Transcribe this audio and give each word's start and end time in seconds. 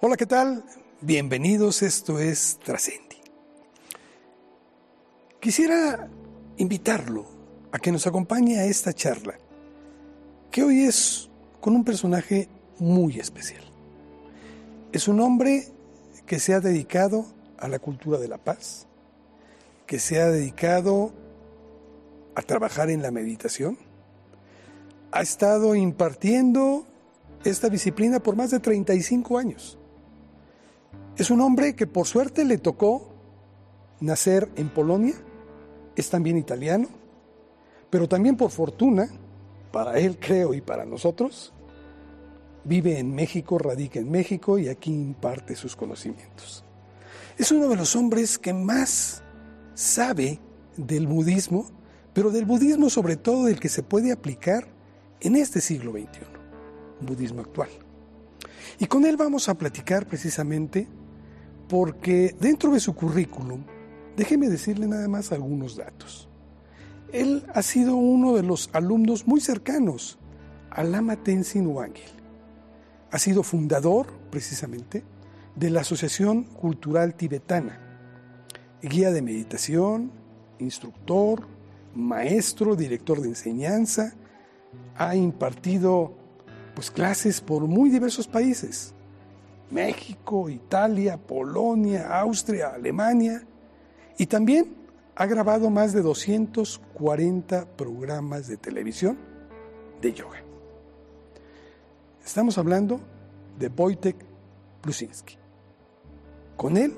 Hola, 0.00 0.16
¿qué 0.16 0.26
tal? 0.26 0.62
Bienvenidos, 1.00 1.82
esto 1.82 2.20
es 2.20 2.60
Trascendi. 2.62 3.16
Quisiera 5.40 6.08
invitarlo 6.56 7.26
a 7.72 7.80
que 7.80 7.90
nos 7.90 8.06
acompañe 8.06 8.60
a 8.60 8.64
esta 8.66 8.92
charla, 8.92 9.34
que 10.52 10.62
hoy 10.62 10.84
es 10.84 11.28
con 11.60 11.74
un 11.74 11.82
personaje 11.82 12.48
muy 12.78 13.18
especial. 13.18 13.64
Es 14.92 15.08
un 15.08 15.18
hombre 15.18 15.66
que 16.26 16.38
se 16.38 16.54
ha 16.54 16.60
dedicado 16.60 17.26
a 17.58 17.66
la 17.66 17.80
cultura 17.80 18.18
de 18.18 18.28
la 18.28 18.38
paz, 18.38 18.86
que 19.84 19.98
se 19.98 20.20
ha 20.20 20.28
dedicado 20.28 21.12
a 22.36 22.42
trabajar 22.42 22.88
en 22.88 23.02
la 23.02 23.10
meditación, 23.10 23.76
ha 25.10 25.22
estado 25.22 25.74
impartiendo 25.74 26.86
esta 27.42 27.68
disciplina 27.68 28.20
por 28.20 28.36
más 28.36 28.52
de 28.52 28.60
35 28.60 29.38
años 29.38 29.77
es 31.18 31.30
un 31.30 31.40
hombre 31.40 31.74
que 31.74 31.88
por 31.88 32.06
suerte 32.06 32.44
le 32.44 32.58
tocó 32.58 33.08
nacer 34.00 34.48
en 34.54 34.68
Polonia, 34.68 35.14
es 35.96 36.08
también 36.08 36.38
italiano, 36.38 36.86
pero 37.90 38.08
también 38.08 38.36
por 38.36 38.52
fortuna, 38.52 39.08
para 39.72 39.98
él 39.98 40.18
creo 40.20 40.54
y 40.54 40.60
para 40.60 40.84
nosotros, 40.84 41.52
vive 42.62 43.00
en 43.00 43.12
México, 43.12 43.58
radica 43.58 43.98
en 43.98 44.08
México 44.08 44.60
y 44.60 44.68
aquí 44.68 44.92
imparte 44.92 45.56
sus 45.56 45.74
conocimientos. 45.74 46.64
Es 47.36 47.50
uno 47.50 47.68
de 47.68 47.76
los 47.76 47.96
hombres 47.96 48.38
que 48.38 48.54
más 48.54 49.24
sabe 49.74 50.38
del 50.76 51.08
budismo, 51.08 51.68
pero 52.12 52.30
del 52.30 52.44
budismo 52.44 52.90
sobre 52.90 53.16
todo 53.16 53.46
del 53.46 53.58
que 53.58 53.68
se 53.68 53.82
puede 53.82 54.12
aplicar 54.12 54.68
en 55.20 55.34
este 55.34 55.60
siglo 55.60 55.90
XXI, 55.90 56.08
budismo 57.00 57.40
actual. 57.40 57.70
Y 58.78 58.86
con 58.86 59.04
él 59.04 59.16
vamos 59.16 59.48
a 59.48 59.54
platicar 59.54 60.06
precisamente 60.06 60.86
porque 61.68 62.34
dentro 62.40 62.72
de 62.72 62.80
su 62.80 62.94
currículum, 62.94 63.62
déjeme 64.16 64.48
decirle 64.48 64.86
nada 64.86 65.06
más 65.08 65.32
algunos 65.32 65.76
datos. 65.76 66.28
Él 67.12 67.44
ha 67.54 67.62
sido 67.62 67.96
uno 67.96 68.34
de 68.34 68.42
los 68.42 68.70
alumnos 68.72 69.26
muy 69.26 69.40
cercanos 69.40 70.18
a 70.70 70.82
Lama 70.84 71.16
Tenzin 71.16 71.66
Wangyal. 71.66 72.10
Ha 73.10 73.18
sido 73.18 73.42
fundador, 73.42 74.06
precisamente, 74.30 75.04
de 75.56 75.70
la 75.70 75.80
Asociación 75.80 76.44
Cultural 76.44 77.14
Tibetana, 77.14 77.80
guía 78.82 79.10
de 79.10 79.22
meditación, 79.22 80.12
instructor, 80.58 81.46
maestro, 81.94 82.76
director 82.76 83.20
de 83.20 83.28
enseñanza, 83.28 84.14
ha 84.96 85.16
impartido 85.16 86.12
pues 86.74 86.90
clases 86.90 87.40
por 87.40 87.66
muy 87.66 87.90
diversos 87.90 88.28
países. 88.28 88.94
México, 89.70 90.48
Italia, 90.48 91.16
Polonia, 91.18 92.18
Austria, 92.20 92.68
Alemania, 92.68 93.42
y 94.16 94.26
también 94.26 94.74
ha 95.14 95.26
grabado 95.26 95.70
más 95.70 95.92
de 95.92 96.02
240 96.02 97.66
programas 97.76 98.48
de 98.48 98.56
televisión 98.56 99.18
de 100.00 100.12
yoga. 100.12 100.42
Estamos 102.24 102.58
hablando 102.58 103.00
de 103.58 103.68
Wojtek 103.68 104.16
Plusinski. 104.80 105.36
Con 106.56 106.76
él 106.76 106.94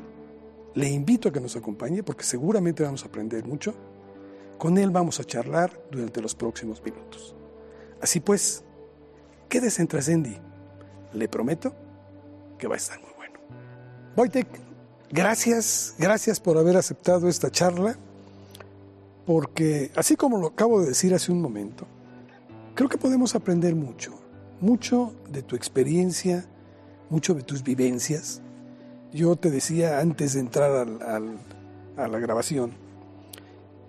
le 0.75 0.89
invito 0.89 1.29
a 1.29 1.33
que 1.33 1.41
nos 1.41 1.57
acompañe 1.57 2.03
porque 2.03 2.25
seguramente 2.25 2.83
vamos 2.83 3.05
a 3.05 3.09
aprender 3.09 3.47
mucho. 3.47 3.75
Con 4.59 4.77
él 4.79 4.91
vamos 4.91 5.21
a 5.21 5.25
charlar 5.25 5.81
durante 5.91 6.21
los 6.21 6.35
próximos 6.35 6.83
minutos. 6.83 7.35
Así 8.01 8.21
pues, 8.21 8.65
quédese 9.49 9.83
en 9.83 9.89
Trascendi. 9.89 10.37
Le 11.13 11.29
prometo 11.29 11.75
que 12.61 12.69
va 12.69 12.75
a 12.75 12.79
estar 12.79 13.01
muy 13.01 13.11
bueno. 13.17 13.41
Wojtek, 14.17 14.47
gracias, 15.11 15.95
gracias 15.99 16.39
por 16.39 16.59
haber 16.59 16.77
aceptado 16.77 17.29
esta 17.29 17.51
charla, 17.51 17.97
porque 19.27 19.91
así 19.97 20.15
como 20.15 20.39
lo 20.39 20.49
acabo 20.49 20.81
de 20.81 20.89
decir 20.89 21.15
hace 21.15 21.33
un 21.33 21.41
momento, 21.41 21.87
creo 22.75 22.89
que 22.89 22.99
podemos 22.99 23.35
aprender 23.35 23.75
mucho, 23.75 24.13
mucho 24.61 25.15
de 25.31 25.43
tu 25.43 25.57
experiencia, 25.57 26.45
mucho 27.09 27.35
de 27.35 27.43
tus 27.43 27.65
vivencias. 27.65 28.43
Yo 29.13 29.35
te 29.35 29.51
decía 29.51 29.99
antes 29.99 30.35
de 30.35 30.41
entrar 30.41 30.87
a 31.97 32.07
la 32.09 32.19
grabación 32.19 32.73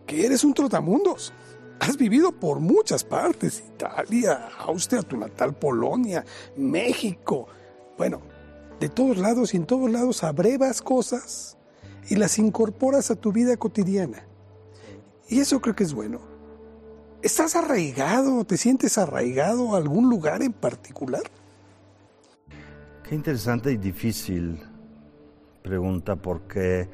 que 0.07 0.25
eres 0.25 0.43
un 0.43 0.53
trotamundos. 0.53 1.31
Has 1.79 1.97
vivido 1.97 2.31
por 2.31 2.59
muchas 2.59 3.03
partes, 3.03 3.63
Italia, 3.75 4.49
Austria, 4.59 5.01
tu 5.01 5.17
natal 5.17 5.53
Polonia, 5.53 6.23
México. 6.55 7.47
Bueno, 7.97 8.21
de 8.81 8.89
todos 8.89 9.17
lados 9.17 9.53
y 9.53 9.57
en 9.57 9.65
todos 9.65 9.89
lados 9.91 10.23
abrevas 10.23 10.81
cosas 10.81 11.55
y 12.09 12.15
las 12.15 12.39
incorporas 12.39 13.11
a 13.11 13.15
tu 13.15 13.31
vida 13.31 13.55
cotidiana. 13.55 14.25
Y 15.29 15.39
eso 15.39 15.61
creo 15.61 15.75
que 15.75 15.83
es 15.83 15.93
bueno. 15.93 16.19
¿Estás 17.21 17.55
arraigado? 17.55 18.43
¿Te 18.43 18.57
sientes 18.57 18.97
arraigado 18.97 19.75
a 19.75 19.77
algún 19.77 20.09
lugar 20.09 20.41
en 20.41 20.51
particular? 20.51 21.21
Qué 23.07 23.13
interesante 23.13 23.71
y 23.71 23.77
difícil 23.77 24.59
pregunta 25.61 26.15
porque 26.15 26.89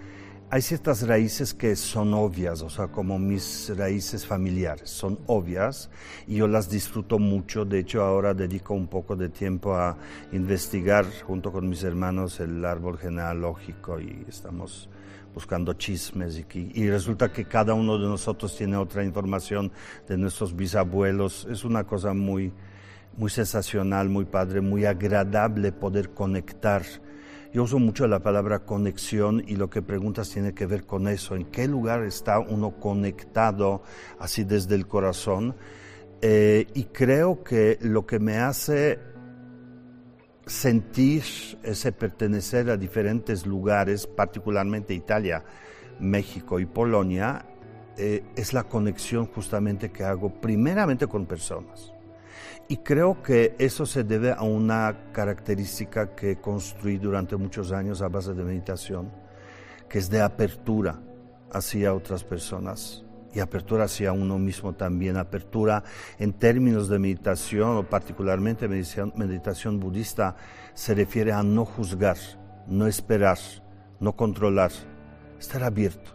hay 0.49 0.61
ciertas 0.61 1.05
raíces 1.05 1.53
que 1.53 1.75
son 1.75 2.13
obvias, 2.13 2.61
o 2.61 2.69
sea, 2.69 2.87
como 2.87 3.19
mis 3.19 3.69
raíces 3.75 4.25
familiares, 4.25 4.89
son 4.89 5.19
obvias 5.27 5.89
y 6.25 6.35
yo 6.35 6.47
las 6.47 6.69
disfruto 6.69 7.19
mucho. 7.19 7.65
De 7.65 7.79
hecho, 7.79 8.01
ahora 8.01 8.33
dedico 8.33 8.73
un 8.73 8.87
poco 8.87 9.17
de 9.17 9.27
tiempo 9.27 9.75
a 9.75 9.97
investigar 10.31 11.05
junto 11.25 11.51
con 11.51 11.67
mis 11.67 11.83
hermanos 11.83 12.39
el 12.39 12.63
árbol 12.63 12.97
genealógico 12.97 13.99
y 13.99 14.25
estamos 14.29 14.89
buscando 15.33 15.73
chismes 15.73 16.39
y, 16.39 16.71
y 16.73 16.89
resulta 16.89 17.31
que 17.31 17.43
cada 17.43 17.73
uno 17.73 17.97
de 17.97 18.07
nosotros 18.07 18.55
tiene 18.55 18.77
otra 18.77 19.03
información 19.03 19.69
de 20.07 20.17
nuestros 20.17 20.55
bisabuelos. 20.55 21.45
Es 21.51 21.65
una 21.65 21.83
cosa 21.83 22.13
muy, 22.13 22.53
muy 23.17 23.29
sensacional, 23.29 24.07
muy 24.07 24.23
padre, 24.23 24.61
muy 24.61 24.85
agradable 24.85 25.73
poder 25.73 26.11
conectar 26.11 26.83
yo 27.53 27.63
uso 27.63 27.79
mucho 27.79 28.07
la 28.07 28.19
palabra 28.19 28.59
conexión 28.59 29.43
y 29.45 29.55
lo 29.55 29.69
que 29.69 29.81
preguntas 29.81 30.29
tiene 30.29 30.53
que 30.53 30.65
ver 30.65 30.85
con 30.85 31.07
eso, 31.07 31.35
en 31.35 31.45
qué 31.45 31.67
lugar 31.67 32.03
está 32.03 32.39
uno 32.39 32.79
conectado 32.79 33.83
así 34.19 34.43
desde 34.43 34.75
el 34.75 34.87
corazón. 34.87 35.55
Eh, 36.21 36.67
y 36.73 36.85
creo 36.85 37.43
que 37.43 37.77
lo 37.81 38.05
que 38.05 38.19
me 38.19 38.37
hace 38.37 38.99
sentir 40.45 41.23
ese 41.63 41.91
pertenecer 41.91 42.69
a 42.69 42.77
diferentes 42.77 43.45
lugares, 43.45 44.07
particularmente 44.07 44.93
Italia, 44.93 45.43
México 45.99 46.59
y 46.59 46.65
Polonia, 46.65 47.45
eh, 47.97 48.23
es 48.35 48.53
la 48.53 48.63
conexión 48.63 49.25
justamente 49.25 49.91
que 49.91 50.03
hago 50.03 50.29
primeramente 50.41 51.07
con 51.07 51.25
personas. 51.25 51.93
Y 52.69 52.77
creo 52.77 53.23
que 53.23 53.55
eso 53.59 53.85
se 53.85 54.03
debe 54.03 54.31
a 54.31 54.41
una 54.41 55.11
característica 55.13 56.13
que 56.13 56.41
construí 56.41 56.97
durante 56.97 57.37
muchos 57.37 57.71
años 57.71 58.01
a 58.01 58.09
base 58.09 58.33
de 58.33 58.43
meditación, 58.43 59.09
que 59.87 59.99
es 59.99 60.09
de 60.09 60.19
apertura 60.19 60.99
hacia 61.49 61.93
otras 61.93 62.25
personas 62.25 63.05
y 63.33 63.39
apertura 63.39 63.85
hacia 63.85 64.11
uno 64.11 64.37
mismo 64.37 64.73
también. 64.73 65.15
Apertura 65.15 65.81
en 66.19 66.33
términos 66.33 66.89
de 66.89 66.99
meditación 66.99 67.77
o 67.77 67.83
particularmente 67.83 68.67
meditación, 68.67 69.79
budista 69.79 70.35
se 70.73 70.93
refiere 70.93 71.31
a 71.31 71.43
no 71.43 71.63
juzgar, 71.63 72.17
no 72.67 72.85
esperar, 72.85 73.37
no 74.01 74.17
controlar, 74.17 74.71
estar 75.39 75.63
abierto, 75.63 76.11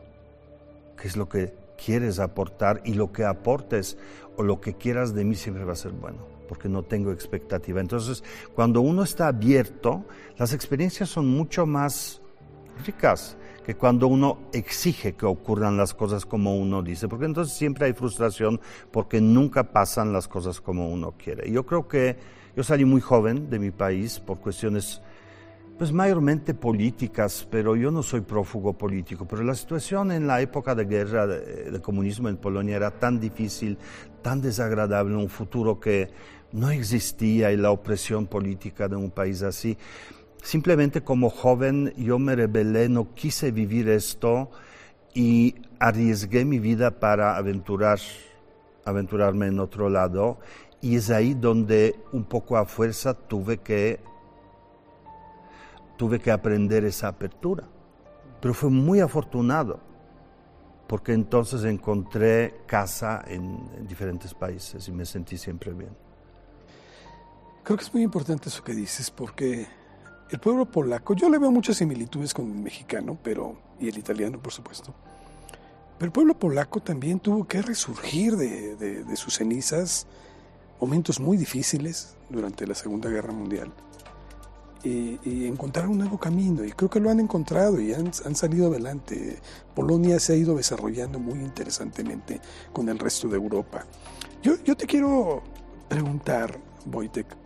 que 0.98 1.08
es 1.08 1.16
lo 1.16 1.30
que 1.30 1.54
quieres 1.82 2.18
aportar 2.18 2.82
y 2.84 2.92
lo 2.92 3.10
que 3.10 3.24
aportes 3.24 3.96
o 4.36 4.42
lo 4.42 4.60
que 4.60 4.74
quieras 4.74 5.14
de 5.14 5.24
mí 5.24 5.34
siempre 5.34 5.64
va 5.64 5.72
a 5.72 5.76
ser 5.76 5.92
bueno 5.92 6.31
porque 6.52 6.68
no 6.68 6.82
tengo 6.82 7.12
expectativa. 7.12 7.80
Entonces, 7.80 8.22
cuando 8.54 8.82
uno 8.82 9.04
está 9.04 9.28
abierto, 9.28 10.04
las 10.36 10.52
experiencias 10.52 11.08
son 11.08 11.26
mucho 11.26 11.64
más 11.64 12.20
ricas 12.84 13.38
que 13.64 13.74
cuando 13.74 14.06
uno 14.06 14.38
exige 14.52 15.14
que 15.14 15.24
ocurran 15.24 15.78
las 15.78 15.94
cosas 15.94 16.26
como 16.26 16.58
uno 16.58 16.82
dice, 16.82 17.08
porque 17.08 17.24
entonces 17.24 17.54
siempre 17.54 17.86
hay 17.86 17.94
frustración 17.94 18.60
porque 18.90 19.18
nunca 19.22 19.72
pasan 19.72 20.12
las 20.12 20.28
cosas 20.28 20.60
como 20.60 20.90
uno 20.90 21.14
quiere. 21.16 21.50
Yo 21.50 21.64
creo 21.64 21.88
que 21.88 22.18
yo 22.54 22.62
salí 22.62 22.84
muy 22.84 23.00
joven 23.00 23.48
de 23.48 23.58
mi 23.58 23.70
país 23.70 24.20
por 24.20 24.38
cuestiones 24.38 25.00
pues 25.78 25.90
mayormente 25.90 26.54
políticas, 26.54 27.48
pero 27.50 27.76
yo 27.76 27.90
no 27.90 28.02
soy 28.02 28.20
prófugo 28.20 28.72
político, 28.74 29.26
pero 29.26 29.42
la 29.42 29.54
situación 29.54 30.12
en 30.12 30.26
la 30.26 30.40
época 30.40 30.74
de 30.74 30.84
guerra 30.84 31.26
de, 31.26 31.80
comunismo 31.80 32.28
en 32.28 32.36
Polonia 32.36 32.76
era 32.76 32.90
tan 32.92 33.18
difícil, 33.18 33.78
tan 34.22 34.40
desagradable, 34.40 35.16
un 35.16 35.28
futuro 35.28 35.80
que 35.80 36.10
no 36.52 36.70
existía 36.70 37.50
la 37.52 37.70
opresión 37.70 38.26
política 38.26 38.88
de 38.88 38.96
un 38.96 39.10
país 39.10 39.42
así. 39.42 39.76
Simplemente 40.42 41.02
como 41.02 41.30
joven 41.30 41.92
yo 41.96 42.18
me 42.18 42.36
rebelé, 42.36 42.88
no 42.88 43.14
quise 43.14 43.50
vivir 43.50 43.88
esto 43.88 44.50
y 45.14 45.54
arriesgué 45.78 46.44
mi 46.44 46.58
vida 46.58 46.98
para 47.00 47.36
aventurar, 47.36 47.98
aventurarme 48.84 49.46
en 49.46 49.60
otro 49.60 49.88
lado 49.88 50.38
y 50.80 50.96
es 50.96 51.10
ahí 51.10 51.34
donde 51.34 51.96
un 52.12 52.24
poco 52.24 52.56
a 52.56 52.64
fuerza 52.66 53.14
tuve 53.14 53.58
que 53.58 54.00
tuve 55.96 56.18
que 56.18 56.32
aprender 56.32 56.84
esa 56.84 57.08
apertura. 57.08 57.64
Pero 58.40 58.54
fue 58.54 58.70
muy 58.70 58.98
afortunado, 58.98 59.78
porque 60.88 61.12
entonces 61.12 61.62
encontré 61.62 62.62
casa 62.66 63.22
en 63.28 63.86
diferentes 63.86 64.34
países 64.34 64.88
y 64.88 64.90
me 64.90 65.04
sentí 65.04 65.38
siempre 65.38 65.72
bien. 65.72 66.11
Creo 67.64 67.76
que 67.78 67.84
es 67.84 67.94
muy 67.94 68.02
importante 68.02 68.48
eso 68.48 68.64
que 68.64 68.74
dices, 68.74 69.10
porque 69.10 69.68
el 70.30 70.40
pueblo 70.40 70.66
polaco, 70.66 71.14
yo 71.14 71.30
le 71.30 71.38
veo 71.38 71.52
muchas 71.52 71.76
similitudes 71.76 72.34
con 72.34 72.50
el 72.50 72.58
mexicano, 72.58 73.16
pero 73.22 73.56
y 73.78 73.88
el 73.88 73.98
italiano, 73.98 74.40
por 74.40 74.52
supuesto. 74.52 74.94
Pero 75.98 76.06
el 76.06 76.12
pueblo 76.12 76.38
polaco 76.38 76.80
también 76.80 77.20
tuvo 77.20 77.46
que 77.46 77.62
resurgir 77.62 78.36
de, 78.36 79.04
sus 79.14 79.34
cenizas, 79.34 80.06
momentos 80.80 81.20
muy 81.20 81.36
difíciles 81.36 82.16
durante 82.30 82.66
la 82.66 82.74
Segunda 82.74 83.08
Guerra 83.08 83.32
Mundial, 83.32 83.72
y, 84.82 85.46
encontrar 85.46 85.86
un 85.86 85.98
nuevo 85.98 86.18
camino. 86.18 86.64
Y 86.64 86.72
creo 86.72 86.90
que 86.90 86.98
lo 86.98 87.10
han 87.10 87.20
encontrado 87.20 87.80
y 87.80 87.94
han, 87.94 88.12
salido 88.34 88.66
adelante. 88.66 89.38
Polonia 89.76 90.18
se 90.18 90.32
ha 90.32 90.36
ido 90.36 90.56
desarrollando 90.56 91.20
muy 91.20 91.38
interesantemente 91.38 92.40
con 92.72 92.88
el 92.88 92.98
resto 92.98 93.28
de 93.28 93.36
Europa. 93.36 93.84
Yo, 94.42 94.54
yo 94.64 94.76
te 94.76 94.86
quiero 94.86 95.44
preguntar, 95.88 96.58
Wojtek, 96.86 97.41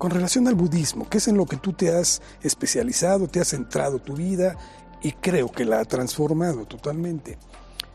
con 0.00 0.10
relación 0.10 0.48
al 0.48 0.54
budismo, 0.54 1.06
que 1.10 1.18
es 1.18 1.28
en 1.28 1.36
lo 1.36 1.44
que 1.44 1.58
tú 1.58 1.74
te 1.74 1.94
has 1.94 2.22
especializado, 2.40 3.28
te 3.28 3.38
has 3.38 3.48
centrado 3.48 3.98
tu 3.98 4.14
vida 4.14 4.56
y 5.02 5.12
creo 5.12 5.52
que 5.52 5.66
la 5.66 5.80
ha 5.80 5.84
transformado 5.84 6.64
totalmente. 6.64 7.36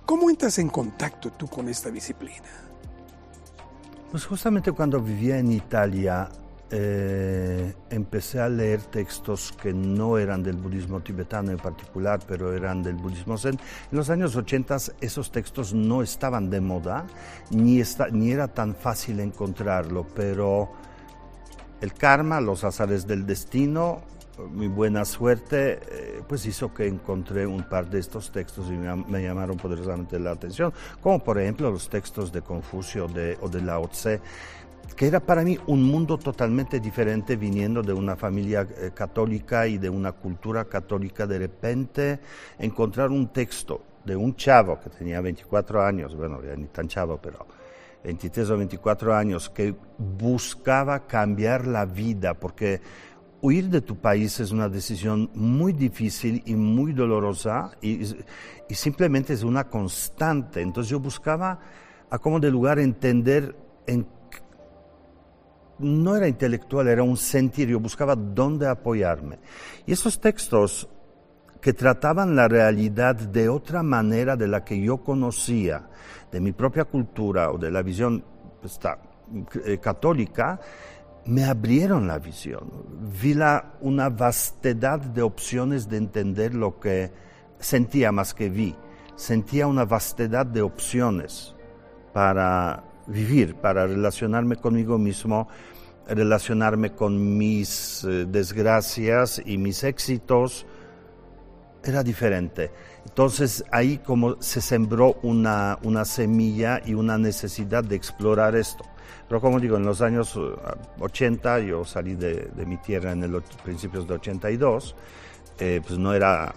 ¿Cómo 0.05 0.29
entras 0.29 0.59
en 0.59 0.69
contacto 0.69 1.31
tú 1.31 1.47
con 1.47 1.67
esta 1.67 1.89
disciplina? 1.89 2.45
Pues 4.11 4.23
justamente 4.23 4.71
cuando 4.71 5.01
vivía 5.01 5.39
en 5.39 5.51
Italia 5.51 6.29
eh, 6.69 7.73
empecé 7.89 8.39
a 8.39 8.49
leer 8.49 8.83
textos 8.83 9.51
que 9.59 9.73
no 9.73 10.19
eran 10.19 10.43
del 10.43 10.57
budismo 10.57 11.01
tibetano 11.01 11.49
en 11.49 11.57
particular, 11.57 12.19
pero 12.27 12.53
eran 12.53 12.83
del 12.83 12.97
budismo 12.97 13.35
zen. 13.35 13.55
En 13.91 13.97
los 13.97 14.11
años 14.11 14.35
80 14.35 14.77
esos 15.01 15.31
textos 15.31 15.73
no 15.73 16.03
estaban 16.03 16.51
de 16.51 16.61
moda, 16.61 17.07
ni, 17.49 17.81
ni 18.11 18.31
era 18.31 18.47
tan 18.47 18.75
fácil 18.75 19.21
encontrarlo, 19.21 20.05
pero 20.13 20.85
el 21.81 21.93
karma, 21.93 22.41
los 22.41 22.63
azares 22.63 23.05
del 23.07 23.25
destino, 23.25 24.01
mi 24.51 24.67
buena 24.67 25.05
suerte, 25.05 25.79
eh, 25.89 26.21
pues 26.27 26.45
hizo 26.45 26.73
que 26.73 26.87
encontré 26.87 27.47
un 27.47 27.63
par 27.63 27.89
de 27.89 27.99
estos 27.99 28.31
textos 28.31 28.67
y 28.69 28.73
me, 28.73 29.23
llamaron 29.23 29.57
poderosamente 29.57 30.19
la 30.19 30.31
atención, 30.31 30.73
como 31.01 31.23
por 31.23 31.39
ejemplo 31.39 31.71
los 31.71 31.89
textos 31.89 32.31
de 32.31 32.41
Confucio 32.41 33.07
de, 33.07 33.37
o 33.41 33.49
de 33.49 33.61
Lao 33.61 33.87
Tse, 33.87 34.19
que 34.95 35.07
era 35.07 35.19
para 35.19 35.43
mí 35.43 35.57
un 35.67 35.83
mundo 35.83 36.17
totalmente 36.17 36.79
diferente 36.79 37.35
viniendo 37.35 37.81
de 37.81 37.93
una 37.93 38.15
familia 38.15 38.67
eh, 38.77 38.91
católica 38.93 39.67
y 39.67 39.77
de 39.77 39.89
una 39.89 40.11
cultura 40.11 40.65
católica, 40.65 41.25
de 41.25 41.39
repente 41.39 42.19
encontrar 42.59 43.09
un 43.09 43.27
texto 43.29 43.81
de 44.03 44.15
un 44.15 44.35
chavo 44.35 44.79
que 44.79 44.89
tenía 44.89 45.19
24 45.21 45.83
años, 45.83 46.15
bueno, 46.15 46.41
ya 46.43 46.55
ni 46.55 46.65
tan 46.67 46.87
chavo, 46.87 47.19
pero 47.21 47.45
23 48.05 48.49
o 48.51 48.57
24 48.57 49.15
años, 49.15 49.49
que 49.49 49.75
buscaba 49.97 51.07
cambiar 51.07 51.65
la 51.65 51.85
vida, 51.85 52.35
porque 52.35 52.81
huir 53.41 53.69
de 53.69 53.81
tu 53.81 53.97
país 53.97 54.39
es 54.39 54.51
una 54.51 54.69
decisión 54.69 55.29
muy 55.33 55.73
difícil 55.73 56.41
y 56.45 56.55
muy 56.55 56.93
dolorosa 56.93 57.71
y, 57.81 58.05
simplemente 58.69 59.33
es 59.33 59.43
una 59.43 59.69
constante. 59.69 60.61
Entonces 60.61 60.89
yo 60.89 60.99
buscaba 60.99 61.59
a 62.09 62.19
como 62.19 62.39
de 62.39 62.51
lugar 62.51 62.79
entender, 62.79 63.55
en, 63.87 64.07
no 65.79 66.15
era 66.15 66.27
intelectual, 66.27 66.87
era 66.87 67.03
un 67.03 67.17
sentir, 67.17 67.69
yo 67.69 67.79
buscaba 67.79 68.15
dónde 68.15 68.67
apoyarme. 68.67 69.39
Y 69.85 69.93
esos 69.93 70.19
textos 70.19 70.87
que 71.65 71.73
trataban 71.73 72.35
la 72.35 72.47
realidad 72.47 73.15
de 73.15 73.49
otra 73.49 73.81
manera 73.81 74.35
de 74.35 74.47
la 74.47 74.63
que 74.63 74.79
yo 74.79 74.97
conocía, 74.97 75.89
de 76.31 76.39
mi 76.39 76.51
propia 76.51 76.85
cultura 76.85 77.49
o 77.49 77.57
de 77.57 77.71
la 77.71 77.81
visión 77.81 78.23
pues, 78.61 78.79
eh, 79.65 79.79
católica, 79.79 80.59
me 81.25 81.43
abrieron 81.43 82.05
la 82.05 82.19
visión. 82.19 82.71
Vi 83.19 83.33
la, 83.33 83.77
una 83.81 84.09
vastedad 84.09 84.99
de 84.99 85.23
opciones 85.23 85.89
de 85.89 85.97
entender 85.97 86.53
lo 86.53 86.79
que 86.79 87.11
sentía 87.57 88.11
más 88.11 88.35
que 88.35 88.47
vi. 88.47 88.75
Sentía 89.15 89.65
una 89.65 89.85
vastedad 89.85 90.45
de 90.45 90.61
opciones 90.61 91.55
para 92.13 92.83
vivir, 93.07 93.55
para 93.55 93.87
relacionarme 93.87 94.57
conmigo 94.57 94.99
mismo, 94.99 95.47
relacionarme 96.07 96.91
con 96.91 97.39
mis 97.39 98.03
eh, 98.03 98.27
desgracias 98.27 99.41
y 99.43 99.57
mis 99.57 99.83
éxitos. 99.83 100.67
Era 101.85 102.01
diferente. 102.01 102.71
Entonces 103.05 103.63
ahí 103.71 103.99
como 103.99 104.41
se 104.41 104.59
sembró 104.59 105.19
una, 105.21 105.77
una 105.83 106.03
semilla 106.03 106.81
y 106.83 106.95
una 106.95 107.17
necesidad 107.19 107.83
de 107.83 107.95
explorar 107.95 108.55
esto. 108.55 108.83
Pero 109.27 109.39
como 109.39 109.59
digo, 109.59 109.77
en 109.77 109.85
los 109.85 110.01
años 110.01 110.37
80, 110.99 111.59
eh, 111.59 111.67
yo 111.67 111.85
salí 111.85 112.15
de, 112.15 112.49
mi 112.65 112.77
tierra 112.77 113.11
en 113.11 113.31
los 113.31 113.43
principios 113.63 114.07
de 114.07 114.15
82, 114.15 114.95
eh, 115.59 115.81
pues 115.85 115.99
no 115.99 116.13
era 116.13 116.53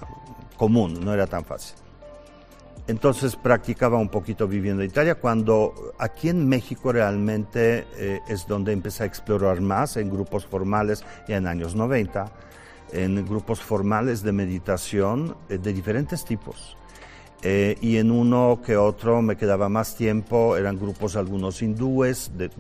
común, 0.57 0.99
no 1.05 1.13
era 1.13 1.27
tan 1.27 1.45
fácil. 1.45 1.77
Entonces 2.87 3.37
practicaba 3.37 3.99
un 3.99 4.09
poquito 4.09 4.49
viviendo 4.49 4.83
en 4.83 4.89
Italia, 4.89 5.17
cuando 5.17 5.93
aquí 5.99 6.31
en 6.31 6.49
México 6.49 6.91
realmente 6.91 7.87
eh, 7.97 8.21
es 8.29 8.47
donde 8.47 8.73
empecé 8.73 9.03
a 9.03 9.07
explorar 9.07 9.61
más 9.61 9.99
en 9.99 10.09
grupos 10.09 10.47
formales 10.47 11.05
ya 11.27 11.37
en 11.37 11.47
años 11.47 11.75
90, 11.75 12.33
en 12.93 13.25
grupos 13.27 13.61
formales 13.61 14.23
de 14.23 14.33
meditación 14.33 15.37
de 15.49 15.73
diferentes 15.73 16.25
tipos. 16.25 16.77
Eh, 17.43 17.77
y 17.81 17.99
en 17.99 18.11
uno 18.11 18.61
que 18.65 18.77
otro 18.77 19.23
me 19.23 19.37
quedaba 19.37 19.69
más 19.69 19.95
tiempo, 19.95 20.57
eran 20.57 20.77
grupos 20.77 21.15
algunos 21.15 21.63
hindúes 21.63 22.33
de, 22.37 22.51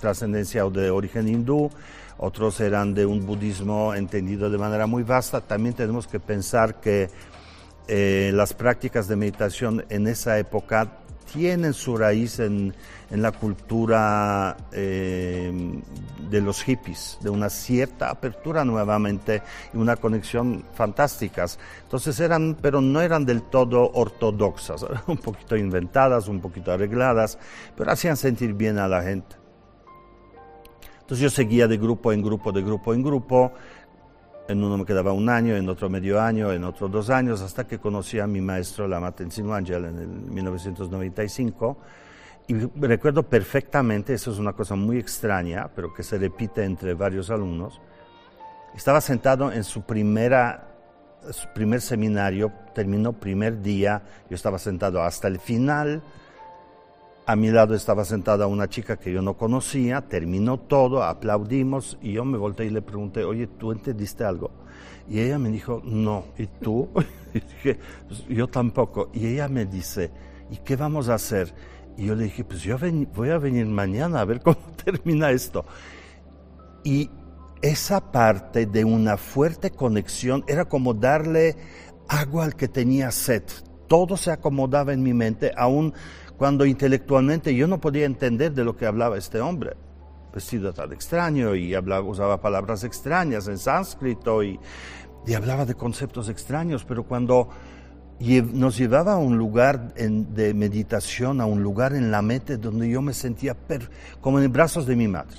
trascendencia 0.00 0.66
o 0.66 0.70
de 0.70 0.90
origen 0.90 1.28
hindú, 1.28 1.70
otros 2.18 2.58
eran 2.60 2.94
de 2.94 3.06
un 3.06 3.24
budismo 3.24 3.94
entendido 3.94 4.50
de 4.50 4.58
manera 4.58 4.86
muy 4.86 5.04
vasta. 5.04 5.40
También 5.40 5.74
tenemos 5.74 6.08
que 6.08 6.18
pensar 6.18 6.80
que 6.80 7.08
eh, 7.86 8.32
las 8.34 8.54
prácticas 8.54 9.06
de 9.06 9.16
meditación 9.16 9.84
en 9.88 10.08
esa 10.08 10.38
época 10.38 10.99
tienen 11.32 11.72
su 11.72 11.96
raíz 11.96 12.38
en, 12.40 12.74
en 13.10 13.22
la 13.22 13.32
cultura 13.32 14.56
eh, 14.72 15.80
de 16.30 16.40
los 16.40 16.62
hippies, 16.62 17.18
de 17.20 17.30
una 17.30 17.50
cierta 17.50 18.10
apertura 18.10 18.64
nuevamente 18.64 19.42
y 19.74 19.76
una 19.76 19.96
conexión 19.96 20.64
fantásticas. 20.74 21.58
Entonces 21.82 22.18
eran, 22.20 22.56
pero 22.60 22.80
no 22.80 23.00
eran 23.00 23.24
del 23.24 23.42
todo 23.42 23.90
ortodoxas, 23.94 24.84
un 25.06 25.18
poquito 25.18 25.56
inventadas, 25.56 26.28
un 26.28 26.40
poquito 26.40 26.72
arregladas, 26.72 27.38
pero 27.76 27.90
hacían 27.90 28.16
sentir 28.16 28.54
bien 28.54 28.78
a 28.78 28.88
la 28.88 29.02
gente. 29.02 29.36
Entonces 31.00 31.24
yo 31.24 31.30
seguía 31.30 31.66
de 31.66 31.76
grupo 31.76 32.12
en 32.12 32.22
grupo, 32.22 32.52
de 32.52 32.62
grupo 32.62 32.94
en 32.94 33.02
grupo, 33.02 33.52
en 34.50 34.64
uno 34.64 34.78
me 34.78 34.84
quedaba 34.84 35.12
un 35.12 35.28
año, 35.28 35.56
en 35.56 35.68
otro 35.68 35.88
medio 35.88 36.20
año, 36.20 36.52
en 36.52 36.64
otro 36.64 36.88
dos 36.88 37.08
años, 37.10 37.40
hasta 37.40 37.66
que 37.66 37.78
conocí 37.78 38.18
a 38.18 38.26
mi 38.26 38.40
maestro 38.40 38.88
Lama 38.88 39.12
Tenzin 39.12 39.50
Angel 39.52 39.84
en 39.84 39.98
el 39.98 40.08
1995. 40.08 41.78
Y 42.48 42.54
recuerdo 42.54 43.22
perfectamente, 43.22 44.14
eso 44.14 44.32
es 44.32 44.38
una 44.38 44.52
cosa 44.52 44.74
muy 44.74 44.98
extraña, 44.98 45.70
pero 45.74 45.94
que 45.94 46.02
se 46.02 46.18
repite 46.18 46.64
entre 46.64 46.94
varios 46.94 47.30
alumnos. 47.30 47.80
Estaba 48.74 49.00
sentado 49.00 49.52
en 49.52 49.62
su 49.62 49.82
primera 49.82 50.66
su 51.30 51.48
primer 51.48 51.80
seminario, 51.80 52.50
terminó 52.74 53.12
primer 53.12 53.60
día, 53.60 54.02
yo 54.28 54.34
estaba 54.34 54.58
sentado 54.58 55.02
hasta 55.02 55.28
el 55.28 55.38
final, 55.38 56.02
a 57.30 57.36
mi 57.36 57.48
lado 57.48 57.76
estaba 57.76 58.04
sentada 58.04 58.48
una 58.48 58.68
chica 58.68 58.96
que 58.96 59.12
yo 59.12 59.22
no 59.22 59.36
conocía, 59.36 60.00
terminó 60.00 60.58
todo, 60.58 61.04
aplaudimos 61.04 61.96
y 62.02 62.14
yo 62.14 62.24
me 62.24 62.36
volteé 62.36 62.66
y 62.66 62.70
le 62.70 62.82
pregunté, 62.82 63.22
oye, 63.22 63.46
¿tú 63.46 63.70
entendiste 63.70 64.24
algo? 64.24 64.50
Y 65.08 65.20
ella 65.20 65.38
me 65.38 65.48
dijo, 65.48 65.80
no, 65.84 66.24
¿y 66.36 66.48
tú? 66.48 66.88
y 67.32 67.38
dije, 67.38 67.78
yo 68.28 68.48
tampoco. 68.48 69.10
Y 69.12 69.28
ella 69.28 69.46
me 69.46 69.64
dice, 69.64 70.10
¿y 70.50 70.56
qué 70.56 70.74
vamos 70.74 71.08
a 71.08 71.14
hacer? 71.14 71.54
Y 71.96 72.06
yo 72.06 72.16
le 72.16 72.24
dije, 72.24 72.42
pues 72.42 72.62
yo 72.62 72.76
voy 73.14 73.30
a 73.30 73.38
venir 73.38 73.64
mañana 73.66 74.22
a 74.22 74.24
ver 74.24 74.40
cómo 74.42 74.58
termina 74.84 75.30
esto. 75.30 75.64
Y 76.82 77.10
esa 77.62 78.10
parte 78.10 78.66
de 78.66 78.84
una 78.84 79.16
fuerte 79.16 79.70
conexión 79.70 80.42
era 80.48 80.64
como 80.64 80.94
darle 80.94 81.54
agua 82.08 82.44
al 82.46 82.56
que 82.56 82.66
tenía 82.66 83.12
sed. 83.12 83.44
Todo 83.86 84.16
se 84.16 84.32
acomodaba 84.32 84.92
en 84.92 85.04
mi 85.04 85.14
mente, 85.14 85.52
aún 85.56 85.94
cuando 86.40 86.64
intelectualmente 86.64 87.54
yo 87.54 87.66
no 87.66 87.82
podía 87.82 88.06
entender 88.06 88.54
de 88.54 88.64
lo 88.64 88.74
que 88.74 88.86
hablaba 88.86 89.18
este 89.18 89.42
hombre, 89.42 89.76
vestido 90.32 90.72
tan 90.72 90.90
extraño 90.90 91.54
y 91.54 91.76
usaba 91.76 92.40
palabras 92.40 92.82
extrañas 92.82 93.46
en 93.46 93.58
sánscrito 93.58 94.42
y, 94.42 94.58
y 95.26 95.34
hablaba 95.34 95.66
de 95.66 95.74
conceptos 95.74 96.30
extraños, 96.30 96.86
pero 96.86 97.04
cuando 97.04 97.50
nos 98.54 98.78
llevaba 98.78 99.12
a 99.12 99.18
un 99.18 99.36
lugar 99.36 99.92
de 99.92 100.54
meditación, 100.54 101.42
a 101.42 101.44
un 101.44 101.62
lugar 101.62 101.92
en 101.92 102.10
la 102.10 102.22
mente 102.22 102.56
donde 102.56 102.88
yo 102.88 103.02
me 103.02 103.12
sentía 103.12 103.54
como 104.22 104.40
en 104.40 104.50
brazos 104.50 104.86
de 104.86 104.96
mi 104.96 105.08
madre. 105.08 105.36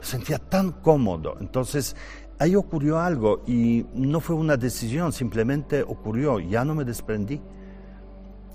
Me 0.00 0.04
sentía 0.04 0.40
tan 0.40 0.72
cómodo. 0.72 1.36
Entonces, 1.40 1.94
ahí 2.40 2.56
ocurrió 2.56 2.98
algo 2.98 3.44
y 3.46 3.86
no 3.94 4.18
fue 4.18 4.34
una 4.34 4.56
decisión, 4.56 5.12
simplemente 5.12 5.84
ocurrió, 5.84 6.40
ya 6.40 6.64
no 6.64 6.74
me 6.74 6.82
desprendí. 6.82 7.40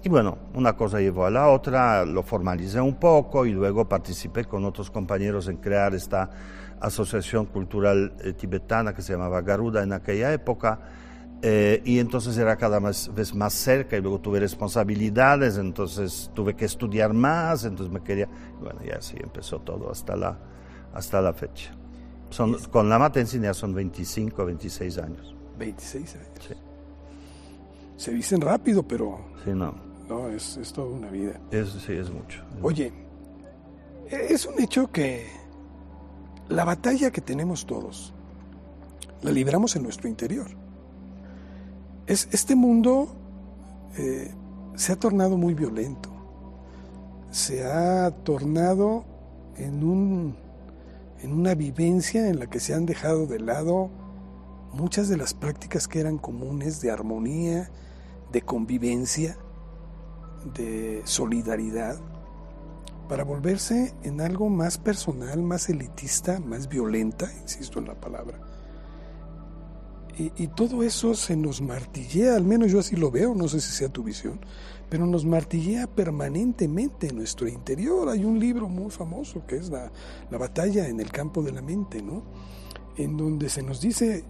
Y 0.02 0.08
bueno, 0.08 0.38
una 0.54 0.78
cosa 0.78 1.00
llevó 1.00 1.26
a 1.26 1.30
la 1.30 1.50
otra, 1.50 2.06
lo 2.06 2.24
formalicé 2.24 2.80
un 2.80 2.96
poco 2.96 3.46
y 3.46 3.52
luego 3.52 3.88
participé 3.90 4.46
con 4.46 4.64
otros 4.64 4.90
compañeros 4.90 5.50
en 5.50 5.58
crear 5.58 5.94
esta 5.94 6.30
asociación 6.80 7.46
cultural 7.46 8.14
eh, 8.24 8.32
tibetana 8.32 8.94
que 8.94 9.02
se 9.02 9.12
llamaba 9.12 9.42
Garuda 9.42 9.84
en 9.84 9.92
aquella 9.92 10.32
época. 10.32 10.80
Eh, 11.42 11.82
y 11.86 12.00
entonces 12.00 12.38
era 12.38 12.58
cada 12.58 12.80
vez 12.80 13.34
más 13.34 13.54
cerca 13.54 13.98
y 13.98 14.02
luego 14.02 14.20
tuve 14.20 14.40
responsabilidades, 14.40 15.58
entonces 15.58 16.32
tuve 16.34 16.54
que 16.54 16.66
estudiar 16.66 17.14
más, 17.14 17.64
entonces 17.64 17.94
me 17.94 18.02
quería, 18.02 18.28
bueno, 18.60 18.82
y 18.86 18.90
así 18.90 19.16
empezó 19.22 19.60
todo 19.60 19.90
hasta 19.90 20.18
la, 20.18 20.38
hasta 20.94 21.22
la 21.22 21.34
fecha. 21.34 21.72
Son, 22.30 22.56
con 22.72 22.90
la 22.90 23.00
Matensin 23.00 23.42
ya 23.42 23.54
son 23.54 23.74
25, 23.74 24.46
26 24.46 24.98
años. 24.98 25.36
26 25.58 26.16
años. 26.16 26.28
Sí. 26.48 26.54
Se 27.96 28.12
dicen 28.14 28.42
rápido, 28.42 28.84
pero... 28.84 29.20
Sí, 29.44 29.52
no. 29.52 29.89
No, 30.10 30.28
es, 30.28 30.58
es 30.58 30.74
toda 30.74 30.88
una 30.88 31.10
vida. 31.10 31.40
Es, 31.52 31.70
sí, 31.70 31.94
es 31.94 32.10
mucho. 32.10 32.44
Oye, 32.64 32.92
es 34.10 34.46
un 34.48 34.60
hecho 34.60 34.92
que 34.92 35.28
la 36.50 36.66
batalla 36.66 37.12
que 37.12 37.22
tenemos 37.22 37.68
todos 37.68 38.14
la 39.22 39.32
libramos 39.32 39.76
en 39.76 39.84
nuestro 39.84 40.10
interior. 40.10 40.48
Es, 42.08 42.28
este 42.32 42.56
mundo 42.56 43.16
eh, 43.98 44.34
se 44.76 44.94
ha 44.94 44.96
tornado 44.96 45.38
muy 45.38 45.54
violento, 45.54 46.10
se 47.30 47.64
ha 47.64 48.10
tornado 48.10 49.06
en, 49.58 49.84
un, 49.84 50.36
en 51.22 51.34
una 51.34 51.54
vivencia 51.54 52.30
en 52.30 52.40
la 52.40 52.48
que 52.48 52.60
se 52.60 52.74
han 52.74 52.88
dejado 52.88 53.28
de 53.28 53.40
lado 53.40 53.92
muchas 54.74 55.08
de 55.08 55.18
las 55.18 55.36
prácticas 55.36 55.88
que 55.88 56.00
eran 56.00 56.18
comunes 56.18 56.82
de 56.82 56.90
armonía, 56.90 57.70
de 58.32 58.42
convivencia, 58.42 59.38
de 60.54 61.02
solidaridad 61.06 62.00
para 63.10 63.24
volverse 63.24 63.94
en 64.04 64.22
algo 64.22 64.50
más 64.50 64.78
personal, 64.78 65.42
más 65.42 65.68
elitista, 65.70 66.40
más 66.40 66.70
violenta, 66.70 67.30
insisto 67.42 67.80
en 67.80 67.88
la 67.88 68.00
palabra. 68.00 68.40
Y, 70.18 70.48
todo 70.48 70.84
eso 70.84 71.16
se 71.16 71.38
nos 71.38 71.62
martillea, 71.62 72.36
al 72.36 72.44
menos 72.44 72.70
yo 72.70 72.80
así 72.80 72.98
lo 72.98 73.10
veo, 73.10 73.34
no 73.34 73.48
sé 73.48 73.62
si 73.62 73.72
sea 73.72 73.88
tu 73.88 74.04
visión, 74.04 74.42
pero 74.90 75.06
nos 75.06 75.24
martillea 75.24 75.88
permanentemente 75.88 77.08
en 77.08 77.16
nuestro 77.16 77.48
interior. 77.48 78.10
Hay 78.10 78.26
un 78.26 78.38
libro 78.38 78.68
muy 78.68 78.92
famoso 78.92 79.46
que 79.48 79.56
es 79.56 79.70
la, 79.70 79.90
la 80.30 80.38
batalla 80.38 80.90
en 80.90 81.00
el 81.00 81.10
campo 81.10 81.42
de 81.42 81.54
la 81.54 81.62
mente, 81.62 82.02
¿no? 82.02 82.24
En 82.98 83.16
donde 83.16 83.48
se 83.48 83.64
nos 83.64 83.80
dice, 83.80 84.26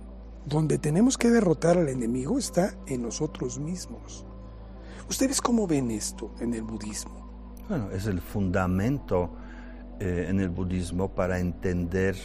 donde 0.45 0.77
tenemos 0.77 1.17
que 1.17 1.31
derrotar 1.31 1.79
al 1.79 1.89
enemigo 1.89 2.37
está 2.37 2.75
en 2.85 3.01
nosotros 3.01 3.57
mismos. 3.57 4.27
¿Ustedes 5.09 5.41
cómo 5.41 5.65
ven 5.65 5.89
esto 5.89 6.35
en 6.39 6.53
el 6.53 6.61
budismo? 6.61 7.27
Bueno, 7.67 7.89
es 7.91 8.05
el 8.05 8.21
fundamento 8.21 9.31
eh, 9.99 10.27
en 10.29 10.39
el 10.39 10.49
budismo 10.49 11.15
para 11.15 11.39
entender 11.39 12.15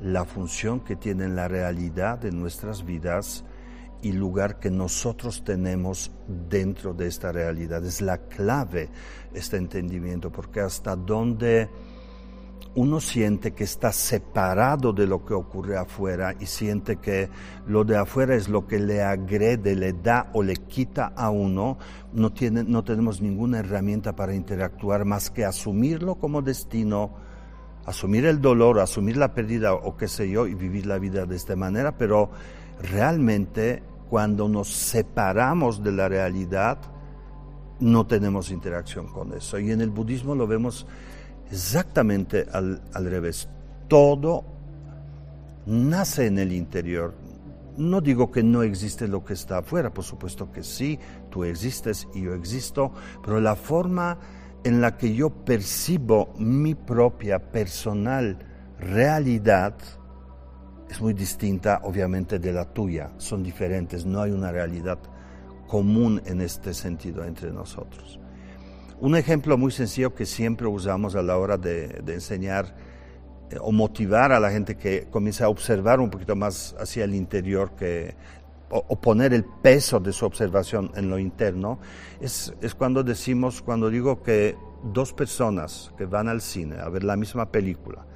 la 0.00 0.24
función 0.24 0.80
que 0.80 0.94
tiene 0.94 1.28
la 1.28 1.48
realidad 1.48 2.18
de 2.18 2.30
nuestras 2.30 2.84
vidas 2.84 3.44
y 4.02 4.12
lugar 4.12 4.60
que 4.60 4.70
nosotros 4.70 5.42
tenemos 5.42 6.12
dentro 6.48 6.94
de 6.94 7.08
esta 7.08 7.32
realidad. 7.32 7.84
Es 7.84 8.00
la 8.00 8.18
clave 8.18 8.88
este 9.34 9.56
entendimiento, 9.56 10.30
porque 10.30 10.60
hasta 10.60 10.94
dónde 10.94 11.68
uno 12.74 13.00
siente 13.00 13.52
que 13.52 13.64
está 13.64 13.92
separado 13.92 14.92
de 14.92 15.06
lo 15.06 15.24
que 15.24 15.34
ocurre 15.34 15.76
afuera 15.76 16.34
y 16.40 16.46
siente 16.46 16.96
que 16.96 17.28
lo 17.66 17.84
de 17.84 17.98
afuera 17.98 18.34
es 18.34 18.48
lo 18.48 18.66
que 18.66 18.78
le 18.78 19.02
agrede, 19.02 19.76
le 19.76 19.92
da 19.92 20.30
o 20.32 20.42
le 20.42 20.56
quita 20.56 21.12
a 21.14 21.30
uno, 21.30 21.76
no, 22.14 22.32
tiene, 22.32 22.64
no 22.64 22.82
tenemos 22.82 23.20
ninguna 23.20 23.58
herramienta 23.58 24.16
para 24.16 24.34
interactuar 24.34 25.04
más 25.04 25.30
que 25.30 25.44
asumirlo 25.44 26.14
como 26.14 26.40
destino, 26.40 27.14
asumir 27.84 28.24
el 28.24 28.40
dolor, 28.40 28.80
asumir 28.80 29.18
la 29.18 29.34
pérdida 29.34 29.74
o 29.74 29.96
qué 29.96 30.08
sé 30.08 30.30
yo 30.30 30.46
y 30.46 30.54
vivir 30.54 30.86
la 30.86 30.98
vida 30.98 31.26
de 31.26 31.36
esta 31.36 31.56
manera, 31.56 31.98
pero 31.98 32.30
realmente 32.80 33.82
cuando 34.08 34.48
nos 34.48 34.68
separamos 34.68 35.82
de 35.82 35.92
la 35.92 36.08
realidad, 36.08 36.78
no 37.80 38.06
tenemos 38.06 38.50
interacción 38.50 39.08
con 39.08 39.34
eso. 39.34 39.58
Y 39.58 39.70
en 39.70 39.80
el 39.80 39.90
budismo 39.90 40.34
lo 40.34 40.46
vemos 40.46 40.86
exactamente 41.52 42.46
al, 42.50 42.80
revés. 42.94 43.48
Todo 43.86 44.44
nace 45.66 46.26
en 46.26 46.38
el 46.38 46.52
interior. 46.52 47.14
No 47.76 48.00
digo 48.00 48.30
que 48.30 48.42
no 48.42 48.62
existe 48.62 49.06
lo 49.06 49.24
que 49.24 49.34
está 49.34 49.58
afuera, 49.58 49.92
por 49.92 50.04
supuesto 50.04 50.50
que 50.50 50.62
sí, 50.62 50.98
tú 51.30 51.44
existes 51.44 52.08
y 52.14 52.22
yo 52.22 52.34
existo, 52.34 52.92
pero 53.22 53.40
la 53.40 53.54
forma 53.54 54.18
en 54.64 54.80
la 54.80 54.96
que 54.96 55.14
yo 55.14 55.30
percibo 55.30 56.34
mi 56.38 56.74
propia 56.74 57.38
personal 57.38 58.38
realidad 58.78 59.74
es 60.88 61.00
muy 61.00 61.14
distinta 61.14 61.80
obviamente 61.84 62.38
de 62.38 62.52
la 62.52 62.66
tuya, 62.66 63.12
son 63.16 63.42
diferentes, 63.42 64.04
no 64.04 64.20
hay 64.20 64.30
una 64.30 64.52
realidad 64.52 64.98
común 65.66 66.20
en 66.26 66.42
este 66.42 66.74
sentido 66.74 67.24
entre 67.24 67.50
nosotros. 67.50 68.21
Un 69.02 69.16
ejemplo 69.16 69.58
muy 69.58 69.72
sencillo 69.72 70.14
que 70.14 70.24
siempre 70.24 70.68
usamos 70.68 71.16
a 71.16 71.22
la 71.22 71.36
hora 71.36 71.58
de, 71.58 72.04
enseñar 72.06 72.72
eh, 73.50 73.56
o 73.60 73.72
motivar 73.72 74.30
a 74.30 74.38
la 74.38 74.48
gente 74.52 74.76
que 74.76 75.08
comience 75.10 75.42
a 75.42 75.48
observar 75.48 75.98
un 75.98 76.08
poquito 76.08 76.36
más 76.36 76.76
hacia 76.78 77.02
el 77.02 77.16
interior 77.16 77.72
que, 77.72 78.14
o, 78.70 79.00
poner 79.00 79.34
el 79.34 79.44
peso 79.44 79.98
de 79.98 80.12
su 80.12 80.24
observación 80.24 80.92
en 80.94 81.10
lo 81.10 81.18
interno, 81.18 81.80
es, 82.20 82.54
es 82.60 82.76
cuando 82.76 83.02
decimos, 83.02 83.60
cuando 83.60 83.90
digo 83.90 84.22
que 84.22 84.56
dos 84.84 85.12
personas 85.12 85.92
que 85.98 86.06
van 86.06 86.28
al 86.28 86.40
cine 86.40 86.76
a 86.78 86.88
ver 86.88 87.02
la 87.02 87.16
misma 87.16 87.50
película, 87.50 88.06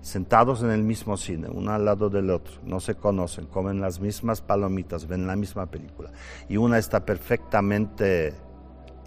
sentados 0.00 0.62
en 0.62 0.70
el 0.70 0.84
mismo 0.84 1.16
cine, 1.16 1.48
uno 1.52 1.72
al 1.72 1.84
lado 1.84 2.08
del 2.08 2.30
otro, 2.30 2.60
no 2.62 2.78
se 2.78 2.94
conocen, 2.94 3.46
comen 3.46 3.80
las 3.80 3.98
mismas 3.98 4.42
palomitas, 4.42 5.08
ven 5.08 5.26
la 5.26 5.34
misma 5.34 5.66
película, 5.66 6.12
y 6.48 6.56
una 6.56 6.78
está 6.78 7.04
perfectamente 7.04 8.32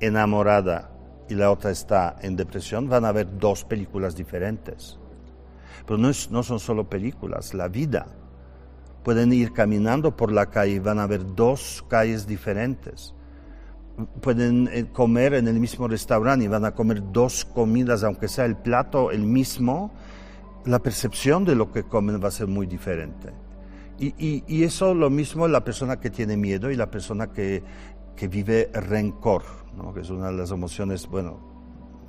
enamorada 0.01 0.98
y 1.29 1.35
la 1.35 1.51
otra 1.51 1.69
está 1.69 2.17
en 2.21 2.35
depresión, 2.35 2.89
van 2.89 3.05
a 3.05 3.11
ver 3.11 3.37
dos 3.37 3.63
películas 3.63 4.15
diferentes. 4.15 4.97
Pero 5.85 5.97
no, 5.97 6.09
no 6.31 6.43
son 6.43 6.59
solo 6.59 6.89
películas, 6.89 7.53
la 7.53 7.67
vida. 7.67 8.07
Pueden 9.03 9.31
ir 9.31 9.53
caminando 9.53 10.17
por 10.17 10.31
la 10.31 10.47
calle 10.47 10.73
y 10.73 10.79
van 10.79 10.99
a 10.99 11.07
ver 11.07 11.35
dos 11.35 11.85
calles 11.87 12.27
diferentes. 12.27 13.13
Pueden 14.21 14.69
eh, 14.71 14.87
comer 14.91 15.35
en 15.35 15.47
el 15.47 15.59
mismo 15.59 15.87
restaurante 15.87 16.45
y 16.45 16.47
van 16.47 16.65
a 16.65 16.73
comer 16.73 17.03
dos 17.11 17.45
comidas, 17.45 18.03
aunque 18.03 18.27
sea 18.27 18.45
el 18.45 18.57
plato 18.57 19.11
el 19.11 19.23
mismo, 19.23 19.91
la 20.65 20.79
percepción 20.79 21.45
de 21.45 21.55
lo 21.55 21.71
que 21.71 21.83
comen 21.83 22.21
va 22.21 22.29
a 22.29 22.31
ser 22.31 22.47
muy 22.47 22.65
diferente. 22.65 23.29
Y, 23.99 24.13
y, 24.47 24.63
eso 24.63 24.93
lo 24.93 25.09
mismo 25.09 25.45
la 25.49 25.65
persona 25.65 25.99
que 25.99 26.09
tiene 26.09 26.37
miedo 26.37 26.71
y 26.71 26.77
la 26.77 26.89
persona 26.89 27.33
que, 27.33 27.61
que 28.15 28.29
vive 28.29 28.69
rencor 28.73 29.58
que 29.93 30.01
es 30.01 30.09
una 30.09 30.27
de 30.27 30.33
las 30.33 30.51
emociones, 30.51 31.07
bueno, 31.07 31.39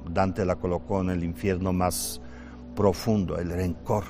Dante 0.09 0.45
la 0.45 0.57
colocó 0.57 1.01
en 1.01 1.11
el 1.11 1.25
infierno 1.25 1.73
más 1.73 2.21
profundo, 2.75 3.39
el 3.39 3.51
rencor, 3.51 4.05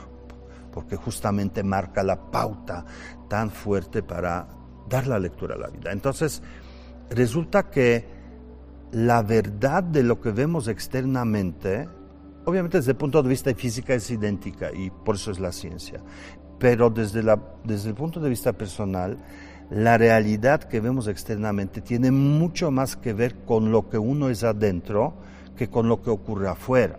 porque 0.73 0.97
justamente 0.97 1.63
marca 1.63 2.03
la 2.03 2.31
pauta 2.31 2.85
tan 3.29 3.51
fuerte 3.51 4.03
para 4.03 4.49
dar 4.89 5.07
la 5.07 5.19
lectura 5.19 5.55
a 5.55 5.59
la 5.59 5.69
vida. 5.69 5.93
Entonces, 5.93 6.43
resulta 7.11 7.71
que 7.71 8.07
la 8.93 9.23
verdad 9.23 9.83
de 9.83 10.03
lo 10.03 10.21
que 10.21 10.31
vemos 10.31 10.69
externamente, 10.69 11.89
obviamente 12.45 12.79
desde 12.79 12.93
el 12.93 12.97
punto 12.97 13.23
de 13.23 13.29
vista 13.29 13.51
de 13.51 13.57
física 13.57 13.95
es 13.95 14.11
idéntica 14.11 14.73
y 14.73 14.91
por 14.91 15.15
eso 15.15 15.31
es 15.31 15.39
la 15.39 15.53
ciencia, 15.53 16.01
pero 16.59 16.91
desde, 16.91 17.23
la, 17.23 17.41
desde 17.65 17.89
el 17.91 17.95
punto 17.95 18.21
de 18.21 18.29
vista 18.29 18.53
personal, 18.53 19.19
la 19.71 19.97
realidad 19.97 20.65
que 20.65 20.81
vemos 20.81 21.07
externamente 21.07 21.81
tiene 21.81 22.11
mucho 22.11 22.71
más 22.71 22.97
que 22.97 23.13
ver 23.13 23.37
con 23.47 23.71
lo 23.71 23.89
que 23.89 23.99
uno 23.99 24.29
es 24.29 24.43
adentro 24.43 25.15
que 25.57 25.71
con 25.71 25.89
lo 25.89 26.03
que 26.03 26.11
ocurre 26.11 26.49
afuera. 26.49 26.99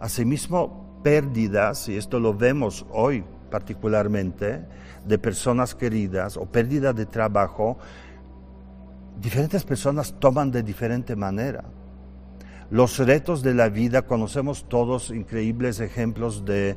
Asimismo, 0.00 1.00
pérdidas, 1.02 1.88
y 1.88 1.96
esto 1.96 2.20
lo 2.20 2.34
vemos 2.34 2.84
hoy 2.90 3.24
particularmente, 3.50 4.64
de 5.06 5.18
personas 5.18 5.74
queridas 5.74 6.36
o 6.36 6.44
pérdida 6.44 6.92
de 6.92 7.06
trabajo, 7.06 7.78
diferentes 9.18 9.64
personas 9.64 10.14
toman 10.20 10.50
de 10.50 10.62
diferente 10.62 11.16
manera 11.16 11.64
los 12.70 12.98
retos 12.98 13.42
de 13.42 13.54
la 13.54 13.68
vida, 13.68 14.02
conocemos 14.02 14.68
todos 14.68 15.10
increíbles 15.10 15.80
ejemplos 15.80 16.44
de, 16.44 16.76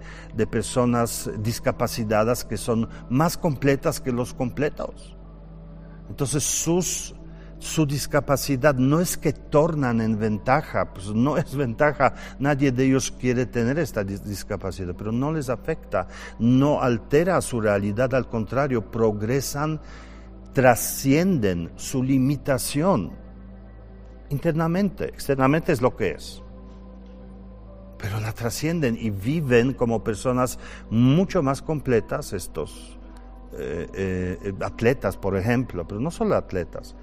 personas 0.49 1.29
discapacitadas 1.39 2.45
que 2.45 2.57
son 2.57 2.89
más 3.09 3.37
completas 3.37 3.99
que 3.99 4.11
los 4.11 4.33
completos. 4.33 5.15
Entonces 6.09 6.43
sus 6.43 7.15
su 7.59 7.85
discapacidad 7.85 8.73
no 8.73 8.99
es 8.99 9.17
que 9.17 9.33
tornan 9.33 10.01
en 10.01 10.17
ventaja, 10.17 10.93
pues 10.95 11.13
no 11.13 11.37
es 11.37 11.55
ventaja, 11.55 12.15
nadie 12.39 12.71
de 12.71 12.85
ellos 12.85 13.11
quiere 13.11 13.45
tener 13.45 13.77
esta 13.77 14.03
discapacidad, 14.03 14.95
pero 14.97 15.11
no 15.11 15.31
les 15.31 15.47
afecta, 15.47 16.07
no 16.39 16.81
altera 16.81 17.39
su 17.39 17.61
realidad, 17.61 18.15
al 18.15 18.27
contrario, 18.27 18.89
progresan, 18.89 19.79
trascienden 20.53 21.71
su 21.75 22.01
limitación 22.01 23.20
internamente, 24.31 25.05
externamente 25.05 25.71
es 25.71 25.81
lo 25.81 25.95
que 25.95 26.11
es, 26.11 26.41
pero 27.97 28.19
la 28.19 28.33
trascienden 28.33 28.97
y 28.99 29.11
viven 29.11 29.73
como 29.73 30.03
personas 30.03 30.57
mucho 30.89 31.43
más 31.43 31.61
completas 31.61 32.33
estos 32.33 32.97
eh, 33.57 33.87
eh, 33.93 34.53
atletas, 34.61 35.17
por 35.17 35.37
ejemplo, 35.37 35.87
pero 35.87 36.01
no 36.01 36.09
solo 36.09 36.35
atletas 36.35 36.95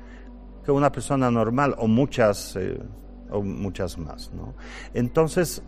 una 0.72 0.92
persona 0.92 1.30
normal 1.30 1.74
o 1.78 1.86
muchas, 1.86 2.56
eh, 2.56 2.78
o 3.30 3.42
muchas 3.42 3.98
más. 3.98 4.32
¿no? 4.32 4.54
Entonces, 4.94 5.62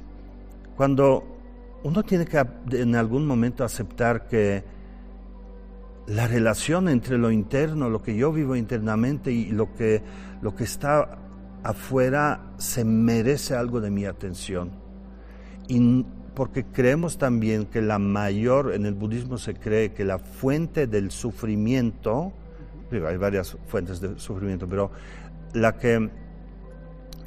cuando 0.77 1.25
uno 1.83 2.03
tiene 2.03 2.27
que 2.27 2.45
en 2.73 2.95
algún 2.95 3.27
momento 3.27 3.65
aceptar 3.65 4.27
que 4.29 4.63
la 6.07 6.27
relación 6.27 6.89
entre 6.89 7.19
lo 7.19 7.31
interno, 7.31 7.89
lo 7.89 8.03
que 8.03 8.17
yo 8.17 8.33
vivo 8.33 8.57
internamente 8.57 9.31
y 9.31 9.51
lo 9.51 9.73
que, 9.75 10.03
lo 10.43 10.55
que 10.55 10.65
está 10.65 11.19
afuera 11.63 12.53
se 12.59 12.85
merece 12.85 13.55
algo 13.55 13.81
de 13.81 13.91
mi 13.91 14.05
atención. 14.05 14.71
Y 15.69 16.05
porque 16.35 16.65
creemos 16.65 17.19
también 17.19 17.67
que 17.67 17.83
la 17.83 17.99
mayor, 17.99 18.75
en 18.75 18.87
el 18.87 18.95
budismo 18.95 19.39
se 19.39 19.55
cree 19.55 19.93
que 19.93 20.05
la 20.05 20.19
fuente 20.19 20.87
del 20.87 21.11
sufrimiento 21.11 22.33
hay 22.93 23.17
varias 23.17 23.57
fuentes 23.67 24.01
de 24.01 24.19
sufrimiento, 24.19 24.67
pero 24.67 24.91
la 25.55 25.77
que 25.77 26.11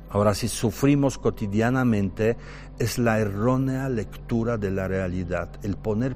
ahora 0.09 0.33
sí 0.33 0.47
sufrimos 0.47 1.17
cotidianamente 1.17 2.37
es 2.79 2.97
la 2.97 3.19
errónea 3.19 3.89
lectura 3.89 4.57
de 4.57 4.71
la 4.71 4.87
realidad, 4.87 5.49
el 5.63 5.77
poner 5.77 6.15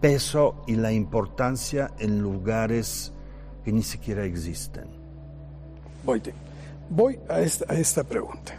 peso 0.00 0.62
y 0.66 0.76
la 0.76 0.92
importancia 0.92 1.92
en 1.98 2.20
lugares 2.20 3.12
que 3.64 3.72
ni 3.72 3.82
siquiera 3.82 4.24
existen. 4.24 4.86
Voy, 6.04 6.20
voy 6.92 7.18
a, 7.28 7.40
esta, 7.40 8.04
pregunta. 8.04 8.54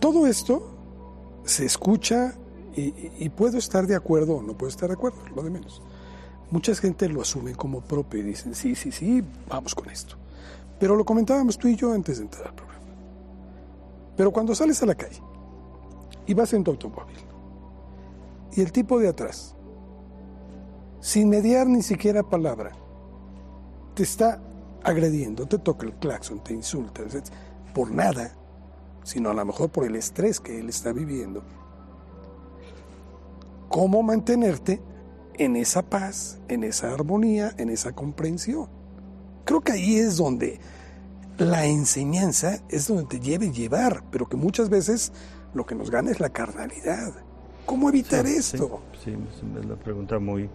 Todo 0.00 0.26
esto 0.26 0.74
se 1.44 1.64
escucha 1.64 2.34
y, 2.74 2.92
y, 3.18 3.28
puedo 3.28 3.58
estar 3.58 3.86
de 3.86 3.94
acuerdo 3.94 4.36
o 4.36 4.42
no 4.42 4.56
puedo 4.56 4.70
estar 4.70 4.88
de 4.88 4.94
acuerdo, 4.94 5.18
lo 5.34 5.42
de 5.42 5.50
menos. 5.50 5.82
Mucha 6.50 6.74
gente 6.74 7.08
lo 7.08 7.20
asume 7.22 7.54
como 7.54 7.80
propio 7.80 8.20
y 8.20 8.24
dicen, 8.24 8.54
sí, 8.54 8.74
sí, 8.74 8.90
sí, 8.92 9.22
vamos 9.48 9.74
con 9.74 9.90
esto. 9.90 10.16
Pero 10.78 10.96
lo 10.96 11.04
comentábamos 11.04 11.58
tú 11.58 11.68
y 11.68 11.76
yo 11.76 11.92
antes 11.92 12.18
de 12.18 12.24
entrar 12.24 12.48
al 12.48 12.54
programa. 12.54 12.80
Pero 14.16 14.32
cuando 14.32 14.54
sales 14.54 14.82
a 14.82 14.86
la 14.86 14.94
calle 14.94 15.22
y 16.26 16.34
vas 16.34 16.52
en 16.52 16.64
tu 16.64 16.70
automóvil 16.70 17.16
y 18.54 18.60
el 18.60 18.72
tipo 18.72 18.98
de 18.98 19.08
atrás, 19.08 19.54
sin 21.00 21.28
mediar 21.28 21.66
ni 21.66 21.82
siquiera 21.82 22.22
palabra, 22.22 22.72
te 23.94 24.02
está 24.02 24.40
agrediendo, 24.84 25.46
te 25.46 25.58
toca 25.58 25.86
el 25.86 25.94
claxon, 25.94 26.42
te 26.42 26.54
insulta, 26.54 27.02
por 27.74 27.90
nada, 27.90 28.34
sino 29.02 29.30
a 29.30 29.34
lo 29.34 29.44
mejor 29.44 29.70
por 29.70 29.84
el 29.84 29.96
estrés 29.96 30.40
que 30.40 30.58
él 30.58 30.68
está 30.68 30.92
viviendo. 30.92 31.42
¿Cómo 33.68 34.02
mantenerte 34.02 34.80
en 35.38 35.56
esa 35.56 35.82
paz, 35.82 36.38
en 36.48 36.64
esa 36.64 36.92
armonía, 36.92 37.52
en 37.58 37.70
esa 37.70 37.92
comprensión. 37.92 38.68
Creo 39.44 39.60
que 39.60 39.72
ahí 39.72 39.96
es 39.96 40.16
donde 40.16 40.60
la 41.38 41.66
enseñanza 41.66 42.60
es 42.68 42.88
donde 42.88 43.04
te 43.04 43.20
lleve 43.20 43.50
llevar, 43.50 44.04
pero 44.10 44.28
que 44.28 44.36
muchas 44.36 44.68
veces 44.68 45.12
lo 45.54 45.66
que 45.66 45.74
nos 45.74 45.90
gana 45.90 46.10
es 46.10 46.20
la 46.20 46.30
carnalidad. 46.30 47.12
¿Cómo 47.66 47.88
evitar 47.88 48.26
esto? 48.26 48.82
Sí, 49.02 49.10
es 49.10 49.42
una 49.42 49.76
pregunta 49.76 50.18
muy, 50.18 50.48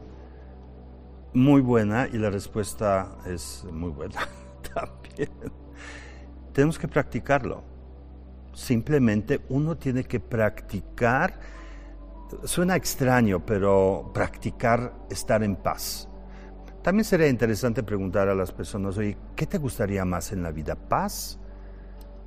muy 1.37 1.61
buena 1.61 2.07
y 2.07 2.17
la 2.17 2.29
respuesta 2.29 3.17
es 3.25 3.65
muy 3.71 3.91
buena 3.91 4.27
también. 4.73 5.29
Tenemos 6.53 6.77
que 6.79 6.87
practicarlo. 6.87 7.63
Simplemente 8.53 9.41
uno 9.49 9.77
tiene 9.77 10.03
que 10.03 10.19
practicar 10.19 11.39
Suena 12.43 12.75
extraño, 12.75 13.45
pero 13.45 14.11
practicar 14.13 14.93
estar 15.09 15.43
en 15.43 15.55
paz. 15.55 16.09
También 16.81 17.05
sería 17.05 17.27
interesante 17.27 17.83
preguntar 17.83 18.27
a 18.27 18.35
las 18.35 18.51
personas, 18.51 18.97
oye, 18.97 19.17
¿qué 19.35 19.45
te 19.45 19.57
gustaría 19.57 20.03
más 20.03 20.31
en 20.31 20.43
la 20.43 20.51
vida? 20.51 20.75
¿Paz? 20.75 21.39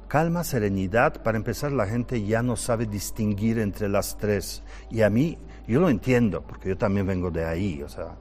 Calma, 0.09 0.42
serenidad. 0.42 1.23
Para 1.23 1.37
empezar, 1.37 1.73
la 1.73 1.87
gente 1.87 2.23
ya 2.25 2.42
no 2.42 2.57
sabe 2.57 2.87
distinguir 2.87 3.59
entre 3.59 3.88
las 3.88 4.16
tres. 4.16 4.62
Y 4.90 5.03
a 5.03 5.11
mí, 5.11 5.38
yo 5.68 5.81
lo 5.81 5.90
entiendo, 5.90 6.42
porque 6.46 6.70
yo 6.70 6.79
también 6.79 7.07
vengo 7.07 7.31
de 7.31 7.44
ahí, 7.44 7.83
o 7.83 7.88
sea. 7.88 8.16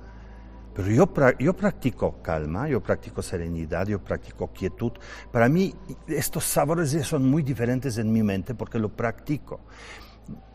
Pero 0.73 0.89
yo, 1.39 1.55
practico 1.55 2.21
calma, 2.21 2.69
yo 2.69 2.81
practico 2.81 3.21
serenidad, 3.21 3.87
yo 3.87 3.99
practico 4.01 4.47
quietud. 4.53 4.91
Para 5.31 5.49
mí, 5.49 5.75
estos 6.07 6.45
sabores 6.45 6.91
son 7.05 7.25
muy 7.25 7.43
diferentes 7.43 7.97
en 7.97 8.11
mi 8.11 8.23
mente 8.23 8.55
porque 8.55 8.79
lo 8.79 8.89
practico 8.89 9.61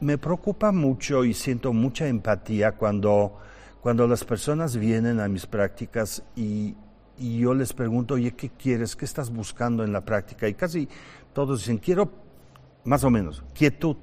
me 0.01 0.19
preocupa 0.19 0.73
mucho 0.73 1.25
y 1.25 1.35
siento 1.35 1.73
mucha 1.73 2.07
empatía 2.07 2.73
cuando, 2.73 3.39
cuando 3.81 4.07
las 4.07 4.25
personas 4.25 4.77
vienen 4.77 5.21
a 5.21 5.29
mis 5.29 5.47
prácticas 5.47 6.23
y, 6.37 6.77
y, 7.19 7.39
yo 7.39 7.55
les 7.55 7.73
pregunto, 7.73 8.15
oye, 8.15 8.33
¿qué 8.33 8.51
quieres? 8.51 8.97
¿Qué 8.97 9.05
estás 9.05 9.31
buscando 9.31 9.85
en 9.85 9.93
la 9.93 10.05
práctica? 10.05 10.49
Y 10.49 10.55
casi 10.55 10.89
todos 11.33 11.61
dicen, 11.61 11.79
quiero 11.79 12.11
más 12.85 13.05
o 13.05 13.11
menos, 13.11 13.43
quietud. 13.55 13.97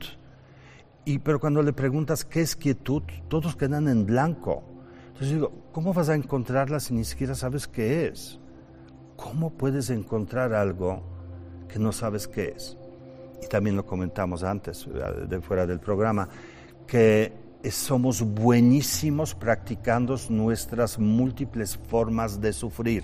Y, 1.06 1.20
pero 1.20 1.40
cuando 1.40 1.64
le 1.64 1.74
preguntas 1.74 2.26
qué 2.26 2.42
es 2.42 2.56
quietud, 2.56 3.04
todos 3.28 3.56
quedan 3.56 3.88
en 3.88 4.06
blanco. 4.06 4.64
Entonces 5.22 5.38
digo, 5.38 5.52
¿cómo 5.72 5.94
vas 5.94 6.10
a 6.10 6.16
encontrarla 6.16 6.80
si 6.80 6.96
ni 6.96 7.04
siquiera 7.04 7.36
sabes 7.36 7.68
qué 7.68 8.08
es? 8.08 8.40
¿Cómo 9.16 9.52
puedes 9.52 9.92
encontrar 9.92 10.52
algo 10.52 11.04
que 11.68 11.78
no 11.78 11.92
sabes 11.92 12.28
qué 12.28 12.56
es? 12.56 12.76
y 13.42 13.48
también 13.48 13.76
lo 13.76 13.86
comentamos 13.86 14.44
antes, 14.44 14.88
de 15.28 15.42
fuera 15.42 15.66
del 15.66 15.80
programa, 15.80 16.28
que 16.88 17.34
somos 17.70 18.22
buenísimos 18.22 19.36
practicando 19.36 20.16
nuestras 20.30 21.00
múltiples 21.00 21.78
formas 21.78 22.40
de 22.40 22.54
sufrir. 22.54 23.04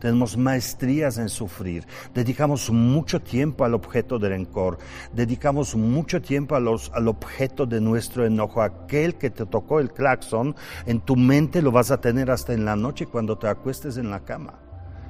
Tenemos 0.00 0.38
maestrías 0.38 1.18
en 1.18 1.28
sufrir, 1.28 1.86
dedicamos 2.14 2.70
mucho 2.70 3.20
tiempo 3.20 3.64
al 3.66 3.74
objeto 3.74 4.18
del 4.18 4.30
rencor, 4.30 4.78
dedicamos 5.12 5.76
mucho 5.76 6.22
tiempo 6.22 6.56
al 6.56 6.68
objeto 6.68 7.66
de 7.66 7.82
nuestro 7.82 8.24
enojo, 8.24 8.62
aquel 8.62 9.16
que 9.16 9.28
te 9.28 9.44
tocó 9.44 9.78
el 9.78 9.92
claxon, 9.92 10.56
en 10.86 11.00
tu 11.00 11.16
mente 11.16 11.60
lo 11.60 11.70
vas 11.70 11.90
a 11.90 12.00
tener 12.00 12.30
hasta 12.30 12.54
en 12.54 12.64
la 12.64 12.76
noche 12.76 13.06
cuando 13.06 13.36
te 13.36 13.46
acuestes 13.46 13.98
en 13.98 14.10
la 14.10 14.20
cama. 14.20 14.58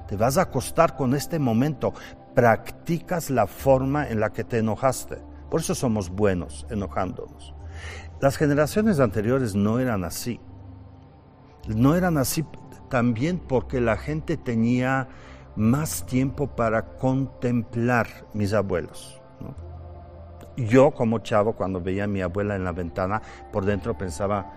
Te 0.08 0.16
vas 0.16 0.38
a 0.38 0.42
acostar 0.42 0.96
con 0.96 1.14
este 1.14 1.38
momento, 1.38 1.94
practicas 2.34 3.30
la 3.30 3.46
forma 3.46 4.08
en 4.08 4.18
la 4.18 4.30
que 4.30 4.42
te 4.42 4.58
enojaste. 4.58 5.18
Por 5.48 5.60
eso 5.60 5.76
somos 5.76 6.10
buenos 6.10 6.66
enojándonos. 6.68 7.54
Las 8.20 8.36
generaciones 8.36 8.98
anteriores 8.98 9.54
no 9.54 9.78
eran 9.78 10.02
así. 10.02 10.40
No 11.68 11.94
eran 11.94 12.18
así 12.18 12.44
también 12.90 13.38
porque 13.38 13.80
la 13.80 13.96
gente 13.96 14.36
tenía 14.36 15.08
más 15.56 16.04
tiempo 16.04 16.48
para 16.48 16.96
contemplar 16.96 18.06
mis 18.34 18.52
abuelos. 18.52 19.16
Yo 20.56 20.90
como 20.90 21.20
chavo, 21.20 21.54
cuando 21.54 21.80
veía 21.80 22.04
a 22.04 22.06
mi 22.06 22.20
abuela 22.20 22.54
en 22.54 22.64
la 22.64 22.72
ventana, 22.72 23.22
por 23.50 23.64
dentro 23.64 23.96
pensaba, 23.96 24.52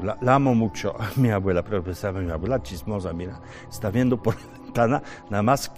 la, 0.00 0.34
amo 0.34 0.54
mucho 0.54 0.96
a 1.00 1.10
mi 1.16 1.30
abuela, 1.30 1.62
pero 1.62 1.84
pensaba, 1.84 2.18
mi 2.20 2.30
abuela 2.32 2.60
chismosa, 2.60 3.12
mira, 3.12 3.40
está 3.70 3.90
viendo 3.90 4.20
por 4.20 4.34
nada 4.74 5.42
más 5.42 5.70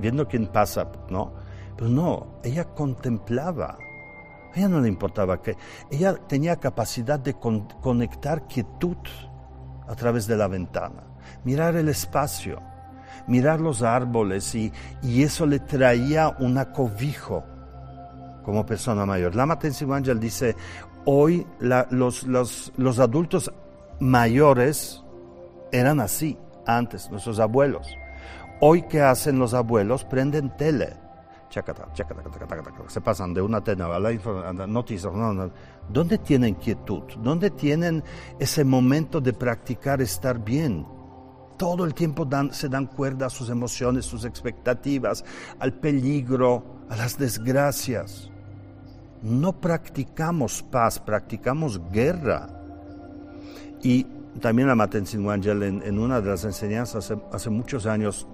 viendo 0.00 0.26
quién 0.26 0.48
pasa, 0.48 0.90
¿no? 1.08 1.32
Pero 1.76 1.88
no, 1.88 2.26
ella 2.42 2.64
contemplaba. 2.64 3.78
A 4.52 4.58
ella 4.58 4.68
no 4.68 4.80
le 4.80 4.88
importaba 4.88 5.40
que. 5.42 5.56
Ella 5.90 6.14
tenía 6.14 6.56
capacidad 6.56 7.18
de 7.18 7.34
conectar 7.34 8.46
quietud 8.46 8.96
a 9.88 9.94
través 9.94 10.26
de 10.26 10.36
la 10.36 10.48
ventana, 10.48 11.02
mirar 11.44 11.76
el 11.76 11.88
espacio, 11.88 12.60
mirar 13.26 13.60
los 13.60 13.82
árboles 13.82 14.54
y, 14.54 14.72
y 15.02 15.22
eso 15.22 15.46
le 15.46 15.58
traía 15.60 16.36
un 16.38 16.58
acobijo 16.58 17.44
como 18.44 18.66
persona 18.66 19.06
mayor. 19.06 19.34
Lama 19.34 19.58
Tenzin 19.58 19.88
Wangyal 19.88 20.20
dice, 20.20 20.54
hoy 21.04 21.46
los, 21.60 22.24
los, 22.24 22.72
los 22.76 22.98
adultos 22.98 23.52
mayores 24.00 25.02
eran 25.72 26.00
así 26.00 26.38
antes, 26.66 27.10
nuestros 27.10 27.40
abuelos. 27.40 27.88
Hoy, 28.60 28.82
¿qué 28.82 29.02
hacen 29.02 29.38
los 29.38 29.52
abuelos? 29.52 30.04
Prenden 30.04 30.56
tele. 30.56 30.94
Se 32.88 33.00
pasan 33.00 33.34
de 33.34 33.42
una 33.42 33.58
a 33.58 33.98
la 33.98 34.12
noticias. 34.66 35.12
¿Dónde 35.88 36.18
tienen 36.18 36.54
quietud? 36.54 37.02
¿Dónde 37.18 37.50
tienen 37.50 38.02
ese 38.38 38.64
momento 38.64 39.20
de 39.20 39.32
practicar 39.32 40.00
estar 40.00 40.42
bien? 40.42 40.86
todo 41.56 41.84
el 41.84 41.94
tiempo 41.94 42.28
se 42.50 42.68
dan 42.68 42.86
cuerda 42.86 43.26
a 43.26 43.30
sus 43.30 43.48
emociones, 43.48 44.04
sus 44.04 44.24
expectativas, 44.24 45.24
al 45.58 45.72
peligro, 45.72 46.64
a 46.88 46.96
las 46.96 47.18
desgracias. 47.18 48.30
No 49.22 49.60
practicamos 49.60 50.62
paz, 50.62 50.98
practicamos 50.98 51.80
guerra. 51.90 52.48
Y 53.82 54.06
también 54.40 54.68
la 54.68 54.74
Matensin 54.74 55.24
Wangel 55.24 55.62
en, 55.62 55.82
en, 55.82 55.98
una 55.98 56.20
de 56.20 56.30
las 56.30 56.44
enseñanzas 56.44 57.12
hace, 57.32 57.50
muchos 57.50 57.86
años 57.86 58.26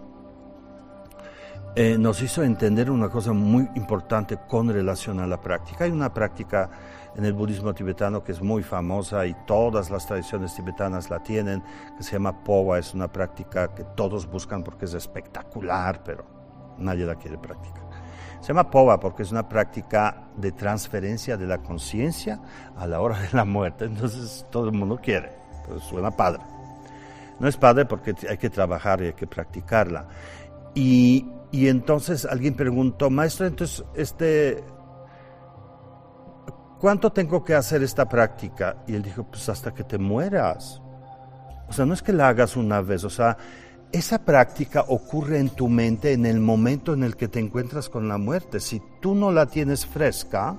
eh, 1.76 1.96
nos 1.98 2.20
hizo 2.20 2.42
entender 2.42 2.90
una 2.90 3.08
cosa 3.08 3.32
muy 3.32 3.68
importante 3.76 4.38
con 4.48 4.68
relación 4.68 5.20
a 5.20 5.26
la 5.26 5.40
práctica. 5.40 5.84
Hay 5.84 5.92
una 5.92 6.12
práctica 6.12 6.68
en 7.16 7.24
el 7.24 7.32
budismo 7.32 7.72
tibetano 7.72 8.24
que 8.24 8.32
es 8.32 8.42
muy 8.42 8.62
famosa 8.62 9.24
y 9.26 9.34
todas 9.46 9.90
las 9.90 10.06
tradiciones 10.06 10.54
tibetanas 10.54 11.10
la 11.10 11.22
tienen, 11.22 11.62
que 11.96 12.02
se 12.02 12.12
llama 12.12 12.42
Powa, 12.42 12.78
es 12.78 12.94
una 12.94 13.10
práctica 13.10 13.74
que 13.74 13.84
todos 13.84 14.26
buscan 14.28 14.64
porque 14.64 14.86
es 14.86 14.94
espectacular, 14.94 16.02
pero 16.04 16.24
nadie 16.78 17.04
la 17.04 17.14
quiere 17.14 17.38
practicar. 17.38 17.84
Se 18.40 18.48
llama 18.48 18.70
Powa 18.70 18.98
porque 18.98 19.22
es 19.22 19.30
una 19.30 19.48
práctica 19.48 20.28
de 20.36 20.52
transferencia 20.52 21.36
de 21.36 21.46
la 21.46 21.58
conciencia 21.58 22.40
a 22.76 22.86
la 22.86 23.00
hora 23.00 23.18
de 23.20 23.28
la 23.32 23.44
muerte, 23.44 23.84
entonces 23.84 24.46
todo 24.50 24.66
el 24.66 24.72
mundo 24.72 24.98
quiere, 25.00 25.30
pues 25.68 25.82
suena 25.84 26.10
padre. 26.10 26.42
No 27.38 27.48
es 27.48 27.56
padre 27.56 27.86
porque 27.86 28.14
hay 28.28 28.38
que 28.38 28.50
trabajar 28.50 29.02
y 29.02 29.06
hay 29.06 29.12
que 29.14 29.26
practicarla. 29.26 30.06
Y, 30.74 31.26
y 31.52 31.68
entonces 31.68 32.24
alguien 32.24 32.54
preguntó, 32.54 33.10
maestro, 33.10 33.46
entonces 33.46 33.84
este 33.94 34.62
¿cuánto 36.80 37.12
tengo 37.12 37.44
que 37.44 37.54
hacer 37.54 37.82
esta 37.82 38.08
práctica? 38.08 38.82
Y 38.86 38.94
él 38.94 39.02
dijo, 39.02 39.24
pues 39.24 39.48
hasta 39.48 39.72
que 39.72 39.84
te 39.84 39.98
mueras. 39.98 40.80
O 41.68 41.72
sea, 41.72 41.86
no 41.86 41.94
es 41.94 42.02
que 42.02 42.12
la 42.12 42.28
hagas 42.28 42.56
una 42.56 42.80
vez, 42.80 43.04
o 43.04 43.10
sea, 43.10 43.36
esa 43.92 44.24
práctica 44.24 44.84
ocurre 44.88 45.38
en 45.38 45.50
tu 45.50 45.68
mente 45.68 46.12
en 46.12 46.26
el 46.26 46.40
momento 46.40 46.94
en 46.94 47.04
el 47.04 47.16
que 47.16 47.28
te 47.28 47.40
encuentras 47.40 47.88
con 47.88 48.08
la 48.08 48.18
muerte. 48.18 48.60
Si 48.60 48.80
tú 49.00 49.14
no 49.14 49.30
la 49.30 49.46
tienes 49.46 49.84
fresca, 49.84 50.56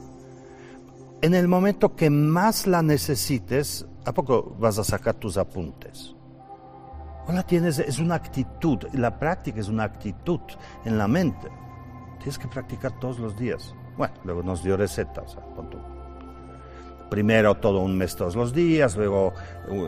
en 1.22 1.34
el 1.34 1.48
momento 1.48 1.96
que 1.96 2.10
más 2.10 2.68
la 2.68 2.82
necesites, 2.82 3.86
¿a 4.06 4.14
poco 4.14 4.56
vas 4.60 4.80
a 4.80 4.84
sacar 4.84 5.16
tus 5.16 5.38
apuntes? 5.38 6.16
La 7.28 7.44
tienes, 7.44 7.80
es 7.80 8.00
una 8.00 8.16
actitud, 8.16 8.80
la 8.94 9.18
práctica 9.18 9.60
es 9.60 9.70
una 9.70 9.84
actitud 9.84 10.42
en 10.84 10.98
la 10.98 11.08
mente. 11.08 11.48
Tienes 12.18 12.38
que 12.38 12.48
practicar 12.48 12.92
todos 13.00 13.20
los 13.20 13.38
días. 13.38 13.74
Bueno, 13.98 14.14
luego 14.24 14.44
nos 14.44 14.64
dio 14.64 14.76
recetas, 14.76 15.38
primero 17.12 17.56
todo 17.56 17.82
un 17.82 17.98
mes 17.98 18.16
todos 18.16 18.38
los 18.38 18.54
días, 18.54 18.96
luego 18.96 19.34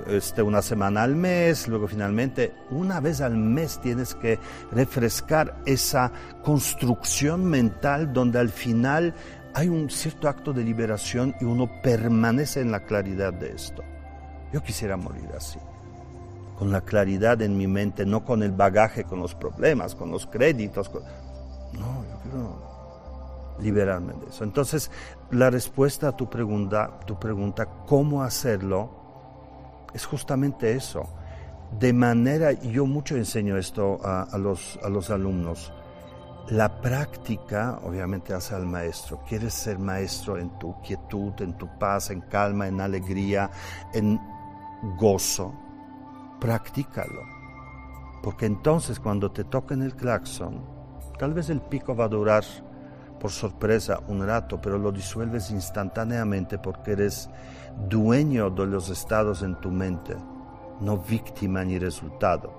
este, 0.08 0.42
una 0.42 0.62
semana 0.62 1.04
al 1.04 1.16
mes, 1.16 1.70
luego 1.70 1.88
finalmente 1.88 2.54
una 2.70 3.00
vez 3.00 3.22
al 3.22 3.38
mes 3.38 3.80
tienes 3.80 4.14
que 4.14 4.38
refrescar 4.74 5.56
esa 5.66 6.12
construcción 6.44 7.46
mental 7.46 8.12
donde 8.12 8.40
al 8.40 8.50
final 8.50 9.16
hay 9.54 9.70
un 9.70 9.90
cierto 9.90 10.28
acto 10.28 10.52
de 10.52 10.66
liberación 10.66 11.34
y 11.40 11.46
uno 11.46 11.72
permanece 11.82 12.60
en 12.60 12.72
la 12.72 12.82
claridad 12.82 13.32
de 13.32 13.54
esto. 13.54 13.84
Yo 14.52 14.62
quisiera 14.62 14.98
morir 14.98 15.30
así, 15.36 15.60
con 16.58 16.72
la 16.72 16.82
claridad 16.82 17.42
en 17.42 17.58
mi 17.58 17.68
mente, 17.68 18.06
no 18.06 18.24
con 18.24 18.44
el 18.44 18.52
bagaje, 18.52 19.04
con 19.04 19.20
los 19.20 19.36
problemas, 19.36 19.96
con 19.96 20.12
los 20.12 20.28
créditos. 20.28 20.92
No, 21.74 22.04
yo 22.04 22.20
quiero 22.24 22.74
liberarme 23.60 24.14
de 24.14 24.28
eso. 24.30 24.44
Entonces, 24.44 24.92
la 25.32 25.50
respuesta 25.50 26.10
a 26.10 26.16
tu 26.16 26.30
pregunta, 26.30 27.00
tu 27.06 27.20
pregunta, 27.20 27.66
¿cómo 27.86 28.24
hacerlo? 28.24 28.90
Es 29.94 30.06
justamente 30.06 30.74
eso. 30.74 31.10
De 31.80 31.92
manera, 31.94 32.52
yo 32.52 32.86
mucho 32.86 33.16
enseño 33.16 33.58
esto 33.58 34.00
a, 34.04 34.38
los, 34.38 34.80
a 34.84 34.90
los 34.90 35.10
alumnos, 35.10 35.74
la 36.50 36.82
práctica 36.82 37.80
obviamente 37.84 38.34
hace 38.34 38.54
al 38.54 38.66
maestro. 38.66 39.24
Quieres 39.28 39.54
ser 39.54 39.80
maestro 39.80 40.38
en 40.38 40.50
tu 40.60 40.80
quietud, 40.82 41.34
en 41.40 41.58
tu 41.58 41.68
paz, 41.80 42.12
en 42.12 42.22
calma, 42.22 42.68
en 42.68 42.82
alegría, 42.82 43.50
en 43.94 44.20
gozo. 44.98 45.54
Practícalo. 46.44 47.22
Porque 48.22 48.46
entonces 48.46 49.00
cuando 49.00 49.32
te 49.32 49.46
toquen 49.46 49.82
el 49.82 49.96
claxon, 49.96 50.62
tal 51.18 51.34
vez 51.34 51.50
el 51.50 51.62
pico 51.62 51.96
va 51.96 52.04
a 52.04 52.10
durar 52.10 52.44
por 53.18 53.32
sorpresa 53.32 54.02
un 54.10 54.28
rato, 54.28 54.60
pero 54.62 54.78
lo 54.78 54.92
disuelves 54.92 55.52
instantáneamente 55.52 56.58
porque 56.58 56.92
eres 56.92 57.30
dueño 57.88 58.50
de 58.50 58.66
los 58.66 58.90
estados 58.90 59.42
en 59.42 59.56
tu 59.62 59.72
mente, 59.72 60.18
no 60.82 60.98
víctima 60.98 61.64
ni 61.64 61.80
resultado. 61.80 62.52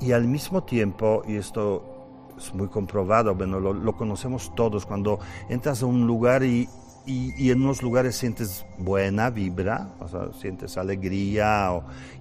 Y 0.00 0.10
al 0.10 0.24
mismo 0.24 0.64
tiempo, 0.64 1.22
y 1.24 1.36
esto 1.36 2.34
es 2.36 2.52
muy 2.52 2.66
comprobado, 2.66 3.32
bueno, 3.36 3.60
lo, 3.60 3.96
conocemos 3.96 4.52
todos, 4.56 4.84
cuando 4.84 5.20
entras 5.48 5.84
a 5.84 5.86
un 5.86 6.04
lugar 6.04 6.42
y, 6.42 6.68
y, 7.06 7.50
en 7.50 7.62
unos 7.62 7.82
lugares 7.82 8.16
sientes 8.16 8.66
buena 8.78 9.30
vibra, 9.30 9.94
o 10.00 10.08
sea, 10.08 10.32
sientes 10.32 10.76
alegría, 10.76 11.70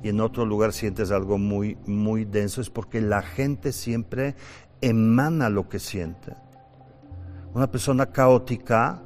y 0.04 0.10
en 0.10 0.22
otro 0.22 0.46
lugar 0.46 0.74
sientes 0.74 1.12
algo 1.12 1.38
muy, 1.38 1.78
muy 1.88 2.24
denso, 2.24 2.62
es 2.62 2.70
porque 2.70 3.02
la 3.02 3.22
gente 3.24 3.72
siempre 3.72 4.36
emana 4.82 5.50
lo 5.50 5.68
que 5.68 5.80
siente. 5.80 6.34
Una 7.54 7.72
persona 7.72 8.08
caótica, 8.08 9.02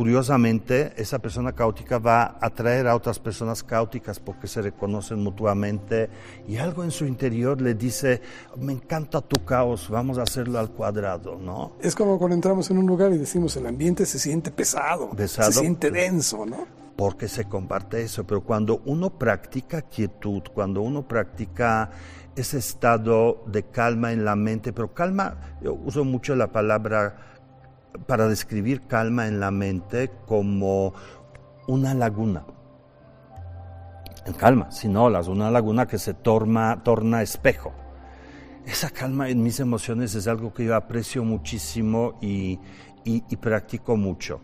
curiosamente, 0.00 0.94
esa 0.96 1.18
persona 1.18 1.52
caótica 1.52 1.98
va 1.98 2.22
a 2.22 2.46
atraer 2.46 2.86
a 2.86 2.96
otras 2.96 3.18
personas 3.18 3.62
caóticas 3.62 4.18
porque 4.18 4.46
se 4.46 4.62
reconocen 4.62 5.22
mutuamente 5.22 6.08
y 6.48 6.56
algo 6.56 6.84
en 6.84 6.90
su 6.90 7.04
interior 7.04 7.60
le 7.60 7.74
dice, 7.74 8.22
me 8.56 8.72
encanta 8.72 9.20
tu 9.20 9.44
caos, 9.44 9.90
vamos 9.90 10.16
a 10.16 10.22
hacerlo 10.22 10.58
al 10.58 10.70
cuadrado, 10.70 11.36
¿no? 11.36 11.72
Es 11.82 11.94
como 11.94 12.18
cuando 12.18 12.34
entramos 12.34 12.70
en 12.70 12.78
un 12.78 12.86
lugar 12.86 13.12
y 13.12 13.18
decimos, 13.18 13.54
el 13.58 13.66
ambiente 13.66 14.06
se 14.06 14.18
siente 14.18 14.50
pesado, 14.50 15.10
pesado 15.10 15.52
se 15.52 15.60
siente 15.60 15.90
denso, 15.90 16.46
¿no? 16.46 16.66
Porque 16.96 17.28
se 17.28 17.44
comparte 17.44 18.00
eso, 18.00 18.24
pero 18.24 18.40
cuando 18.40 18.80
uno 18.86 19.10
practica 19.10 19.82
quietud, 19.82 20.44
cuando 20.54 20.80
uno 20.80 21.06
practica 21.06 21.90
ese 22.36 22.56
estado 22.56 23.44
de 23.48 23.64
calma 23.64 24.12
en 24.12 24.24
la 24.24 24.34
mente, 24.34 24.72
pero 24.72 24.94
calma, 24.94 25.58
yo 25.60 25.74
uso 25.74 26.06
mucho 26.06 26.34
la 26.36 26.46
palabra 26.46 27.29
para 28.06 28.28
describir 28.28 28.86
calma 28.86 29.26
en 29.26 29.40
la 29.40 29.50
mente 29.50 30.10
como 30.26 30.94
una 31.66 31.94
laguna. 31.94 32.44
En 34.26 34.32
calma, 34.34 34.70
sin 34.70 34.96
olas, 34.96 35.28
una 35.28 35.50
laguna 35.50 35.86
que 35.86 35.98
se 35.98 36.14
torna, 36.14 36.82
torna 36.82 37.22
espejo. 37.22 37.72
Esa 38.66 38.90
calma 38.90 39.28
en 39.28 39.42
mis 39.42 39.60
emociones 39.60 40.14
es 40.14 40.26
algo 40.28 40.52
que 40.52 40.64
yo 40.64 40.76
aprecio 40.76 41.24
muchísimo 41.24 42.18
y, 42.20 42.60
y 43.04 43.36
practico 43.36 43.96
mucho. 43.96 44.40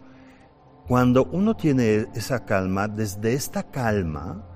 Cuando 0.89 1.25
uno 1.25 1.57
tiene 1.57 2.07
esa 2.15 2.45
calma, 2.45 2.89
desde 2.89 3.35
esta 3.35 3.65
calma, 3.65 4.56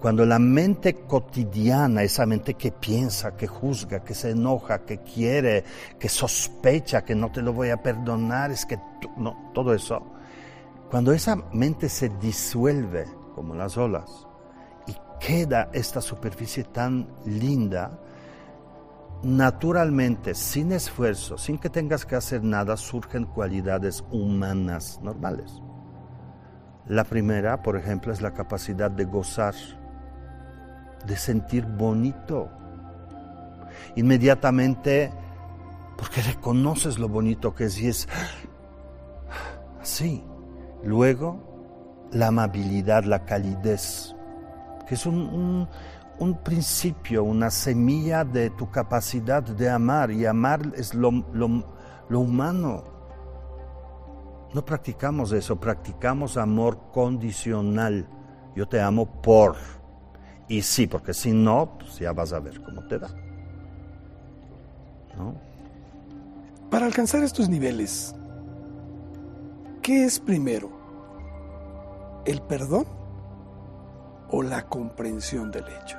cuando 0.00 0.24
la 0.24 0.38
mente 0.38 0.94
cotidiana, 0.94 2.02
esa 2.02 2.24
mente 2.24 2.54
que 2.54 2.72
piensa, 2.72 3.36
que 3.36 3.46
juzga, 3.46 4.02
que 4.02 4.14
se 4.14 4.30
enoja, 4.30 4.78
que 4.86 4.98
quiere, 4.98 5.62
que 5.98 6.08
sospecha 6.08 7.04
que 7.04 7.14
no 7.14 7.30
te 7.30 7.42
lo 7.42 7.52
voy 7.52 7.68
a 7.68 7.82
perdonar, 7.82 8.50
es 8.50 8.64
que 8.64 8.78
no, 9.18 9.50
todo 9.52 9.74
eso, 9.74 10.02
cuando 10.90 11.12
esa 11.12 11.36
mente 11.52 11.90
se 11.90 12.08
disuelve 12.08 13.04
como 13.34 13.54
las 13.54 13.76
olas 13.76 14.26
y 14.86 14.94
queda 15.20 15.68
esta 15.74 16.00
superficie 16.00 16.64
tan 16.64 17.06
linda, 17.26 18.00
naturalmente, 19.22 20.34
sin 20.34 20.72
esfuerzo, 20.72 21.36
sin 21.36 21.58
que 21.58 21.68
tengas 21.68 22.06
que 22.06 22.16
hacer 22.16 22.42
nada, 22.42 22.78
surgen 22.78 23.26
cualidades 23.26 24.02
humanas 24.10 24.98
normales. 25.02 25.60
La 26.86 27.04
primera, 27.04 27.62
por 27.62 27.76
ejemplo, 27.76 28.14
es 28.14 28.22
la 28.22 28.32
capacidad 28.32 28.90
de 28.90 29.04
gozar 29.04 29.54
de 31.06 31.16
sentir 31.16 31.66
bonito. 31.66 32.48
Inmediatamente, 33.96 35.12
porque 35.96 36.22
reconoces 36.22 36.98
lo 36.98 37.08
bonito 37.08 37.54
que 37.54 37.64
es 37.64 37.80
y 37.80 37.88
es 37.88 38.08
así. 39.80 40.24
Luego, 40.82 42.08
la 42.12 42.28
amabilidad, 42.28 43.04
la 43.04 43.24
calidez, 43.24 44.14
que 44.86 44.94
es 44.94 45.06
un, 45.06 45.68
principio, 46.44 47.24
una 47.24 47.50
semilla 47.50 48.24
de 48.24 48.50
tu 48.50 48.70
capacidad 48.70 49.42
de 49.42 49.68
amar, 49.68 50.10
y 50.10 50.26
amar 50.26 50.60
es 50.76 50.94
lo, 50.94 51.10
lo 51.12 52.20
humano. 52.20 52.84
No 54.52 54.64
practicamos 54.64 55.32
eso, 55.32 55.60
practicamos 55.60 56.36
amor 56.36 56.90
condicional. 56.92 58.08
Yo 58.56 58.66
te 58.66 58.80
amo 58.80 59.06
por 59.22 59.54
y 60.50 60.62
sí, 60.62 60.88
porque 60.88 61.14
si 61.14 61.30
no, 61.30 61.78
pues 61.78 62.00
ya 62.00 62.12
vas 62.12 62.32
a 62.32 62.40
ver 62.40 62.60
cómo 62.60 62.82
te 62.82 62.98
da. 62.98 63.08
Para 66.68 66.86
alcanzar 66.86 67.22
estos 67.22 67.48
niveles, 67.48 68.16
¿qué 69.80 70.04
es 70.04 70.18
primero? 70.18 70.68
¿El 72.24 72.42
perdón 72.42 72.84
o 74.30 74.42
la 74.42 74.66
comprensión 74.66 75.52
del 75.52 75.66
hecho? 75.68 75.96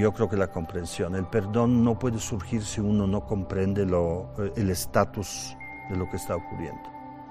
Yo 0.00 0.12
creo 0.14 0.30
que 0.30 0.38
la 0.38 0.46
comprensión. 0.46 1.14
El 1.14 1.26
perdón 1.26 1.84
no 1.84 1.98
puede 1.98 2.18
surgir 2.18 2.62
si 2.62 2.80
uno 2.80 3.06
no 3.06 3.26
comprende 3.26 3.84
lo, 3.84 4.30
eh, 4.38 4.50
el 4.56 4.70
estatus 4.70 5.54
de 5.90 5.96
lo 5.96 6.08
que 6.08 6.16
está 6.16 6.36
ocurriendo. 6.36 6.82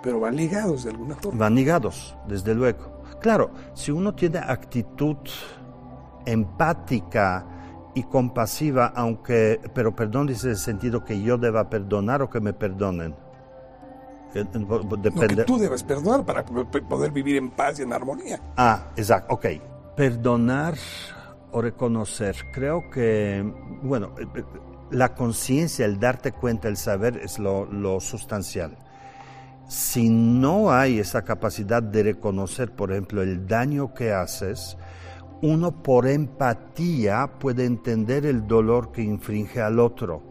Pero 0.03 0.19
van 0.19 0.35
ligados 0.35 0.83
de 0.83 0.91
alguna 0.91 1.15
forma. 1.15 1.39
Van 1.39 1.55
ligados, 1.55 2.15
desde 2.27 2.53
luego. 2.53 3.01
Claro, 3.19 3.49
si 3.73 3.89
uno 3.89 4.13
tiene 4.13 4.37
actitud 4.37 5.17
empática 6.25 7.45
y 7.95 8.03
compasiva, 8.03 8.87
aunque, 8.95 9.59
pero 9.73 9.95
perdón 9.95 10.27
dice 10.27 10.49
el 10.49 10.57
sentido 10.57 11.03
que 11.03 11.21
yo 11.21 11.37
deba 11.37 11.69
perdonar 11.69 12.21
o 12.21 12.29
que 12.29 12.39
me 12.39 12.53
perdonen. 12.53 13.15
Eh, 14.33 14.45
Depende. 14.99 15.35
que 15.35 15.43
tú 15.43 15.59
debes 15.59 15.83
perdonar 15.83 16.25
para 16.25 16.43
poder 16.43 17.11
vivir 17.11 17.35
en 17.35 17.51
paz 17.51 17.79
y 17.79 17.83
en 17.83 17.93
armonía. 17.93 18.39
Ah, 18.57 18.89
exacto, 18.95 19.35
ok. 19.35 19.45
Perdonar 19.95 20.73
o 21.51 21.61
reconocer, 21.61 22.35
creo 22.51 22.89
que, 22.89 23.45
bueno, 23.83 24.15
eh, 24.19 24.25
eh, 24.35 24.43
la 24.89 25.13
conciencia, 25.13 25.85
el 25.85 25.99
darte 25.99 26.31
cuenta, 26.31 26.67
el 26.67 26.77
saber 26.77 27.17
es 27.17 27.37
lo, 27.37 27.65
lo 27.65 27.99
sustancial. 27.99 28.75
Si 29.67 30.09
no 30.09 30.71
hay 30.71 30.99
esa 30.99 31.23
capacidad 31.23 31.81
de 31.81 32.03
reconocer, 32.03 32.71
por 32.71 32.91
ejemplo, 32.91 33.21
el 33.21 33.47
daño 33.47 33.93
que 33.93 34.11
haces, 34.11 34.77
uno 35.43 35.83
por 35.83 36.07
empatía 36.07 37.29
puede 37.37 37.65
entender 37.65 38.25
el 38.25 38.47
dolor 38.47 38.93
que 38.93 39.01
infringe 39.01 39.61
al 39.61 39.77
otro. 39.77 40.23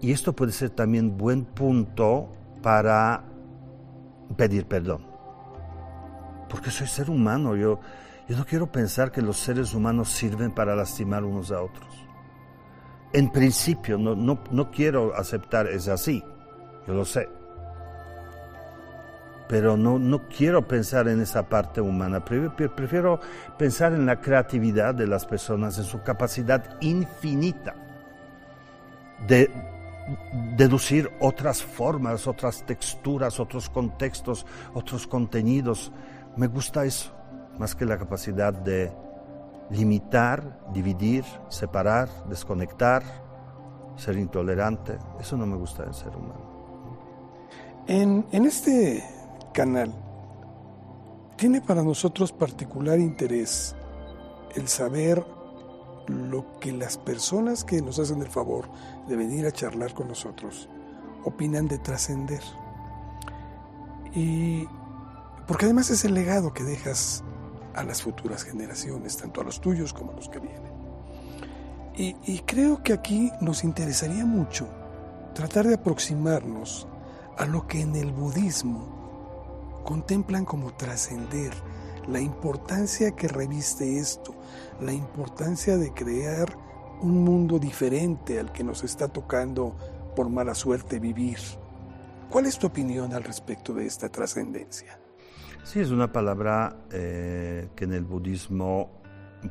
Y 0.00 0.10
esto 0.10 0.32
puede 0.32 0.52
ser 0.52 0.70
también 0.70 1.18
buen 1.18 1.44
punto 1.44 2.32
para 2.62 3.22
pedir 4.38 4.64
perdón. 4.64 5.06
Porque 6.48 6.70
soy 6.70 6.86
ser 6.86 7.10
humano, 7.10 7.56
yo, 7.56 7.78
yo 8.26 8.38
no 8.38 8.46
quiero 8.46 8.72
pensar 8.72 9.12
que 9.12 9.20
los 9.20 9.36
seres 9.36 9.74
humanos 9.74 10.08
sirven 10.08 10.50
para 10.50 10.74
lastimar 10.74 11.24
unos 11.24 11.52
a 11.52 11.60
otros. 11.60 11.94
En 13.12 13.30
principio, 13.30 13.98
no, 13.98 14.16
no, 14.16 14.40
no 14.50 14.70
quiero 14.70 15.14
aceptar 15.14 15.66
es 15.66 15.88
así, 15.88 16.24
yo 16.86 16.94
lo 16.94 17.04
sé 17.04 17.28
pero 19.48 19.76
no, 19.76 19.98
no 19.98 20.28
quiero 20.28 20.66
pensar 20.66 21.08
en 21.08 21.20
esa 21.20 21.48
parte 21.48 21.80
humana, 21.80 22.24
prefiero 22.24 23.20
pensar 23.58 23.92
en 23.92 24.06
la 24.06 24.20
creatividad 24.20 24.94
de 24.94 25.06
las 25.06 25.26
personas, 25.26 25.78
en 25.78 25.84
su 25.84 26.02
capacidad 26.02 26.76
infinita 26.80 27.74
de 29.26 29.50
deducir 30.56 31.10
otras 31.20 31.62
formas, 31.62 32.26
otras 32.26 32.64
texturas, 32.64 33.40
otros 33.40 33.70
contextos, 33.70 34.46
otros 34.74 35.06
contenidos. 35.06 35.92
Me 36.36 36.46
gusta 36.46 36.84
eso, 36.84 37.12
más 37.58 37.74
que 37.74 37.84
la 37.84 37.98
capacidad 37.98 38.52
de 38.52 38.92
limitar, 39.70 40.60
dividir, 40.72 41.24
separar, 41.48 42.08
desconectar, 42.28 43.02
ser 43.96 44.16
intolerante. 44.16 44.98
Eso 45.20 45.36
no 45.36 45.46
me 45.46 45.56
gusta 45.56 45.84
del 45.84 45.94
ser 45.94 46.14
humano. 46.14 46.52
En, 47.86 48.26
en 48.32 48.46
este 48.46 49.04
canal, 49.54 49.94
tiene 51.36 51.62
para 51.62 51.82
nosotros 51.82 52.32
particular 52.32 52.98
interés 52.98 53.74
el 54.54 54.68
saber 54.68 55.24
lo 56.08 56.58
que 56.60 56.72
las 56.72 56.98
personas 56.98 57.64
que 57.64 57.80
nos 57.80 57.98
hacen 57.98 58.20
el 58.20 58.28
favor 58.28 58.68
de 59.08 59.16
venir 59.16 59.46
a 59.46 59.52
charlar 59.52 59.94
con 59.94 60.08
nosotros 60.08 60.68
opinan 61.24 61.66
de 61.68 61.78
trascender. 61.78 62.42
Y 64.14 64.68
porque 65.46 65.64
además 65.64 65.88
es 65.90 66.04
el 66.04 66.12
legado 66.12 66.52
que 66.52 66.64
dejas 66.64 67.24
a 67.74 67.84
las 67.84 68.02
futuras 68.02 68.44
generaciones, 68.44 69.16
tanto 69.16 69.40
a 69.40 69.44
los 69.44 69.60
tuyos 69.60 69.92
como 69.92 70.12
a 70.12 70.16
los 70.16 70.28
que 70.28 70.40
vienen. 70.40 70.72
Y, 71.96 72.16
y 72.24 72.40
creo 72.40 72.82
que 72.82 72.92
aquí 72.92 73.32
nos 73.40 73.64
interesaría 73.64 74.26
mucho 74.26 74.68
tratar 75.32 75.66
de 75.66 75.74
aproximarnos 75.74 76.86
a 77.38 77.46
lo 77.46 77.66
que 77.66 77.80
en 77.80 77.96
el 77.96 78.12
budismo 78.12 78.93
contemplan 79.84 80.44
como 80.44 80.74
trascender, 80.74 81.52
la 82.08 82.20
importancia 82.20 83.12
que 83.12 83.28
reviste 83.28 83.98
esto, 83.98 84.34
la 84.80 84.92
importancia 84.92 85.76
de 85.76 85.92
crear 85.92 86.56
un 87.00 87.24
mundo 87.24 87.58
diferente 87.58 88.38
al 88.38 88.52
que 88.52 88.64
nos 88.64 88.84
está 88.84 89.08
tocando 89.08 89.76
por 90.16 90.28
mala 90.28 90.54
suerte 90.54 90.98
vivir. 90.98 91.38
¿Cuál 92.30 92.46
es 92.46 92.58
tu 92.58 92.66
opinión 92.66 93.12
al 93.14 93.24
respecto 93.24 93.72
de 93.74 93.86
esta 93.86 94.08
trascendencia? 94.08 94.98
Sí, 95.62 95.80
es 95.80 95.90
una 95.90 96.12
palabra 96.12 96.76
eh, 96.90 97.68
que 97.74 97.84
en 97.84 97.92
el 97.92 98.04
budismo 98.04 98.90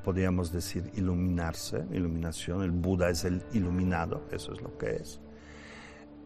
podríamos 0.04 0.52
decir 0.52 0.92
iluminarse, 0.96 1.86
iluminación. 1.92 2.62
El 2.64 2.72
Buda 2.72 3.10
es 3.10 3.26
el 3.26 3.44
iluminado, 3.54 4.24
eso 4.32 4.54
es 4.54 4.62
lo 4.62 4.78
que 4.78 4.96
es. 4.96 5.22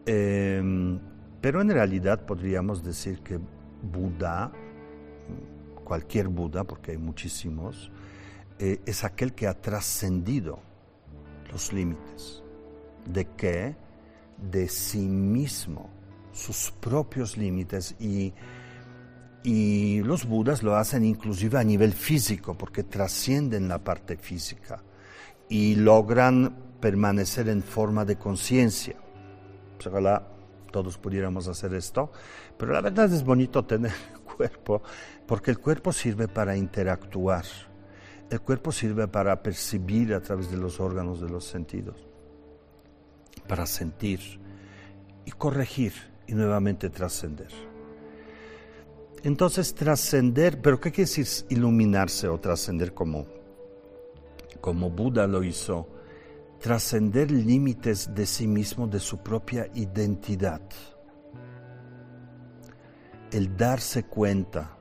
Em, 0.06 0.98
pero 1.40 1.60
en 1.60 1.70
realidad 1.70 2.24
podríamos 2.24 2.82
decir 2.82 3.20
que 3.20 3.38
Buda, 3.82 4.52
cualquier 5.84 6.28
Buda, 6.28 6.64
porque 6.64 6.92
hay 6.92 6.98
muchísimos, 6.98 7.90
eh, 8.58 8.80
es 8.84 9.04
aquel 9.04 9.34
que 9.34 9.46
ha 9.46 9.54
trascendido 9.54 10.60
los 11.50 11.72
límites. 11.72 12.42
¿De 13.06 13.26
qué? 13.36 13.76
De 14.36 14.68
sí 14.68 15.08
mismo, 15.08 15.90
sus 16.32 16.70
propios 16.72 17.36
límites. 17.36 17.94
Y, 17.98 18.34
y 19.42 20.02
los 20.02 20.26
Budas 20.26 20.62
lo 20.62 20.76
hacen 20.76 21.04
inclusive 21.04 21.58
a 21.58 21.64
nivel 21.64 21.92
físico, 21.92 22.54
porque 22.56 22.82
trascienden 22.82 23.68
la 23.68 23.78
parte 23.78 24.16
física 24.16 24.82
y 25.48 25.76
logran 25.76 26.54
permanecer 26.80 27.48
en 27.48 27.62
forma 27.62 28.04
de 28.04 28.16
conciencia. 28.16 28.96
Ojalá 29.86 30.26
todos 30.70 30.98
pudiéramos 30.98 31.48
hacer 31.48 31.74
esto, 31.74 32.12
pero 32.58 32.72
la 32.72 32.80
verdad 32.80 33.12
es 33.12 33.24
bonito 33.24 33.64
tener 33.64 33.92
cuerpo, 34.36 34.82
porque 35.26 35.50
el 35.50 35.58
cuerpo 35.58 35.92
sirve 35.92 36.28
para 36.28 36.56
interactuar, 36.56 37.44
el 38.30 38.40
cuerpo 38.40 38.72
sirve 38.72 39.08
para 39.08 39.42
percibir 39.42 40.12
a 40.14 40.20
través 40.20 40.50
de 40.50 40.56
los 40.56 40.80
órganos 40.80 41.20
de 41.20 41.28
los 41.30 41.44
sentidos, 41.44 42.06
para 43.46 43.64
sentir 43.66 44.20
y 45.24 45.30
corregir 45.30 45.92
y 46.26 46.34
nuevamente 46.34 46.90
trascender. 46.90 47.48
Entonces 49.22 49.74
trascender, 49.74 50.60
pero 50.60 50.80
¿qué 50.80 50.92
quiere 50.92 51.10
decir 51.10 51.26
iluminarse 51.48 52.28
o 52.28 52.38
trascender 52.38 52.94
como, 52.94 53.26
como 54.60 54.90
Buda 54.90 55.26
lo 55.26 55.42
hizo? 55.42 55.88
trascender 56.58 57.30
límites 57.30 58.14
de 58.14 58.26
sí 58.26 58.46
mismo, 58.46 58.86
de 58.86 59.00
su 59.00 59.18
propia 59.18 59.68
identidad. 59.74 60.60
El 63.30 63.56
darse 63.56 64.04
cuenta, 64.04 64.76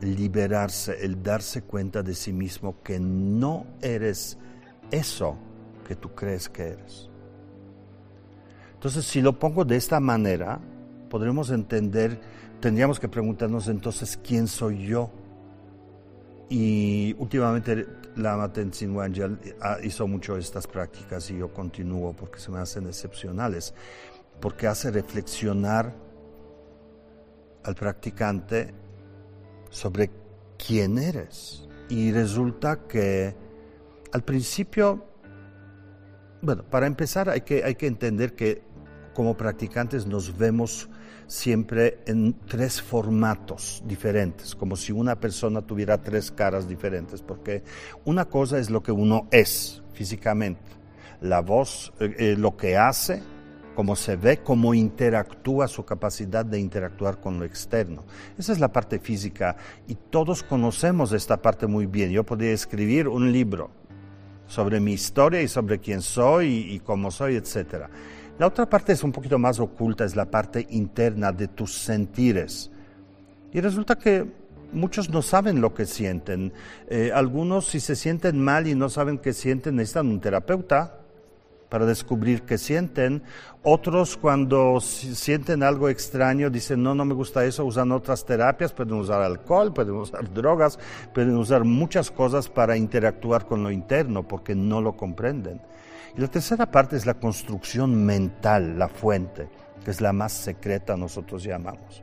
liberarse, 0.00 1.04
el 1.04 1.22
darse 1.22 1.62
cuenta 1.62 2.02
de 2.02 2.14
sí 2.14 2.32
mismo 2.32 2.82
que 2.82 2.98
no 2.98 3.66
eres 3.80 4.38
eso 4.90 5.36
que 5.86 5.96
tú 5.96 6.14
crees 6.14 6.48
que 6.48 6.62
eres. 6.62 7.08
Entonces, 8.74 9.04
si 9.04 9.20
lo 9.20 9.38
pongo 9.38 9.64
de 9.64 9.76
esta 9.76 9.98
manera, 9.98 10.60
podremos 11.08 11.50
entender, 11.50 12.20
tendríamos 12.60 13.00
que 13.00 13.08
preguntarnos 13.08 13.68
entonces, 13.68 14.18
¿quién 14.22 14.46
soy 14.46 14.86
yo? 14.86 15.10
Y 16.48 17.14
últimamente 17.18 17.86
la 18.16 18.52
Tenzin 18.52 18.94
Wangyal 18.94 19.38
hizo 19.82 20.06
mucho 20.06 20.36
estas 20.36 20.66
prácticas 20.66 21.30
y 21.30 21.38
yo 21.38 21.52
continúo 21.52 22.14
porque 22.14 22.38
se 22.38 22.50
me 22.50 22.58
hacen 22.58 22.86
excepcionales, 22.86 23.74
porque 24.40 24.66
hace 24.66 24.90
reflexionar 24.90 25.92
al 27.64 27.74
practicante 27.74 28.72
sobre 29.70 30.10
quién 30.58 30.98
eres. 30.98 31.66
Y 31.88 32.12
resulta 32.12 32.86
que 32.86 33.34
al 34.12 34.22
principio, 34.22 35.04
bueno, 36.42 36.64
para 36.64 36.86
empezar 36.86 37.28
hay 37.28 37.42
que, 37.42 37.64
hay 37.64 37.74
que 37.74 37.86
entender 37.86 38.34
que 38.34 38.62
como 39.14 39.36
practicantes 39.36 40.06
nos 40.06 40.36
vemos 40.36 40.88
siempre 41.26 41.98
en 42.06 42.34
tres 42.46 42.80
formatos 42.80 43.82
diferentes, 43.86 44.54
como 44.54 44.76
si 44.76 44.92
una 44.92 45.20
persona 45.20 45.62
tuviera 45.62 46.02
tres 46.02 46.30
caras 46.30 46.68
diferentes, 46.68 47.22
porque 47.22 47.62
una 48.04 48.24
cosa 48.24 48.58
es 48.58 48.70
lo 48.70 48.82
que 48.82 48.92
uno 48.92 49.28
es 49.30 49.82
físicamente, 49.92 50.72
la 51.20 51.40
voz, 51.40 51.92
eh, 52.00 52.14
eh, 52.18 52.36
lo 52.36 52.56
que 52.56 52.76
hace, 52.76 53.22
cómo 53.78 53.94
se 53.94 54.16
ve, 54.16 54.38
cómo 54.38 54.74
interactúa, 54.74 55.68
su 55.68 55.84
capacidad 55.84 56.44
de 56.44 56.58
interactuar 56.58 57.20
con 57.20 57.38
lo 57.38 57.44
externo. 57.44 58.02
Esa 58.36 58.50
es 58.50 58.58
la 58.58 58.72
parte 58.72 58.98
física 58.98 59.54
y 59.86 59.94
todos 59.94 60.42
conocemos 60.42 61.12
esta 61.12 61.36
parte 61.36 61.68
muy 61.68 61.86
bien. 61.86 62.10
Yo 62.10 62.26
podría 62.26 62.50
escribir 62.50 63.06
un 63.06 63.30
libro 63.30 63.70
sobre 64.48 64.80
mi 64.80 64.94
historia 64.94 65.42
y 65.42 65.46
sobre 65.46 65.78
quién 65.78 66.02
soy 66.02 66.72
y, 66.72 66.80
cómo 66.80 67.12
soy, 67.12 67.36
etcétera 67.36 67.88
la 68.36 68.48
otra 68.48 68.68
parte 68.68 68.92
es 68.94 69.04
un 69.04 69.12
poquito 69.12 69.38
más 69.38 69.60
oculta, 69.60 70.04
es 70.04 70.16
la 70.16 70.28
parte 70.28 70.66
interna 70.70 71.30
de 71.30 71.46
tus 71.46 71.72
sentires. 71.72 72.72
Y 73.52 73.60
resulta 73.60 73.96
que 73.96 74.26
muchos 74.72 75.08
no 75.08 75.22
saben 75.22 75.60
lo 75.60 75.72
que 75.72 75.86
sienten. 75.86 76.52
Eh, 76.88 77.12
algunos 77.14 77.66
si 77.68 77.78
se 77.78 77.94
sienten 77.94 78.42
mal 78.42 78.66
y 78.66 78.74
no 78.74 78.88
saben 78.88 79.18
qué 79.18 79.32
sienten 79.32 79.76
necesitan 79.76 80.08
un 80.08 80.20
terapeuta 80.20 80.97
para 81.68 81.86
descubrir 81.86 82.42
qué 82.42 82.58
sienten. 82.58 83.22
Otros 83.62 84.16
cuando 84.16 84.80
sienten 84.80 85.62
algo 85.62 85.88
extraño 85.88 86.50
dicen, 86.50 86.82
no, 86.82 86.94
no 86.94 87.04
me 87.04 87.14
gusta 87.14 87.44
eso, 87.44 87.64
usan 87.64 87.92
otras 87.92 88.24
terapias, 88.24 88.72
pueden 88.72 88.94
usar 88.94 89.22
alcohol, 89.22 89.72
pueden 89.72 89.94
usar 89.94 90.32
drogas, 90.32 90.78
pueden 91.12 91.36
usar 91.36 91.64
muchas 91.64 92.10
cosas 92.10 92.48
para 92.48 92.76
interactuar 92.76 93.46
con 93.46 93.62
lo 93.62 93.70
interno 93.70 94.26
porque 94.26 94.54
no 94.54 94.80
lo 94.80 94.96
comprenden. 94.96 95.60
Y 96.16 96.20
la 96.20 96.28
tercera 96.28 96.70
parte 96.70 96.96
es 96.96 97.06
la 97.06 97.14
construcción 97.14 98.04
mental, 98.04 98.78
la 98.78 98.88
fuente, 98.88 99.48
que 99.84 99.90
es 99.90 100.00
la 100.00 100.12
más 100.12 100.32
secreta 100.32 100.96
nosotros 100.96 101.44
llamamos. 101.44 102.02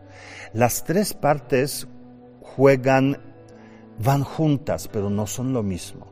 Las 0.53 0.83
tres 0.83 1.13
partes 1.13 1.87
juegan, 2.41 3.17
van 3.99 4.23
juntas, 4.23 4.87
pero 4.87 5.09
no 5.09 5.25
son 5.25 5.53
lo 5.53 5.63
mismo. 5.63 6.07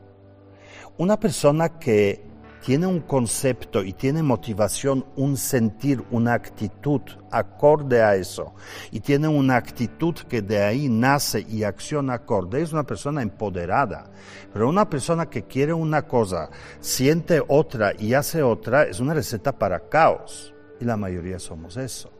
Una 0.98 1.18
persona 1.18 1.78
que 1.78 2.33
tiene 2.64 2.86
un 2.86 3.00
concepto 3.00 3.84
y 3.84 3.92
tiene 3.92 4.22
motivación, 4.22 5.04
un 5.16 5.36
sentir, 5.36 6.02
una 6.10 6.32
actitud 6.32 7.02
acorde 7.30 8.02
a 8.02 8.16
eso, 8.16 8.54
y 8.90 9.00
tiene 9.00 9.28
una 9.28 9.56
actitud 9.56 10.14
que 10.14 10.40
de 10.40 10.62
ahí 10.62 10.88
nace 10.88 11.44
y 11.46 11.64
acciona 11.64 12.14
acorde, 12.14 12.62
es 12.62 12.72
una 12.72 12.84
persona 12.84 13.20
empoderada. 13.20 14.10
Pero 14.52 14.68
una 14.68 14.88
persona 14.88 15.28
que 15.28 15.42
quiere 15.42 15.74
una 15.74 16.06
cosa, 16.06 16.48
siente 16.80 17.42
otra 17.46 17.92
y 17.98 18.14
hace 18.14 18.42
otra, 18.42 18.84
es 18.84 18.98
una 18.98 19.12
receta 19.12 19.52
para 19.52 19.88
caos. 19.90 20.54
Y 20.80 20.86
la 20.86 20.96
mayoría 20.96 21.38
somos 21.38 21.76
eso. 21.76 22.10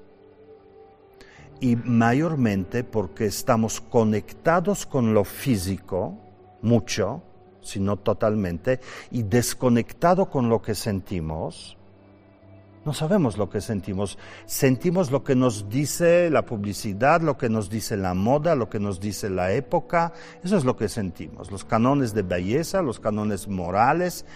Y 1.61 1.77
mayormente 1.77 2.85
porque 2.85 3.25
estamos 3.25 3.81
conectados 3.81 4.85
con 4.85 5.15
lo 5.15 5.25
físico, 5.25 6.19
mucho, 6.61 7.23
sino 7.65 7.97
totalmente, 7.97 8.81
y 9.11 9.23
desconectado 9.23 10.31
con 10.31 10.49
lo 10.49 10.63
que 10.63 10.75
sentimos, 10.75 11.77
no 12.85 12.93
sabemos 12.93 13.39
lo 13.39 13.49
que 13.49 13.63
sentimos. 13.63 14.19
Sentimos 14.45 15.11
lo 15.11 15.25
que 15.25 15.35
nos 15.35 15.71
dice 15.71 16.29
la 16.29 16.45
publicidad, 16.45 17.23
lo 17.23 17.39
que 17.39 17.49
nos 17.49 17.71
dice 17.71 17.97
la 17.97 18.13
moda, 18.13 18.55
lo 18.55 18.69
que 18.69 18.79
nos 18.79 19.01
dice 19.01 19.31
la 19.31 19.53
época. 19.53 20.13
Eso 20.43 20.59
es 20.59 20.65
lo 20.65 20.77
que 20.77 20.89
sentimos. 20.89 21.51
Los 21.51 21.65
canones 21.65 22.13
de 22.13 22.23
belleza, 22.23 22.83
los 22.83 23.01
canones 23.01 23.49
morales. 23.49 24.27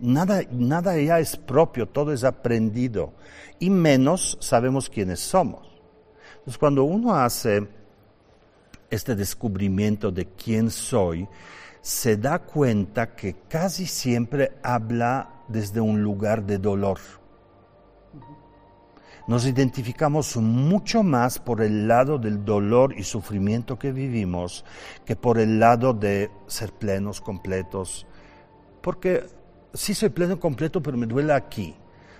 Nada, 0.00 0.42
nada 0.50 0.98
ya 0.98 1.20
es 1.20 1.36
propio, 1.36 1.86
todo 1.88 2.12
es 2.12 2.24
aprendido. 2.24 3.12
Y 3.60 3.70
menos 3.70 4.36
sabemos 4.40 4.90
quiénes 4.90 5.20
somos. 5.20 5.68
Entonces, 6.38 6.58
cuando 6.58 6.82
uno 6.82 7.14
hace 7.14 7.68
este 8.90 9.14
descubrimiento 9.14 10.10
de 10.10 10.26
quién 10.26 10.70
soy, 10.70 11.28
se 11.82 12.16
da 12.16 12.38
cuenta 12.38 13.14
que 13.16 13.34
casi 13.48 13.86
siempre 13.86 14.52
habla 14.62 15.42
desde 15.48 15.80
un 15.80 16.00
lugar 16.00 16.44
de 16.44 16.58
dolor. 16.58 16.98
Nos 19.26 19.46
identificamos 19.46 20.36
mucho 20.36 21.02
más 21.02 21.38
por 21.38 21.60
el 21.60 21.86
lado 21.86 22.18
del 22.18 22.44
dolor 22.44 22.94
y 22.96 23.02
sufrimiento 23.02 23.78
que 23.78 23.92
vivimos 23.92 24.64
que 25.04 25.16
por 25.16 25.38
el 25.38 25.60
lado 25.60 25.92
de 25.92 26.30
ser 26.46 26.72
plenos, 26.72 27.20
completos. 27.20 28.06
Porque 28.80 29.24
sí 29.74 29.94
soy 29.94 30.08
pleno, 30.10 30.38
completo, 30.38 30.82
pero 30.82 30.96
me 30.96 31.06
duele 31.06 31.32
aquí. 31.32 31.74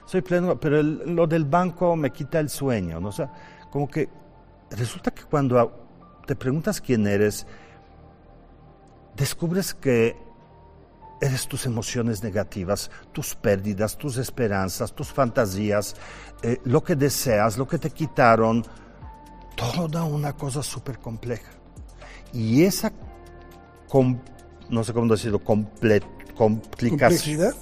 Soy 0.06 0.22
pleno, 0.22 0.58
pero 0.58 0.82
lo 0.82 1.26
del 1.26 1.44
banco 1.44 1.94
me 1.96 2.10
quita 2.10 2.40
el 2.40 2.48
sueño. 2.48 3.00
¿no? 3.00 3.08
O 3.10 3.30
como 3.70 3.88
que 3.88 4.08
resulta 4.70 5.12
que 5.12 5.22
cuando 5.24 5.86
te 6.26 6.36
preguntas 6.36 6.80
quién 6.80 7.06
eres, 7.06 7.46
descubres 9.16 9.74
que 9.74 10.16
eres 11.20 11.46
tus 11.46 11.66
emociones 11.66 12.22
negativas, 12.22 12.90
tus 13.12 13.36
pérdidas, 13.36 13.96
tus 13.96 14.16
esperanzas, 14.16 14.92
tus 14.92 15.12
fantasías, 15.12 15.94
eh, 16.42 16.58
lo 16.64 16.82
que 16.82 16.96
deseas, 16.96 17.56
lo 17.56 17.68
que 17.68 17.78
te 17.78 17.90
quitaron, 17.90 18.64
toda 19.54 20.02
una 20.02 20.32
cosa 20.32 20.62
súper 20.62 20.98
compleja. 20.98 21.52
Y 22.32 22.64
esa, 22.64 22.92
no 24.68 24.84
sé 24.84 24.92
cómo 24.92 25.12
decirlo, 25.12 25.38
complejidad, 25.44 27.54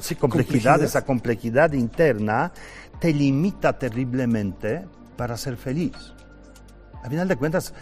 sí, 0.00 0.16
complejidad, 0.16 0.82
esa 0.82 1.04
complejidad 1.04 1.72
interna, 1.72 2.52
te 2.98 3.12
limita 3.12 3.78
terriblemente 3.78 4.88
para 5.16 5.36
ser 5.36 5.56
feliz. 5.56 5.92
A 7.04 7.08
final 7.08 7.28
de 7.28 7.36
cuentas, 7.36 7.72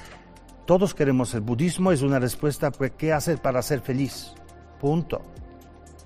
todos 0.66 0.94
queremos 0.94 1.34
el 1.34 1.40
budismo, 1.40 1.92
es 1.92 2.02
una 2.02 2.18
respuesta, 2.18 2.70
pues, 2.70 2.92
¿qué 2.96 3.12
hacer 3.12 3.40
para 3.40 3.60
ser 3.62 3.80
feliz? 3.80 4.32
Punto. 4.80 5.20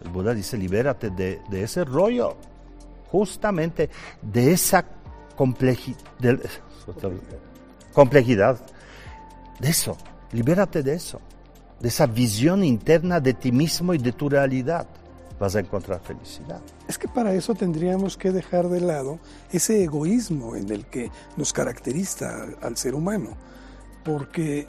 El 0.02 0.10
Buda 0.10 0.34
dice, 0.34 0.56
libérate 0.56 1.10
de, 1.10 1.40
ese 1.50 1.84
rollo, 1.84 2.36
justamente 3.10 3.90
de 4.22 4.52
esa 4.52 4.84
complejidad, 5.36 5.98
de 9.58 9.68
eso, 9.68 9.96
libérate 10.32 10.82
de 10.82 10.94
eso, 10.94 11.20
de 11.80 11.88
esa 11.88 12.06
visión 12.06 12.64
interna 12.64 13.20
de 13.20 13.34
ti 13.34 13.52
mismo 13.52 13.94
y 13.94 13.98
de 13.98 14.12
tu 14.12 14.28
realidad. 14.28 14.86
Vas 15.38 15.54
a 15.54 15.60
encontrar 15.60 16.00
felicidad. 16.00 16.62
Es 16.88 16.96
que 16.96 17.08
para 17.08 17.34
eso 17.34 17.54
tendríamos 17.54 18.16
que 18.16 18.32
dejar 18.32 18.68
de 18.68 18.80
lado 18.80 19.18
ese 19.52 19.84
egoísmo 19.84 20.56
en 20.56 20.70
el 20.72 20.86
que 20.86 21.10
nos 21.36 21.52
caracteriza 21.52 22.46
al 22.62 22.78
ser 22.78 22.94
humano 22.94 23.36
porque 24.06 24.68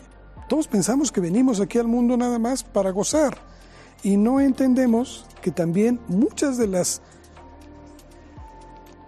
todos 0.50 0.68
pensamos 0.68 1.12
que 1.12 1.22
venimos 1.22 1.62
aquí 1.62 1.78
al 1.78 1.88
mundo 1.88 2.18
nada 2.18 2.40
más 2.40 2.64
para 2.64 2.90
gozar 2.90 3.38
y 4.02 4.18
no 4.18 4.42
entendemos 4.42 5.26
que 5.42 5.52
también 5.52 6.00
muchas 6.08 6.58
de 6.58 6.68
las 6.68 7.02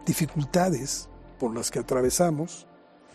dificultades 0.06 1.10
por 1.40 1.56
las 1.56 1.72
que 1.72 1.80
atravesamos 1.80 2.68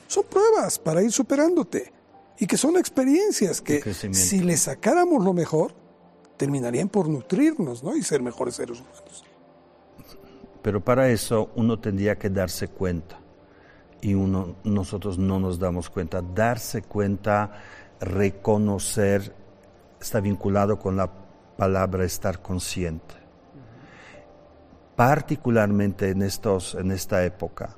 son 0.08 0.24
pruebas 0.24 0.78
para 0.78 1.02
ir 1.02 1.12
superándote 1.12 1.92
y 2.38 2.46
que 2.46 2.56
son 2.56 2.76
experiencias 2.76 3.60
que 3.60 3.80
si 4.12 4.40
le 4.40 4.56
sacáramos 4.56 5.24
lo 5.24 5.32
mejor, 5.32 5.72
terminarían 6.36 6.88
por 6.88 7.08
nutrirnos 7.08 7.84
¿no? 7.84 7.96
y 7.96 8.02
ser 8.02 8.22
mejores 8.22 8.56
seres 8.56 8.80
humanos. 8.80 9.24
Pero 10.62 10.82
para 10.82 11.10
eso 11.10 11.50
uno 11.54 11.78
tendría 11.78 12.18
que 12.18 12.28
darse 12.28 12.68
cuenta 12.68 13.23
y 14.00 14.14
uno, 14.14 14.56
nosotros 14.64 15.18
no 15.18 15.40
nos 15.40 15.58
damos 15.58 15.90
cuenta. 15.90 16.22
Darse 16.22 16.82
cuenta, 16.82 17.52
reconocer, 18.00 19.34
está 20.00 20.20
vinculado 20.20 20.78
con 20.78 20.96
la 20.96 21.10
palabra 21.56 22.04
estar 22.04 22.42
consciente. 22.42 23.14
Particularmente 24.96 26.10
en, 26.10 26.22
estos, 26.22 26.74
en 26.74 26.92
esta 26.92 27.24
época, 27.24 27.76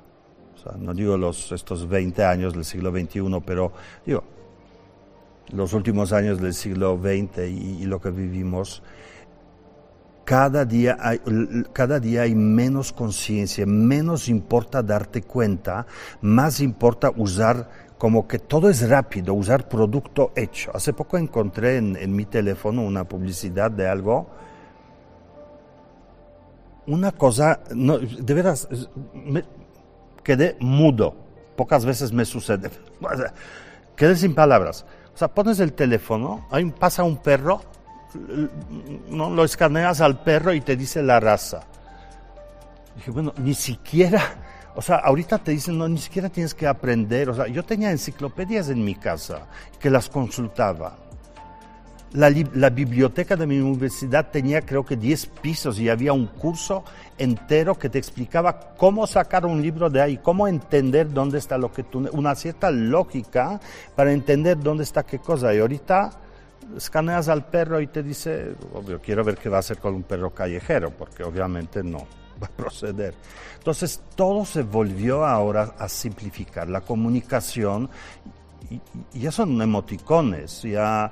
no 0.77 0.93
digo 0.93 1.17
los, 1.17 1.51
estos 1.51 1.87
20 1.87 2.23
años 2.23 2.53
del 2.53 2.65
siglo 2.65 2.91
XXI, 2.91 3.41
pero 3.45 3.71
digo, 4.05 4.23
los 5.51 5.73
últimos 5.73 6.11
años 6.11 6.41
del 6.41 6.53
siglo 6.53 6.99
XX 7.01 7.47
y 7.47 7.85
lo 7.85 8.01
que 8.01 8.11
vivimos, 8.11 8.83
cada 10.27 10.65
día 10.65 10.97
hay, 10.99 11.21
cada 11.71 12.01
día 12.01 12.23
hay 12.23 12.35
menos 12.35 12.91
conciencia, 12.91 13.65
menos 13.65 14.27
importa 14.27 14.83
darte 14.83 15.21
cuenta, 15.21 15.87
más 16.19 16.59
importa 16.59 17.13
usar 17.15 17.69
como 17.97 18.27
que 18.27 18.37
todo 18.37 18.69
es 18.69 18.89
rápido, 18.89 19.33
usar 19.33 19.69
producto 19.69 20.33
hecho. 20.35 20.71
Hace 20.75 20.91
poco 20.91 21.17
encontré 21.17 21.77
en, 21.77 22.13
mi 22.13 22.25
teléfono 22.25 22.81
una 22.81 23.05
publicidad 23.05 23.71
de 23.71 23.87
algo, 23.87 24.27
una 26.87 27.13
cosa, 27.13 27.61
no, 27.73 27.97
de 27.97 28.33
veras, 28.33 28.67
me 29.13 29.45
quedé 30.25 30.57
mudo, 30.59 31.15
pocas 31.55 31.85
veces 31.85 32.11
me 32.11 32.25
sucede, 32.25 32.69
quedé 33.95 34.17
sin 34.17 34.35
palabras. 34.35 34.85
O 35.15 35.17
sea, 35.17 35.29
pones 35.29 35.61
el 35.61 35.71
teléfono, 35.71 36.45
ahí 36.51 36.65
pasa 36.65 37.03
un 37.03 37.15
perro, 37.15 37.61
no 39.09 39.29
lo 39.29 39.43
escaneas 39.43 40.01
al 40.01 40.23
perro 40.23 40.53
y 40.53 40.61
te 40.61 40.75
dice 40.75 41.01
la 41.01 41.19
raza. 41.19 41.61
Dije, 42.95 43.11
bueno, 43.11 43.33
ni 43.37 43.53
siquiera, 43.53 44.21
o 44.75 44.81
sea, 44.81 44.97
ahorita 44.97 45.37
te 45.39 45.51
dicen, 45.51 45.77
no, 45.77 45.87
ni 45.87 45.97
siquiera 45.97 46.29
tienes 46.29 46.53
que 46.53 46.67
aprender. 46.67 47.29
O 47.29 47.33
sea, 47.33 47.47
yo 47.47 47.63
tenía 47.63 47.91
enciclopedias 47.91 48.69
en 48.69 48.83
mi 48.83 48.95
casa 48.95 49.47
que 49.79 49.89
las 49.89 50.09
consultaba. 50.09 50.97
La, 52.13 52.33
la, 52.53 52.69
biblioteca 52.69 53.35
de 53.35 53.45
mi 53.45 53.59
universidad 53.59 54.31
tenía 54.31 54.61
creo 54.61 54.85
que 54.85 54.95
10 54.95 55.25
pisos 55.41 55.77
y 55.77 55.89
había 55.89 56.13
un 56.13 56.27
curso 56.27 56.85
entero 57.17 57.77
que 57.77 57.89
te 57.89 57.99
explicaba 57.99 58.75
cómo 58.77 59.05
sacar 59.05 59.45
un 59.45 59.61
libro 59.61 59.89
de 59.89 60.01
ahí, 60.01 60.17
cómo 60.17 60.47
entender 60.47 61.11
dónde 61.11 61.37
está 61.37 61.57
lo 61.57 61.71
que 61.71 61.83
tú, 61.83 62.07
una 62.13 62.33
cierta 62.33 62.71
lógica 62.71 63.59
para 63.93 64.13
entender 64.13 64.57
dónde 64.57 64.83
está 64.83 65.03
qué 65.03 65.19
cosa. 65.19 65.53
Y 65.53 65.59
ahorita 65.59 66.11
escaneas 66.75 67.29
al 67.29 67.45
perro 67.45 67.79
y 67.79 67.87
te 67.87 68.03
dice, 68.03 68.55
obvio, 68.73 68.99
quiero 68.99 69.23
ver 69.23 69.37
qué 69.37 69.49
va 69.49 69.57
a 69.57 69.59
hacer 69.59 69.77
con 69.77 69.95
un 69.95 70.03
perro 70.03 70.31
callejero, 70.31 70.91
porque 70.91 71.23
obviamente 71.23 71.83
no 71.83 71.99
va 72.41 72.47
a 72.47 72.49
proceder. 72.49 73.13
Entonces 73.57 74.01
todo 74.15 74.45
se 74.45 74.63
volvió 74.63 75.25
ahora 75.25 75.75
a 75.77 75.89
simplificar. 75.89 76.67
La 76.69 76.81
comunicación 76.81 77.89
y, 78.69 78.81
ya 79.19 79.31
son 79.31 79.61
emoticones, 79.61 80.61
ya 80.63 81.11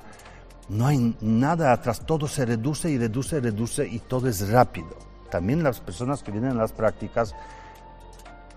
no 0.68 0.86
hay 0.86 1.16
nada 1.20 1.72
atrás, 1.72 2.04
todo 2.04 2.26
se 2.26 2.44
reduce 2.44 2.90
y 2.90 2.98
reduce, 2.98 3.36
y 3.36 3.40
reduce 3.40 3.88
y 3.88 3.98
todo 4.00 4.28
es 4.28 4.48
rápido. 4.50 4.96
También 5.30 5.62
las 5.62 5.80
personas 5.80 6.22
que 6.22 6.32
vienen 6.32 6.52
a 6.52 6.62
las 6.62 6.72
prácticas 6.72 7.34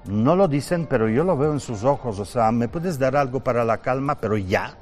no 0.06 0.36
lo 0.36 0.48
dicen, 0.48 0.88
pero 0.90 1.10
yo 1.10 1.24
lo 1.24 1.38
veo 1.38 1.54
en 1.54 1.60
sus 1.60 1.84
ojos, 1.84 2.20
o 2.20 2.26
sea, 2.26 2.52
me 2.52 2.68
puedes 2.68 2.98
dar 2.98 3.16
algo 3.16 3.42
para 3.42 3.64
la 3.66 3.80
calma, 3.80 4.16
pero 4.16 4.38
ya. 4.38 4.78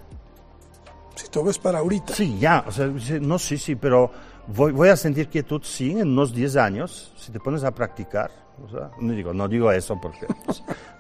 Si 1.18 1.28
todo 1.30 1.50
es 1.50 1.58
para 1.58 1.80
ahorita. 1.80 2.14
Sí, 2.14 2.38
ya, 2.40 2.64
o 2.68 2.72
sea, 2.72 2.88
no, 3.22 3.40
sí, 3.40 3.58
sí, 3.58 3.76
pero 3.76 4.12
voy, 4.48 4.72
voy 4.72 4.90
a 4.90 4.96
sentir 4.96 5.28
quietud, 5.28 5.62
sí, 5.64 5.92
en 5.92 6.10
unos 6.10 6.34
10 6.34 6.56
años, 6.58 7.14
si 7.18 7.32
te 7.32 7.40
pones 7.40 7.64
a 7.64 7.72
practicar, 7.72 8.32
o 8.64 8.70
sea, 8.70 8.92
no 9.00 9.14
digo, 9.14 9.34
no 9.34 9.48
digo 9.48 9.72
eso 9.72 10.00
porque, 10.00 10.28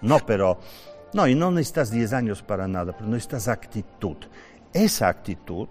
no, 0.01 0.19
pero, 0.25 0.57
no, 1.13 1.27
y 1.27 1.35
no 1.35 1.51
necesitas 1.51 1.91
10 1.91 2.13
años 2.13 2.41
para 2.41 2.67
nada, 2.67 2.93
pero 2.93 3.07
necesitas 3.07 3.47
actitud. 3.47 4.17
Esa 4.73 5.07
actitud 5.07 5.69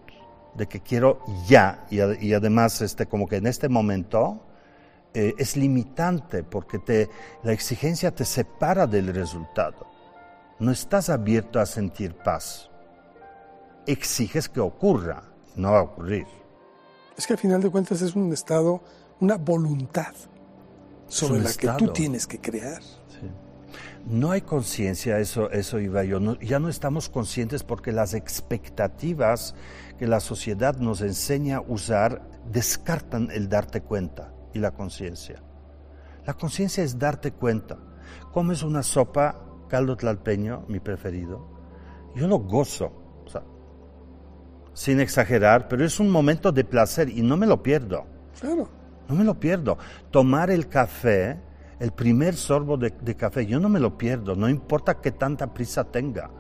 de 0.55 0.67
que 0.67 0.81
quiero 0.81 1.21
ya, 1.47 1.85
y, 1.91 1.99
y 2.27 2.33
además, 2.33 2.81
este, 2.81 3.07
como 3.07 3.27
que 3.27 3.37
en 3.37 3.47
este 3.47 3.69
momento, 3.69 4.41
eh, 5.19 5.35
es 5.39 5.57
limitante 5.57 6.43
porque 6.43 6.79
te, 6.79 7.09
la 7.43 7.53
exigencia 7.53 8.15
te 8.15 8.27
separa 8.27 8.87
del 8.87 9.15
resultado. 9.15 9.87
No 10.59 10.71
estás 10.71 11.09
abierto 11.09 11.59
a 11.59 11.65
sentir 11.65 12.15
paz. 12.15 12.71
Exiges 13.87 14.49
que 14.49 14.61
ocurra, 14.61 15.23
no 15.57 15.73
va 15.73 15.81
a 15.81 15.83
ocurrir. 15.83 16.27
Es 17.17 17.27
que 17.27 17.33
al 17.33 17.39
final 17.39 17.63
de 17.63 17.71
cuentas 17.71 18.03
es 18.03 18.15
un 18.15 18.33
estado, 18.33 18.83
una 19.21 19.37
voluntad 19.37 20.15
sobre 21.09 21.41
la 21.41 21.53
que 21.53 21.69
tú 21.79 21.93
tienes 21.93 22.27
que 22.27 22.41
crear. 22.41 22.83
No 24.07 24.31
hay 24.31 24.43
conciencia, 24.43 25.19
eso, 25.19 25.51
eso 25.51 25.81
iba 25.81 26.05
yo. 26.05 26.21
ya 26.41 26.61
no 26.61 26.69
estamos 26.69 27.09
conscientes 27.09 27.65
porque 27.65 27.91
las 27.91 28.15
expectativas 28.15 29.57
que 29.99 30.07
la 30.07 30.21
sociedad 30.21 30.77
nos 30.77 31.01
enseña 31.01 31.57
a 31.57 31.61
usar 31.61 32.23
descartan 32.49 33.31
el 33.33 33.49
darte 33.49 33.81
cuenta 33.81 34.33
y 34.55 34.61
la 34.61 34.71
conciencia. 34.71 35.43
La 36.25 36.35
conciencia 36.35 36.85
es 36.85 36.99
darte 36.99 37.33
cuenta. 37.33 37.79
Comes 38.33 38.63
una 38.63 38.85
sopa, 38.85 39.43
caldo 39.69 39.97
tlalpeño, 39.97 40.65
mi 40.69 40.79
preferido. 40.79 41.49
Yo 42.15 42.29
lo 42.29 42.39
gozo, 42.39 43.06
sin 44.77 45.01
exagerar, 45.01 45.69
pero 45.69 45.87
es 45.87 45.99
un 45.99 46.11
momento 46.11 46.53
de 46.53 46.63
placer 46.63 47.09
y 47.09 47.23
no 47.23 47.39
me 47.39 47.47
lo 47.47 47.63
pierdo. 47.63 48.05
Claro. 48.39 48.69
No 49.09 49.15
me 49.15 49.25
lo 49.25 49.41
pierdo. 49.41 49.79
Tomar 50.11 50.51
el 50.51 50.69
café, 50.69 51.41
el 51.81 51.93
primer 51.93 52.35
sorbo 52.35 52.77
de, 52.77 52.93
de 53.01 53.15
café, 53.15 53.47
yo 53.47 53.59
no 53.59 53.71
me 53.71 53.81
lo 53.81 53.97
pierdo, 53.97 54.37
no 54.37 54.51
importa 54.51 55.01
qué 55.01 55.13
tanta 55.13 55.53
prisa 55.55 55.85
tenga 55.85 56.31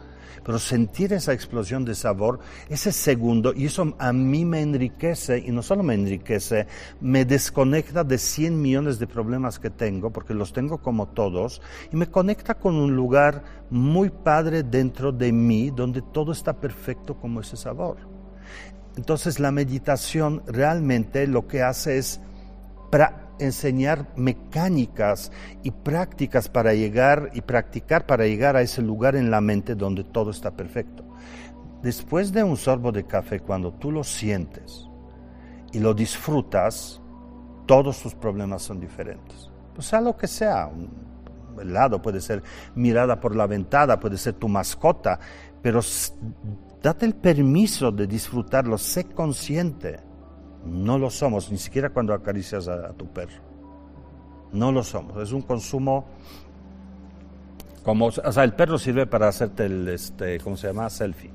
pero 0.47 0.61
sentir 0.61 1.12
esa 1.12 1.32
explosión 1.32 1.84
de 1.84 1.97
sabor, 1.97 2.39
ese 2.68 2.93
segundo, 2.93 3.53
y 3.53 3.64
eso 3.66 3.97
a 3.99 4.12
mí 4.12 4.45
me 4.45 4.61
enriquece, 4.61 5.43
y 5.45 5.51
no 5.51 5.61
solo 5.61 5.82
me 5.82 5.95
enriquece, 5.95 6.68
me 7.01 7.24
desconecta 7.24 8.05
de 8.05 8.16
100 8.16 8.62
millones 8.62 9.01
de 9.01 9.09
problemas 9.09 9.59
que 9.59 9.70
tengo, 9.70 10.11
porque 10.11 10.34
los 10.34 10.53
tengo 10.53 10.78
como 10.78 11.09
todos, 11.09 11.61
y 11.93 11.97
me 11.97 12.07
conecta 12.07 12.55
con 12.55 12.76
un 12.76 12.95
lugar 12.95 13.43
muy 13.70 14.09
padre 14.09 14.62
dentro 14.62 15.11
de 15.11 15.32
mí, 15.32 15.72
donde 15.74 16.01
todo 16.01 16.30
está 16.30 16.61
perfecto 16.61 17.16
como 17.16 17.41
ese 17.41 17.57
sabor. 17.57 18.16
Entonces 18.97 19.40
la 19.40 19.51
meditación 19.53 20.42
realmente 20.47 21.26
lo 21.26 21.47
que 21.47 21.62
hace 21.62 21.99
es 21.99 22.20
enseñar 23.38 24.07
mecánicas 24.16 25.30
y 25.62 25.70
prácticas 25.70 26.49
para 26.49 26.72
llegar 26.72 27.30
y 27.34 27.42
practicar 27.42 28.07
para 28.07 28.24
llegar 28.24 28.57
a 28.57 28.62
ese 28.62 28.80
lugar 28.80 29.16
en 29.16 29.30
la 29.30 29.40
mente 29.40 29.74
donde 29.74 30.05
todo 30.05 30.30
está 30.30 30.53
perfecto. 30.53 31.05
Después 31.82 32.32
de 32.32 32.42
un 32.42 32.57
sorbo 32.57 32.90
de 32.92 33.05
café, 33.05 33.40
cuando 33.40 33.72
tú 33.74 33.92
lo 33.92 34.03
sientes 34.03 34.88
y 35.72 35.78
lo 35.78 35.92
disfrutas, 35.92 37.01
todos 37.66 38.01
tus 38.01 38.14
problemas 38.14 38.62
son 38.62 38.80
diferentes. 38.80 39.51
Pues 39.74 39.88
sea 39.88 40.01
lo 40.01 40.16
que 40.16 40.26
sea, 40.26 40.68
un 40.68 41.61
helado 41.61 42.01
puede 42.01 42.20
ser 42.20 42.42
mirada 42.74 43.20
por 43.20 43.36
la 43.36 43.47
ventana, 43.47 44.01
puede 44.01 44.16
ser 44.16 44.34
tu 44.34 44.49
mascota, 44.49 45.18
pero 45.61 45.80
date 46.83 47.07
el 47.07 47.14
permiso 47.14 47.91
de 47.91 48.07
disfrutarlo, 48.07 48.79
sé 48.79 49.05
consciente 49.05 50.07
no 50.66 50.99
lo 50.99 51.11
somos, 51.11 51.51
ni 51.51 51.59
siquiera 51.59 51.91
cuando 51.91 52.12
acaricias 52.12 52.68
a, 52.68 52.93
tu 52.93 53.07
perro. 53.07 53.43
No 54.53 54.72
lo 54.72 54.83
somos. 54.83 55.22
Es 55.22 55.33
un 55.33 55.43
consumo 55.43 56.07
como, 57.85 58.07
o 58.07 58.33
sea, 58.33 58.43
el 58.43 58.55
perro 58.55 58.79
sirve 58.79 59.07
para 59.07 59.29
hacerte 59.29 59.66
el, 59.66 59.89
este, 59.89 60.41
¿cómo 60.41 60.57
se 60.57 60.66
llama? 60.66 60.91
Selfie. 60.91 61.31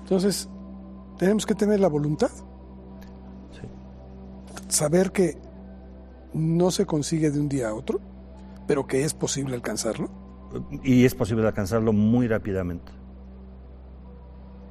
Entonces, 0.00 0.48
tenemos 1.18 1.44
que 1.44 1.54
tener 1.54 1.80
la 1.80 1.88
voluntad. 1.88 2.30
Saber 4.68 5.10
que 5.10 5.36
no 6.32 6.70
se 6.70 6.86
consigue 6.86 7.30
de 7.30 7.40
un 7.40 7.48
día 7.48 7.70
a 7.70 7.74
otro, 7.74 8.00
pero 8.66 8.86
que 8.86 9.02
es 9.02 9.14
posible 9.14 9.56
alcanzarlo. 9.56 10.10
Y 10.84 11.04
es 11.04 11.14
posible 11.14 11.46
alcanzarlo 11.46 11.92
muy 11.92 12.28
rápidamente. 12.28 12.92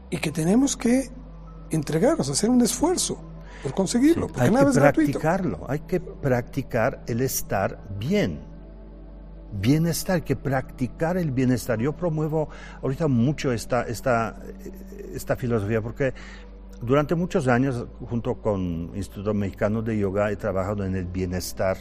Y 0.10 0.18
que 0.18 0.32
tenemos 0.32 0.78
que 0.78 1.10
entregarnos, 1.70 2.30
hacer 2.30 2.50
un 2.50 2.62
esfuerzo 2.62 3.22
por 3.64 3.74
conseguirlo, 3.74 4.28
hay 4.36 4.52
que 4.52 4.72
practicarlo, 4.80 5.66
hay 5.68 5.80
que 5.80 6.00
practicar 6.00 7.04
el 7.08 7.22
estar 7.22 7.80
bien. 8.00 8.40
Bienestar, 9.52 10.18
hay 10.18 10.22
que 10.22 10.36
practicar 10.36 11.18
el 11.18 11.32
bienestar. 11.32 11.80
Yo 11.80 11.96
promuevo 11.96 12.50
ahorita 12.82 13.08
mucho 13.08 13.52
esta, 13.52 13.84
esta, 13.84 14.40
esta 15.14 15.36
filosofía 15.36 15.82
porque 15.82 16.14
durante 16.82 17.16
muchos 17.16 17.48
años, 17.48 17.88
junto 18.08 18.36
con 18.36 18.92
Instituto 18.94 19.34
Mexicano 19.34 19.82
de 19.82 19.98
Yoga, 19.98 20.32
he 20.32 20.36
trabajado 20.36 20.86
en 20.86 20.96
el 20.96 21.06
bienestar 21.06 21.78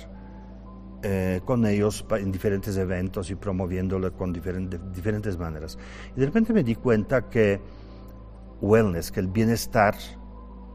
eh, 1.03 1.41
con 1.45 1.67
ellos 1.67 2.05
en 2.11 2.33
diferentes 2.33 2.77
eventos 2.77 3.31
y 3.31 3.35
promoviéndolo 3.35 4.13
con 4.15 4.33
diferentes, 4.33 4.81
diferentes 4.95 5.37
maneras. 5.37 5.79
Y 6.17 6.21
de 6.21 6.27
repente 6.27 6.53
me 6.53 6.63
di 6.63 6.75
cuenta 6.75 7.29
que 7.29 7.61
wellness, 8.61 9.11
que 9.11 9.21
el 9.21 9.29
bienestar 9.29 9.95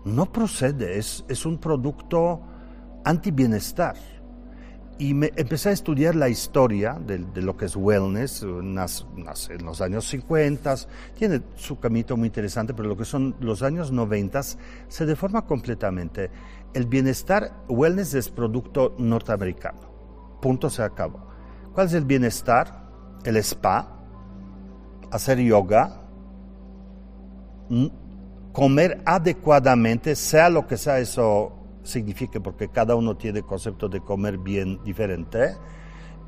no 0.05 0.31
procede, 0.31 0.97
es, 0.97 1.25
es 1.27 1.45
un 1.45 1.57
producto 1.57 2.41
anti-bienestar. 3.05 3.95
Y 4.97 5.15
me 5.15 5.31
empecé 5.35 5.69
a 5.69 5.71
estudiar 5.71 6.13
la 6.13 6.29
historia 6.29 6.93
de, 6.93 7.17
lo 7.41 7.57
que 7.57 7.65
es 7.65 7.75
wellness, 7.75 8.45
nace, 8.61 9.03
en 9.53 9.65
los 9.65 9.81
años 9.81 10.07
50, 10.07 10.75
tiene 11.17 11.41
su 11.55 11.79
camino 11.79 12.17
muy 12.17 12.27
interesante, 12.27 12.75
pero 12.75 12.87
lo 12.87 12.95
que 12.95 13.05
son 13.05 13.35
los 13.39 13.63
años 13.63 13.91
90 13.91 14.43
se 14.43 15.05
deforma 15.07 15.47
completamente. 15.47 16.29
El 16.75 16.85
bienestar, 16.85 17.63
wellness 17.67 18.13
es 18.13 18.29
producto 18.29 18.93
norteamericano. 18.99 20.39
Punto, 20.39 20.69
se 20.69 20.83
acabó. 20.83 21.27
¿Cuál 21.73 21.87
es 21.87 21.93
el 21.93 22.05
bienestar? 22.05 22.87
El 23.23 23.37
spa, 23.37 24.03
hacer 25.09 25.39
yoga, 25.39 26.00
comer 28.51 29.01
adecuadamente, 29.05 30.15
sea 30.15 30.49
lo 30.49 30.67
que 30.67 30.77
sea 30.77 30.99
eso 30.99 31.53
signifique, 31.83 32.39
porque 32.39 32.69
cada 32.69 32.95
uno 32.95 33.17
tiene 33.17 33.41
concepto 33.41 33.89
de 33.89 34.01
comer 34.01 34.37
bien 34.37 34.83
diferente, 34.83 35.55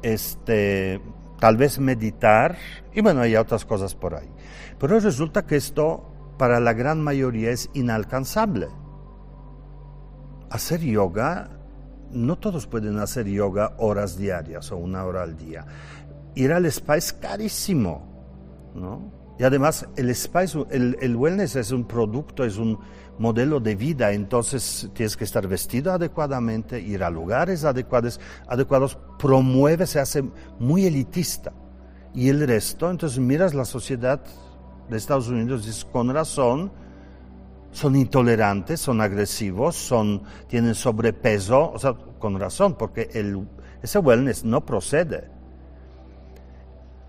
este, 0.02 1.02
tal 1.40 1.58
vez 1.58 1.80
meditar, 1.80 2.58
y 2.94 3.02
bueno, 3.02 3.22
hay 3.22 3.36
otras 3.36 3.66
cosas 3.66 3.96
por 3.96 4.16
ahí. 4.16 4.30
Pero 4.80 5.00
resulta 5.00 5.46
que 5.46 5.56
esto 5.56 6.14
para 6.38 6.60
la 6.60 6.74
gran 6.74 7.02
mayoría 7.02 7.52
es 7.52 7.70
inalcanzable. 7.74 8.68
Hacer 10.50 10.82
yoga, 10.82 11.50
no 12.12 12.38
todos 12.38 12.68
pueden 12.68 13.00
hacer 13.00 13.28
yoga 13.28 13.74
horas 13.78 14.18
diarias 14.18 14.72
o 14.72 14.78
una 14.78 15.06
hora 15.06 15.24
al 15.24 15.38
día. 15.38 15.66
Ir 16.36 16.54
al 16.54 16.66
spa 16.66 16.98
es 16.98 17.14
carísimo, 17.14 18.72
¿no? 18.76 19.23
Y 19.38 19.44
además 19.44 19.88
el 19.96 20.10
espacio, 20.10 20.68
el, 20.70 20.98
el, 21.02 21.16
wellness 21.16 21.56
es 21.56 21.72
un 21.72 21.86
producto, 21.86 22.44
es 22.44 22.58
un 22.58 22.80
modelo 23.18 23.60
de 23.60 23.76
vida, 23.76 24.12
entonces 24.12 24.90
tienes 24.94 25.18
que 25.18 25.24
estar 25.24 25.48
vestido 25.48 25.92
adecuadamente, 25.92 26.80
ir 26.80 27.04
a 27.04 27.10
lugares 27.10 27.64
adecuados, 27.64 28.20
adecuados 28.48 28.98
promueve, 29.18 29.88
se 29.88 30.00
hace 30.00 30.24
muy 30.60 30.86
elitista. 30.86 31.52
Y 32.14 32.30
el 32.30 32.46
resto, 32.46 32.92
entonces 32.92 33.20
miras 33.20 33.56
la 33.56 33.66
sociedad 33.66 34.24
de 34.90 34.98
Estados 34.98 35.30
Unidos 35.30 35.66
dices, 35.66 35.86
con 35.86 36.14
razón, 36.14 36.72
son 37.72 37.96
intolerantes, 37.96 38.80
son 38.80 39.02
agresivos, 39.02 39.76
son, 39.76 40.22
tienen 40.48 40.76
sobrepeso, 40.76 41.72
o 41.72 41.80
sea, 41.80 41.94
con 42.20 42.40
razón, 42.40 42.76
porque 42.76 43.10
el, 43.14 43.48
ese 43.82 43.98
wellness 43.98 44.44
no 44.44 44.64
procede. 44.64 45.30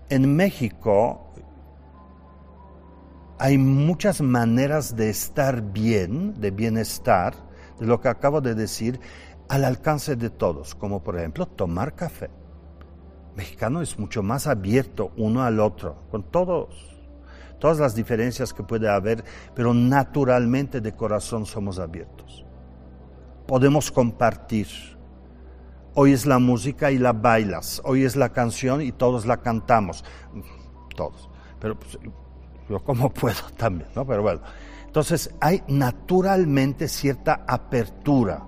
En 0.09 0.35
México, 0.35 1.24
hay 3.37 3.57
muchas 3.57 4.21
maneras 4.21 4.95
de 4.95 5.09
estar 5.09 5.61
bien, 5.61 6.39
de 6.39 6.51
bienestar, 6.51 7.33
de 7.79 7.85
lo 7.85 7.99
que 7.99 8.07
acabo 8.07 8.39
de 8.41 8.55
decir, 8.55 8.99
al 9.49 9.65
alcance 9.65 10.15
de 10.15 10.29
todos, 10.29 10.73
como 10.75 11.03
por 11.03 11.17
ejemplo 11.17 11.45
tomar 11.45 11.95
café. 11.95 12.29
mexicano 13.35 13.81
es 13.81 13.99
mucho 13.99 14.23
más 14.23 14.47
abierto 14.47 15.11
uno 15.17 15.43
al 15.43 15.59
otro, 15.59 16.07
con 16.09 16.23
todos. 16.23 16.91
todas 17.59 17.79
las 17.79 17.95
diferencias 17.95 18.53
que 18.53 18.63
puede 18.63 18.89
haber, 18.89 19.23
pero 19.55 19.73
naturalmente 19.73 20.81
de 20.81 20.93
corazón 20.93 21.45
somos 21.45 21.79
abiertos. 21.79 22.45
Podemos 23.47 23.91
compartir. 23.91 24.67
Hoy 25.95 26.11
es 26.11 26.25
la 26.25 26.37
música 26.39 26.91
y 26.91 26.97
la 26.97 27.13
bailas, 27.13 27.81
hoy 27.85 28.03
es 28.03 28.15
la 28.15 28.29
canción 28.29 28.81
y 28.81 28.91
todos 28.91 29.25
la 29.25 29.37
cantamos, 29.37 30.03
todos. 30.95 31.29
Pero 31.59 31.79
pues, 31.79 31.97
yo 32.69 32.83
como 32.83 33.09
puedo 33.09 33.41
también, 33.57 33.89
¿no? 33.95 34.05
Pero 34.05 34.21
bueno, 34.21 34.41
entonces 34.85 35.33
hay 35.39 35.61
naturalmente 35.67 36.87
cierta 36.87 37.43
apertura. 37.47 38.43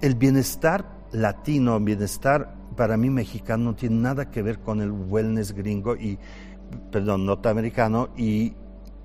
El 0.00 0.14
bienestar 0.14 0.84
latino, 1.12 1.80
bienestar 1.80 2.54
para 2.76 2.96
mí 2.96 3.10
mexicano 3.10 3.64
no 3.64 3.74
tiene 3.74 3.96
nada 3.96 4.30
que 4.30 4.42
ver 4.42 4.60
con 4.60 4.80
el 4.82 4.92
wellness 4.92 5.52
gringo 5.52 5.96
y, 5.96 6.18
perdón, 6.92 7.24
norteamericano 7.24 8.10
y, 8.16 8.52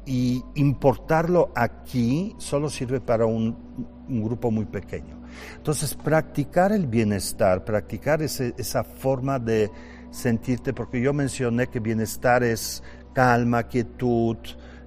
y 0.06 0.44
importarlo 0.56 1.52
aquí 1.56 2.36
solo 2.38 2.70
sirve 2.70 3.00
para 3.00 3.26
un, 3.26 3.88
un, 4.10 4.24
grupo 4.24 4.52
muy 4.52 4.66
pequeño. 4.66 5.22
Entonces, 5.56 5.96
practicar 5.96 6.74
el 6.74 6.88
bienestar, 6.88 7.64
practicar 7.64 8.22
ese, 8.22 8.54
esa 8.58 8.84
forma 8.84 9.40
de 9.40 9.72
sentirte, 10.10 10.74
porque 10.74 11.02
yo 11.02 11.14
mencioné 11.14 11.68
que 11.68 11.80
bienestar 11.80 12.44
es 12.44 12.84
calma, 13.14 13.64
quietud, 13.64 14.38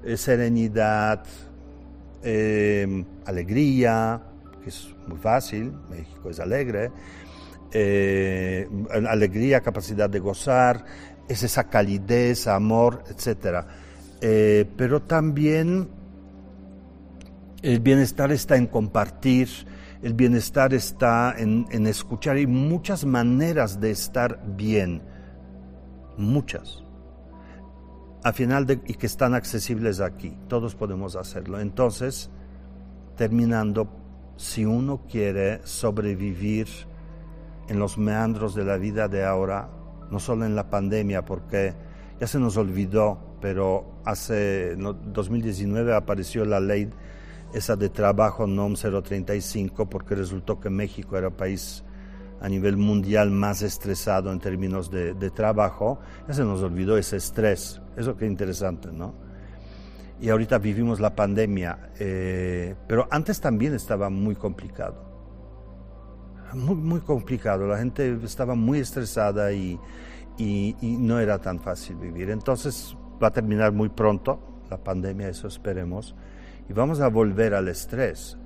eh, 0.05 0.17
serenidad, 0.17 1.25
eh, 2.23 3.05
alegría, 3.27 4.21
que 4.63 4.71
es 4.71 4.95
muy 5.07 5.19
fácil, 5.19 5.73
México 5.91 6.31
es 6.31 6.41
alegre, 6.41 6.91
eh, 7.73 8.69
alegría, 9.09 9.61
capacidad 9.61 10.09
de 10.09 10.21
gozar, 10.21 10.85
es 11.29 11.43
esa 11.43 11.65
calidez, 11.65 12.47
amor, 12.47 13.05
etc. 13.11 13.67
Eh, 14.21 14.65
pero 14.77 15.03
también 15.03 15.89
el 17.63 17.81
bienestar 17.81 18.31
está 18.33 18.57
en 18.57 18.69
compartir, 18.69 19.49
el 20.03 20.15
bienestar 20.15 20.73
está 20.73 21.35
en, 21.37 21.67
en 21.71 21.87
escuchar, 21.87 22.37
hay 22.37 22.47
muchas 22.47 23.05
maneras 23.05 23.81
de 23.81 23.91
estar 23.91 24.41
bien, 24.57 25.03
muchas 26.17 26.84
a 28.25 28.33
final 28.33 28.65
de, 28.65 28.81
y 28.87 28.95
que 28.95 29.07
están 29.07 29.35
accesibles 29.35 30.01
aquí. 30.01 30.35
Todos 30.49 30.75
podemos 30.75 31.15
hacerlo. 31.15 31.61
Entonces, 31.61 32.31
terminando, 33.17 33.87
si 34.37 34.65
uno 34.65 35.03
quiere 35.09 35.61
sobrevivir 35.65 36.67
en 37.69 37.79
los 37.79 37.99
meandros 37.99 38.55
de 38.55 38.65
la 38.65 38.79
vida 38.79 39.09
de 39.09 39.25
ahora, 39.25 39.69
no 40.11 40.19
solo 40.19 40.47
en 40.47 40.57
la 40.57 40.71
pandemia, 40.71 41.27
porque 41.27 41.75
ya 42.19 42.27
se 42.27 42.39
nos 42.39 42.57
olvidó, 42.57 43.19
pero 43.43 44.01
hace 44.07 44.75
2019 44.77 45.95
apareció 45.95 46.47
la 46.47 46.61
ley 46.61 46.91
esa 47.53 47.77
de 47.77 47.91
trabajo 47.91 48.47
NOM 48.47 48.75
035, 48.75 49.89
porque 49.91 50.15
resultó 50.15 50.59
que 50.59 50.71
México 50.71 51.19
era 51.19 51.29
país 51.29 51.85
a 52.45 52.49
nivel 52.51 52.77
mundial 52.77 53.31
más 53.31 53.63
estresado 53.63 54.31
en 54.31 54.39
términos 54.39 54.91
de, 54.91 55.31
trabajo, 55.31 55.99
ya 56.29 56.35
se 56.35 56.45
nos 56.45 56.61
olvidó 56.61 56.99
ese 56.99 57.17
estrés. 57.17 57.81
Eso 57.97 58.19
que 58.19 58.27
interesante, 58.27 58.93
¿no? 58.93 59.15
Y 60.21 60.29
ahorita 60.29 60.59
vivimos 60.59 61.01
la 61.01 61.17
pandemia, 61.17 61.93
eh, 61.99 62.75
pero 62.87 63.09
antes 63.11 63.41
también 63.41 63.73
estaba 63.73 64.11
muy 64.11 64.37
complicado. 64.37 64.95
Muy, 66.53 66.75
muy 66.75 67.01
complicado. 67.01 67.67
La 67.67 67.79
gente 67.79 68.19
estaba 68.23 68.55
muy 68.55 68.79
estresada 68.79 69.51
y, 69.51 69.81
y, 70.37 70.77
y 70.83 70.99
no 70.99 71.21
era 71.21 71.41
tan 71.41 71.59
fácil 71.61 71.97
vivir. 71.97 72.29
Entonces 72.29 72.95
va 73.23 73.29
a 73.29 73.33
terminar 73.33 73.73
muy 73.73 73.89
pronto 73.89 74.61
la 74.69 74.77
pandemia, 74.77 75.31
eso 75.31 75.49
esperemos, 75.49 76.15
y 76.69 76.75
vamos 76.75 77.01
a 77.01 77.09
volver 77.09 77.55
al 77.55 77.69
estrés. 77.69 78.37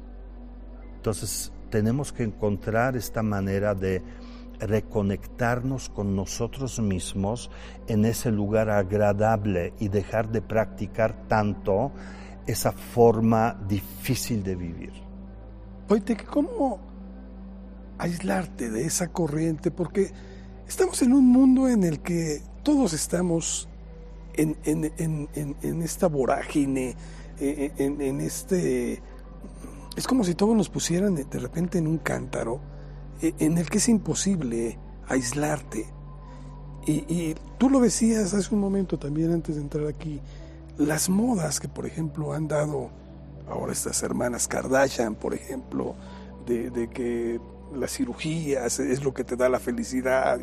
Entonces 0.94 1.52
tenemos 1.70 2.12
que 2.12 2.24
encontrar 2.24 2.96
esta 2.96 3.22
manera 3.22 3.74
de 3.74 4.02
reconectarnos 4.60 5.88
con 5.88 6.16
nosotros 6.16 6.80
mismos 6.80 7.50
en 7.86 8.04
ese 8.04 8.30
lugar 8.30 8.70
agradable 8.70 9.72
y 9.78 9.88
dejar 9.88 10.30
de 10.30 10.42
practicar 10.42 11.28
tanto 11.28 11.92
esa 12.46 12.72
forma 12.72 13.56
difícil 13.68 14.42
de 14.42 14.56
vivir. 14.56 14.92
Oye, 15.88 16.16
¿cómo 16.28 16.80
aislarte 17.98 18.70
de 18.70 18.84
esa 18.84 19.08
corriente? 19.08 19.70
Porque 19.70 20.10
estamos 20.66 21.00
en 21.02 21.12
un 21.12 21.26
mundo 21.26 21.68
en 21.68 21.84
el 21.84 22.00
que 22.00 22.42
todos 22.62 22.92
estamos 22.92 23.68
en, 24.34 25.82
esta 25.82 26.08
vorágine, 26.08 26.96
en 27.38 28.20
este 28.20 29.02
es 29.98 30.06
como 30.06 30.22
si 30.22 30.36
todos 30.36 30.56
nos 30.56 30.68
pusieran 30.68 31.16
de 31.16 31.38
repente 31.40 31.76
en 31.76 31.88
un 31.88 31.98
cántaro 31.98 32.60
e, 33.20 33.34
en 33.40 33.58
el 33.58 33.68
que 33.68 33.78
es 33.78 33.88
imposible 33.88 34.78
aislarte. 35.08 35.92
Y, 36.86 37.34
tú 37.58 37.68
lo 37.68 37.80
decías 37.80 38.32
hace 38.32 38.54
un 38.54 38.60
momento 38.60 38.96
también 38.96 39.32
antes 39.32 39.56
de 39.56 39.60
entrar 39.60 39.88
aquí, 39.88 40.20
las 40.78 41.10
modas 41.10 41.58
que 41.58 41.68
por 41.68 41.84
ejemplo 41.84 42.32
han 42.32 42.46
dado 42.46 42.90
ahora 43.50 43.72
estas 43.72 44.00
hermanas 44.04 44.46
Kardashian, 44.46 45.16
por 45.16 45.34
ejemplo, 45.34 45.96
de 46.46 46.88
que 46.88 47.40
las 47.74 47.92
cirugías 47.92 48.78
es 48.78 49.04
lo 49.04 49.12
que 49.12 49.24
te 49.24 49.36
da 49.36 49.48
la 49.48 49.58
felicidad 49.58 50.38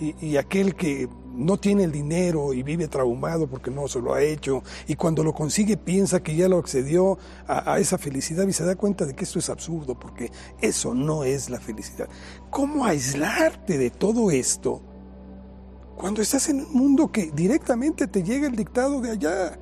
y, 0.00 0.36
aquel 0.36 0.74
que 0.74 1.08
no 1.34 1.58
tiene 1.58 1.84
el 1.84 1.92
dinero 1.92 2.52
y 2.52 2.62
vive 2.62 2.88
traumado 2.88 3.46
porque 3.46 3.70
no 3.70 3.86
se 3.86 4.00
lo 4.00 4.14
ha 4.14 4.22
hecho 4.22 4.62
y 4.86 4.96
cuando 4.96 5.22
lo 5.22 5.32
consigue 5.32 5.76
piensa 5.76 6.22
que 6.22 6.34
ya 6.34 6.48
lo 6.48 6.58
accedió 6.58 7.18
a, 7.46 7.78
esa 7.78 7.98
felicidad 7.98 8.46
y 8.46 8.52
se 8.52 8.64
da 8.64 8.74
cuenta 8.74 9.04
de 9.06 9.14
que 9.14 9.24
esto 9.24 9.38
es 9.38 9.48
absurdo 9.48 9.98
porque 9.98 10.30
eso 10.60 10.94
no 10.94 11.24
es 11.24 11.50
la 11.50 11.60
felicidad. 11.60 12.08
¿Cómo 12.50 12.84
aislarte 12.84 13.78
de 13.78 13.90
todo 13.90 14.30
esto 14.30 14.82
cuando 15.96 16.20
estás 16.22 16.48
en 16.48 16.60
un 16.60 16.72
mundo 16.72 17.12
que 17.12 17.30
directamente 17.30 18.06
te 18.06 18.22
llega 18.22 18.48
el 18.48 18.56
dictado 18.56 19.00
de 19.00 19.10
allá? 19.10 19.58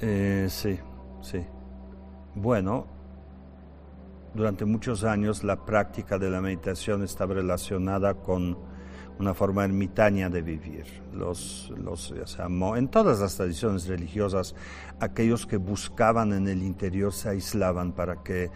Eh, 0.00 0.46
sí, 0.48 0.78
sí. 1.20 1.44
Bueno, 2.34 2.86
durante 4.38 4.64
muchos 4.64 5.02
años 5.02 5.42
la 5.42 5.64
práctica 5.66 6.16
de 6.16 6.30
la 6.30 6.40
meditación 6.40 7.02
estaba 7.02 7.34
relacionada 7.34 8.14
con 8.14 8.56
una 9.18 9.34
forma 9.34 9.64
ermitaña 9.64 10.30
de 10.30 10.42
vivir. 10.42 10.84
Los, 11.12 11.72
los, 11.76 12.14
en 12.76 12.88
todas 12.88 13.18
las 13.18 13.34
tradiciones 13.34 13.88
religiosas, 13.88 14.54
aquellos 15.00 15.44
que 15.44 15.56
buscaban 15.56 16.32
en 16.32 16.46
el 16.46 16.62
interior 16.62 17.12
se 17.12 17.30
aislaban 17.30 17.90
para 17.90 18.22
que 18.22 18.48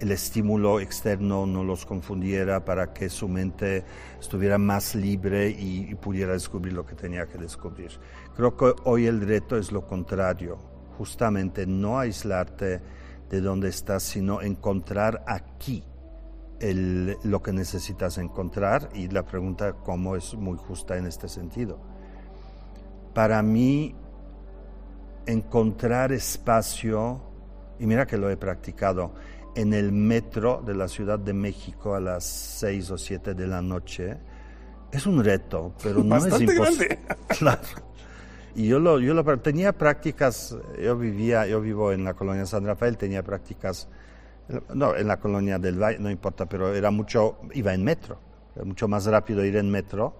el 0.00 0.10
estímulo 0.10 0.80
externo 0.80 1.46
no 1.46 1.62
los 1.62 1.86
confundiera, 1.86 2.64
para 2.64 2.92
que 2.92 3.08
su 3.08 3.28
mente 3.28 3.84
estuviera 4.18 4.58
más 4.58 4.96
libre 4.96 5.50
y, 5.50 5.88
y 5.88 5.94
pudiera 5.94 6.32
descubrir 6.32 6.72
lo 6.72 6.84
que 6.84 6.96
tenía 6.96 7.28
que 7.28 7.38
descubrir. 7.38 7.92
Creo 8.34 8.56
que 8.56 8.74
hoy 8.82 9.06
el 9.06 9.20
reto 9.20 9.56
es 9.56 9.70
lo 9.70 9.86
contrario, 9.86 10.58
justamente 10.96 11.64
no 11.64 12.00
aislarte 12.00 12.80
de 13.30 13.40
dónde 13.40 13.68
estás, 13.68 14.02
sino 14.02 14.40
encontrar 14.40 15.24
aquí 15.26 15.84
lo 16.60 17.42
que 17.42 17.52
necesitas 17.52 18.18
encontrar 18.18 18.88
y 18.94 19.08
la 19.08 19.24
pregunta 19.24 19.74
cómo 19.74 20.16
es 20.16 20.34
muy 20.34 20.58
justa 20.58 20.96
en 20.96 21.06
este 21.06 21.28
sentido. 21.28 21.78
Para 23.14 23.42
mí, 23.42 23.94
encontrar 25.26 26.12
espacio, 26.12 27.20
y 27.78 27.86
mira 27.86 28.06
que 28.06 28.16
lo 28.16 28.28
he 28.30 28.36
practicado, 28.36 29.14
en 29.54 29.72
el 29.74 29.92
metro 29.92 30.62
de 30.64 30.74
la 30.74 30.88
Ciudad 30.88 31.18
de 31.18 31.32
México 31.32 31.94
a 31.94 32.00
las 32.00 32.24
6 32.24 32.90
o 32.92 32.98
7 32.98 33.34
de 33.34 33.46
la 33.46 33.62
noche, 33.62 34.16
es 34.90 35.06
un 35.06 35.22
reto, 35.22 35.74
pero 35.82 36.02
no 36.02 36.16
es 36.16 36.40
imposible. 36.40 36.98
Claro. 37.28 37.87
Y 38.54 38.66
yo 38.66 38.78
lo, 38.78 38.98
yo 38.98 39.14
lo 39.14 39.38
tenía 39.38 39.72
prácticas, 39.72 40.56
yo 40.82 40.96
vivía, 40.96 41.46
yo 41.46 41.60
vivo 41.60 41.92
en 41.92 42.04
la 42.04 42.14
colonia 42.14 42.46
San 42.46 42.64
Rafael, 42.64 42.96
tenía 42.96 43.22
prácticas, 43.22 43.88
no, 44.74 44.96
en 44.96 45.06
la 45.06 45.18
colonia 45.18 45.58
del 45.58 45.80
Valle, 45.80 45.98
no 45.98 46.10
importa, 46.10 46.46
pero 46.46 46.74
era 46.74 46.90
mucho, 46.90 47.38
iba 47.54 47.74
en 47.74 47.84
metro, 47.84 48.18
era 48.56 48.64
mucho 48.64 48.88
más 48.88 49.06
rápido 49.06 49.44
ir 49.44 49.56
en 49.56 49.70
metro, 49.70 50.14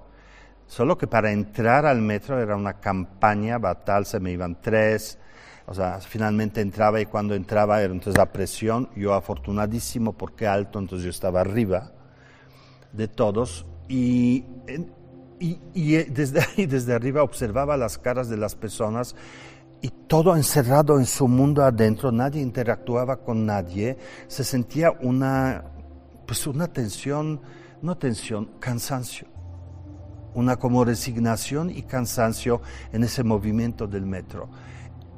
solo 0.67 0.97
que 0.97 1.07
para 1.07 1.33
entrar 1.33 1.87
al 1.87 2.01
metro 2.01 2.41
era 2.41 2.55
una 2.55 2.75
campaña 2.75 3.59
batal, 3.59 4.07
se 4.07 4.21
me 4.21 4.31
iban 4.31 4.61
tres, 4.61 5.19
o 5.67 5.75
sea, 5.75 6.01
finalmente 6.01 6.63
entraba 6.63 6.99
y 6.99 7.05
cuando 7.05 7.35
entraba 7.35 7.83
era 7.83 7.93
entonces 7.93 8.17
la 8.17 8.33
presión, 8.33 8.89
yo 8.97 9.13
afortunadísimo 9.13 10.15
porque 10.15 10.47
alto, 10.47 10.79
entonces 10.79 11.05
yo 11.05 11.11
estaba 11.11 11.43
arriba 11.43 11.93
de 12.93 13.07
todos. 13.07 13.67
Y 13.87 14.45
y, 15.41 15.95
eh, 15.95 16.07
desde 16.11 16.41
ahí, 16.41 16.67
desde 16.67 16.95
arriba, 16.95 17.23
observaba 17.23 17.77
las 17.77 17.99
caras 17.99 18.29
de 18.29 18.37
las 18.37 18.55
personas 18.55 19.15
y 19.81 19.91
todo 20.09 20.35
encerrado 20.35 20.99
en 20.99 21.07
su 21.07 21.29
mundo 21.29 21.63
adentro, 21.63 22.11
nadie 22.11 22.43
interactuaba 22.43 23.19
con 23.19 23.47
nadie, 23.47 23.97
se 24.27 24.43
sentía 24.43 24.91
una, 24.91 25.65
pues 26.27 26.47
una 26.47 26.67
tensión, 26.67 27.41
no 27.81 27.97
tensión, 27.97 28.51
cansancio, 28.59 29.29
una 30.35 30.57
como 30.57 30.85
resignación 30.85 31.71
y 31.71 31.83
cansancio 31.83 32.61
en 32.93 33.05
ese 33.05 33.23
movimiento 33.23 33.87
del 33.87 34.05
metro. 34.05 34.49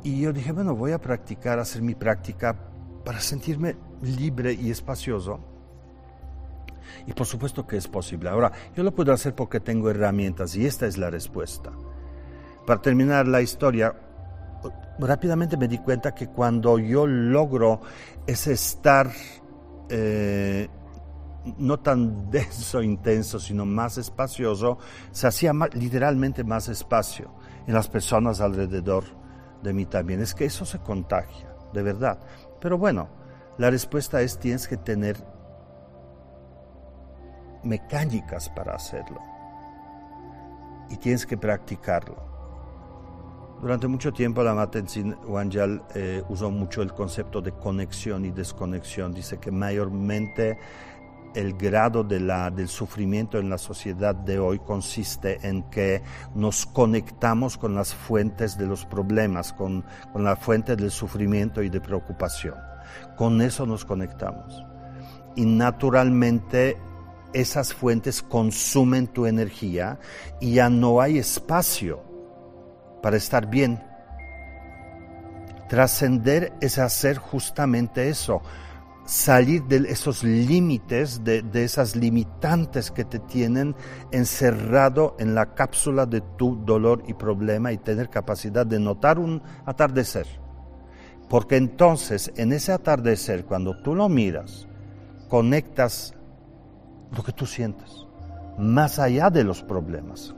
Y 0.02 0.20
yo 0.20 0.32
dije, 0.32 0.52
bueno, 0.52 0.74
voy 0.74 0.92
a 0.92 1.00
practicar, 1.00 1.58
hacer 1.58 1.82
mi 1.82 1.94
práctica 1.94 2.56
para 3.04 3.20
sentirme 3.20 3.76
libre 4.02 4.52
y 4.52 4.70
espacioso. 4.70 5.40
Y 7.06 7.12
por 7.12 7.26
supuesto 7.26 7.66
que 7.66 7.76
es 7.76 7.88
posible. 7.88 8.28
Ahora, 8.28 8.52
yo 8.76 8.82
lo 8.82 8.94
puedo 8.94 9.12
hacer 9.12 9.34
porque 9.34 9.60
tengo 9.60 9.90
herramientas 9.90 10.54
y 10.56 10.66
esta 10.66 10.86
es 10.86 10.98
la 10.98 11.10
respuesta. 11.10 11.72
Para 12.66 12.82
terminar 12.82 13.26
la 13.26 13.42
historia, 13.42 13.94
rápidamente 14.98 15.56
me 15.56 15.68
di 15.68 15.78
cuenta 15.78 16.14
que 16.14 16.28
cuando 16.28 16.78
yo 16.78 17.06
logro 17.06 17.80
ese 18.26 18.52
estar 18.52 19.10
eh, 19.88 20.68
no 21.58 21.80
tan 21.80 22.30
denso, 22.30 22.82
intenso, 22.82 23.38
sino 23.38 23.64
más 23.64 23.98
espacioso, 23.98 24.78
se 25.10 25.26
hacía 25.26 25.52
literalmente 25.72 26.44
más 26.44 26.68
espacio 26.68 27.34
en 27.66 27.74
las 27.74 27.88
personas 27.88 28.40
alrededor 28.40 29.04
de 29.62 29.72
mí 29.72 29.86
también. 29.86 30.20
Es 30.20 30.34
que 30.34 30.44
eso 30.44 30.64
se 30.64 30.78
contagia, 30.78 31.54
de 31.72 31.82
verdad. 31.82 32.20
Pero 32.60 32.78
bueno, 32.78 33.08
la 33.58 33.70
respuesta 33.70 34.22
es 34.22 34.38
tienes 34.38 34.68
que 34.68 34.76
tener 34.76 35.16
mecánicas 37.62 38.48
para 38.50 38.74
hacerlo 38.74 39.20
y 40.90 40.96
tienes 40.96 41.24
que 41.24 41.38
practicarlo. 41.38 42.16
Durante 43.60 43.86
mucho 43.86 44.12
tiempo 44.12 44.42
la 44.42 44.70
Tenzin 44.70 45.14
Wangyal 45.26 45.82
eh, 45.94 46.22
usó 46.28 46.50
mucho 46.50 46.82
el 46.82 46.92
concepto 46.92 47.42
de 47.42 47.52
conexión 47.52 48.24
y 48.24 48.30
desconexión. 48.30 49.12
Dice 49.12 49.38
que 49.38 49.50
mayormente 49.50 50.58
el 51.34 51.52
grado 51.54 52.02
de 52.02 52.20
la, 52.20 52.50
del 52.50 52.68
sufrimiento 52.68 53.38
en 53.38 53.50
la 53.50 53.58
sociedad 53.58 54.14
de 54.14 54.38
hoy 54.38 54.58
consiste 54.58 55.46
en 55.46 55.62
que 55.64 56.02
nos 56.34 56.66
conectamos 56.66 57.56
con 57.58 57.74
las 57.74 57.94
fuentes 57.94 58.56
de 58.56 58.66
los 58.66 58.86
problemas, 58.86 59.52
con, 59.52 59.84
con 60.12 60.24
la 60.24 60.36
fuente 60.36 60.74
del 60.74 60.90
sufrimiento 60.90 61.62
y 61.62 61.68
de 61.68 61.80
preocupación. 61.80 62.54
Con 63.16 63.42
eso 63.42 63.66
nos 63.66 63.84
conectamos. 63.84 64.64
Y 65.36 65.44
naturalmente 65.44 66.78
esas 67.32 67.74
fuentes 67.74 68.22
consumen 68.22 69.06
tu 69.06 69.26
energía 69.26 69.98
y 70.40 70.54
ya 70.54 70.68
no 70.68 71.00
hay 71.00 71.18
espacio 71.18 72.02
para 73.02 73.16
estar 73.16 73.48
bien. 73.48 73.82
Trascender 75.68 76.52
es 76.60 76.78
hacer 76.78 77.18
justamente 77.18 78.08
eso, 78.08 78.42
salir 79.04 79.64
de 79.64 79.88
esos 79.88 80.22
límites, 80.22 81.22
de, 81.24 81.44
esas 81.54 81.96
limitantes 81.96 82.90
que 82.90 83.04
te 83.04 83.18
tienen 83.18 83.74
encerrado 84.10 85.16
en 85.18 85.34
la 85.34 85.54
cápsula 85.54 86.06
de 86.06 86.20
tu 86.20 86.56
dolor 86.64 87.02
y 87.06 87.14
problema 87.14 87.72
y 87.72 87.78
tener 87.78 88.08
capacidad 88.08 88.66
de 88.66 88.80
notar 88.80 89.18
un 89.18 89.42
atardecer. 89.64 90.26
Porque 91.28 91.56
entonces 91.56 92.32
en 92.36 92.52
ese 92.52 92.72
atardecer, 92.72 93.44
cuando 93.44 93.80
tú 93.80 93.94
lo 93.94 94.08
miras, 94.08 94.66
conectas 95.28 96.14
lo 97.16 97.22
que 97.22 97.32
tú 97.32 97.46
sientes, 97.46 98.06
más 98.58 98.98
allá 98.98 99.30
de 99.30 99.44
los 99.44 99.62
problemas, 99.62 100.34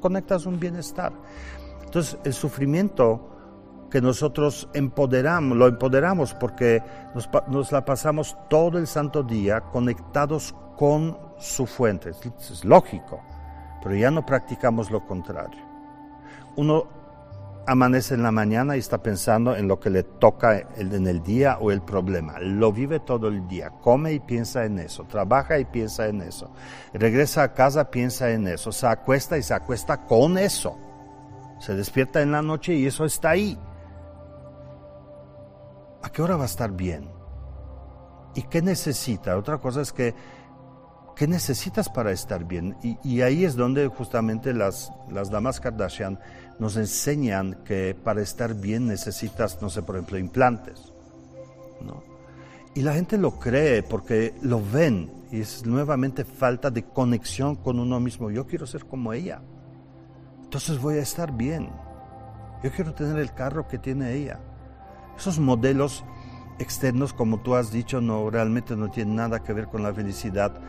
conectas 0.00 0.46
un 0.46 0.58
bienestar. 0.58 1.12
Entonces 1.84 2.18
el 2.24 2.32
sufrimiento 2.32 3.34
que 3.94 4.00
nosotros 4.00 4.68
empoderamos, 4.74 5.56
lo 5.56 5.68
empoderamos 5.68 6.34
porque 6.34 6.82
nos, 7.48 7.70
la 7.70 7.84
pasamos 7.84 8.36
todo 8.50 8.76
el 8.76 8.88
santo 8.88 9.22
día 9.22 9.60
conectados 9.60 10.52
con 10.76 11.16
su 11.38 11.64
fuente. 11.64 12.10
Es, 12.10 12.64
lógico, 12.64 13.22
pero 13.80 13.94
ya 13.94 14.10
no 14.10 14.26
practicamos 14.26 14.90
lo 14.90 15.06
contrario. 15.06 15.62
Uno 16.56 16.88
amanece 17.66 18.14
en 18.14 18.22
la 18.22 18.30
mañana 18.30 18.76
y 18.76 18.80
está 18.80 19.02
pensando 19.02 19.56
en 19.56 19.68
lo 19.68 19.80
que 19.80 19.90
le 19.90 20.02
toca 20.02 20.58
en 20.76 21.06
el 21.06 21.22
día 21.22 21.58
o 21.60 21.70
el 21.70 21.82
problema. 21.82 22.38
Lo 22.38 22.72
vive 22.72 23.00
todo 23.00 23.28
el 23.28 23.46
día, 23.48 23.70
come 23.70 24.12
y 24.12 24.20
piensa 24.20 24.64
en 24.64 24.78
eso, 24.78 25.04
trabaja 25.04 25.58
y 25.58 25.64
piensa 25.64 26.06
en 26.06 26.22
eso, 26.22 26.50
regresa 26.92 27.42
a 27.42 27.54
casa, 27.54 27.90
piensa 27.90 28.30
en 28.30 28.46
eso, 28.48 28.72
se 28.72 28.86
acuesta 28.86 29.38
y 29.38 29.42
se 29.42 29.54
acuesta 29.54 30.04
con 30.04 30.38
eso. 30.38 30.78
Se 31.58 31.74
despierta 31.74 32.20
en 32.20 32.32
la 32.32 32.42
noche 32.42 32.74
y 32.74 32.86
eso 32.86 33.04
está 33.04 33.30
ahí. 33.30 33.58
¿a 36.04 36.10
qué 36.10 36.20
hora 36.20 36.36
va 36.36 36.42
a 36.42 36.46
estar 36.46 36.70
bien? 36.70 37.10
¿Y 38.34 38.42
qué 38.42 38.60
necesita? 38.60 39.36
Otra 39.38 39.58
cosa 39.58 39.80
es 39.80 39.90
que, 39.90 40.14
¿qué 41.14 41.26
necesitas 41.26 41.88
para 41.88 42.12
estar 42.12 42.44
bien? 42.44 42.76
Y, 42.82 43.20
ahí 43.20 43.44
es 43.44 43.56
donde 43.56 43.86
justamente 43.88 44.52
las, 44.52 44.92
las 45.10 45.30
damas 45.30 45.60
Kardashian 45.60 46.18
nos 46.58 46.76
enseñan 46.76 47.62
que 47.64 47.94
para 47.94 48.22
estar 48.22 48.54
bien 48.54 48.86
necesitas, 48.86 49.60
no 49.60 49.70
sé, 49.70 49.82
por 49.82 49.96
ejemplo, 49.96 50.18
implantes. 50.18 50.92
¿no? 51.80 52.02
Y 52.74 52.82
la 52.82 52.94
gente 52.94 53.18
lo 53.18 53.38
cree 53.38 53.82
porque 53.82 54.34
lo 54.42 54.60
ven 54.60 55.10
y 55.30 55.40
es 55.40 55.64
nuevamente 55.64 56.24
falta 56.24 56.70
de 56.70 56.84
conexión 56.84 57.56
con 57.56 57.78
uno 57.78 58.00
mismo. 58.00 58.30
Yo 58.30 58.46
quiero 58.46 58.66
ser 58.66 58.84
como 58.84 59.12
ella. 59.12 59.40
Entonces 60.42 60.80
voy 60.80 60.96
a 60.96 61.02
estar 61.02 61.32
bien. 61.32 61.70
Yo 62.62 62.70
quiero 62.72 62.94
tener 62.94 63.18
el 63.18 63.32
carro 63.32 63.68
que 63.68 63.78
tiene 63.78 64.12
ella. 64.14 64.40
Esos 65.16 65.38
modelos 65.38 66.04
externos, 66.58 67.12
como 67.12 67.40
tú 67.40 67.54
has 67.54 67.70
dicho, 67.70 68.00
no 68.00 68.28
realmente 68.30 68.76
no 68.76 68.90
tienen 68.90 69.16
nada 69.16 69.42
que 69.42 69.52
ver 69.52 69.68
con 69.68 69.82
la 69.82 69.92
felicidad, 69.92 70.60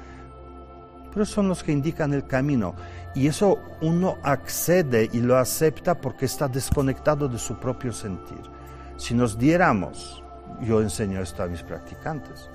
son 1.24 1.47
los 1.47 1.63
que 1.63 1.72
indican 1.72 2.13
el 2.13 2.28
camino. 2.28 2.76
Y 3.13 3.28
eso 3.28 3.59
uno 3.82 4.18
accede 4.24 5.09
y 5.13 5.22
lo 5.22 5.38
acepta 5.38 5.95
porque 5.95 6.26
está 6.26 6.49
desconectado 6.49 7.30
de 7.30 7.39
su 7.39 7.57
propio 7.57 7.93
sentir. 7.93 8.41
Si 8.97 9.13
nos 9.13 9.38
diéramos, 9.38 10.22
yo 10.61 10.82
enseño 10.82 11.22
esto 11.22 11.43
a 11.43 11.47
mis 11.47 11.63
practicantes, 11.63 12.49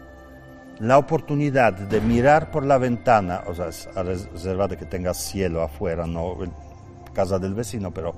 la 0.80 0.98
oportunidad 0.98 1.72
de 1.72 2.00
mirar 2.00 2.50
por 2.50 2.64
la 2.64 2.78
ventana, 2.78 3.42
o 3.46 3.54
sea, 3.54 3.70
a 3.94 4.02
reserva 4.02 4.66
de 4.66 4.76
que 4.76 4.86
tengas 4.86 5.18
cielo 5.18 5.62
afuera, 5.62 6.06
no 6.06 6.36
casa 7.14 7.38
del 7.38 7.54
vecino, 7.54 7.90
pero 7.92 8.14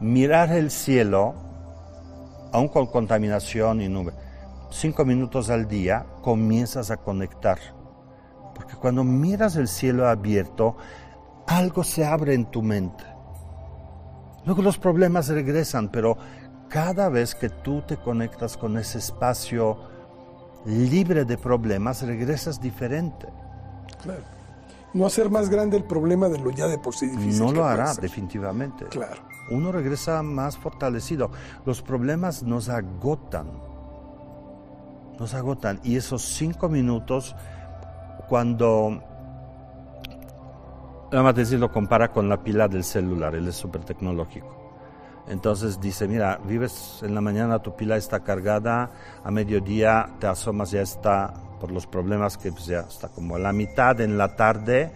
mirar 0.00 0.52
el 0.52 0.70
cielo 0.70 1.34
aún 2.52 2.68
con 2.68 2.86
contaminación 2.86 3.80
y 3.82 3.88
nube, 3.88 4.12
cinco 4.70 5.04
minutos 5.04 5.50
al 5.50 5.68
día 5.68 6.06
comienzas 6.22 6.90
a 6.90 6.96
conectar. 6.96 7.58
Porque 8.58 8.76
cuando 8.76 9.04
miras 9.04 9.56
el 9.56 9.68
cielo 9.68 10.08
abierto, 10.08 10.76
algo 11.46 11.82
se 11.84 12.04
abre 12.04 12.34
en 12.34 12.46
tu 12.46 12.62
mente. 12.62 13.04
Luego 14.44 14.62
los 14.62 14.78
problemas 14.78 15.28
regresan, 15.28 15.88
pero 15.88 16.16
cada 16.68 17.08
vez 17.08 17.34
que 17.34 17.48
tú 17.48 17.82
te 17.82 17.96
conectas 17.96 18.56
con 18.56 18.76
ese 18.76 18.98
espacio 18.98 19.78
libre 20.66 21.24
de 21.24 21.38
problemas, 21.38 22.02
regresas 22.02 22.60
diferente. 22.60 23.28
Claro. 24.02 24.22
No 24.94 25.06
hacer 25.06 25.30
más 25.30 25.48
grande 25.48 25.76
el 25.76 25.84
problema 25.84 26.28
de 26.28 26.38
lo 26.38 26.50
ya 26.50 26.66
de 26.66 26.78
por 26.78 26.94
sí 26.94 27.06
difícil. 27.06 27.44
No 27.44 27.52
lo 27.52 27.64
hará, 27.64 27.94
definitivamente. 27.94 28.86
Claro 28.86 29.28
uno 29.50 29.72
regresa 29.72 30.22
más 30.22 30.56
fortalecido. 30.56 31.30
Los 31.64 31.82
problemas 31.82 32.42
nos 32.42 32.68
agotan, 32.68 33.46
nos 35.18 35.34
agotan. 35.34 35.80
Y 35.82 35.96
esos 35.96 36.22
cinco 36.22 36.68
minutos, 36.68 37.34
cuando 38.28 39.02
a 41.10 41.32
decir, 41.32 41.58
lo 41.58 41.72
compara 41.72 42.12
con 42.12 42.28
la 42.28 42.42
pila 42.42 42.68
del 42.68 42.84
celular, 42.84 43.34
él 43.34 43.48
es 43.48 43.56
súper 43.56 43.84
tecnológico. 43.84 44.58
Entonces 45.28 45.80
dice, 45.80 46.08
mira, 46.08 46.38
vives 46.44 47.00
en 47.02 47.14
la 47.14 47.20
mañana, 47.20 47.58
tu 47.60 47.76
pila 47.76 47.96
está 47.96 48.20
cargada, 48.20 48.90
a 49.22 49.30
mediodía 49.30 50.10
te 50.18 50.26
asomas, 50.26 50.70
ya 50.70 50.80
está, 50.80 51.34
por 51.60 51.70
los 51.70 51.86
problemas 51.86 52.38
que 52.38 52.50
pues, 52.50 52.66
ya 52.66 52.80
está 52.80 53.08
como 53.08 53.36
a 53.36 53.38
la 53.38 53.52
mitad 53.52 54.00
en 54.00 54.16
la 54.16 54.36
tarde, 54.36 54.90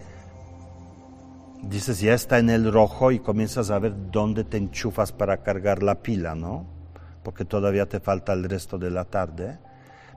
dices 1.61 1.99
ya 1.99 2.13
está 2.13 2.39
en 2.39 2.49
el 2.49 2.71
rojo 2.71 3.11
y 3.11 3.19
comienzas 3.19 3.69
a 3.69 3.79
ver 3.79 3.93
dónde 4.11 4.43
te 4.43 4.57
enchufas 4.57 5.11
para 5.11 5.43
cargar 5.43 5.83
la 5.83 6.01
pila, 6.01 6.35
¿no? 6.35 6.65
Porque 7.23 7.45
todavía 7.45 7.87
te 7.87 7.99
falta 7.99 8.33
el 8.33 8.43
resto 8.43 8.77
de 8.77 8.91
la 8.91 9.05
tarde. 9.05 9.59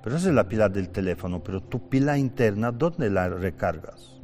Pero 0.07 0.18
esa 0.18 0.28
es 0.28 0.34
la 0.36 0.46
pila 0.46 0.68
del 0.68 0.90
teléfono, 0.90 1.42
pero 1.42 1.61
tu 1.61 1.88
pila 1.88 2.16
interna, 2.16 2.70
¿dónde 2.70 3.11
la 3.11 3.28
recargas? 3.28 4.20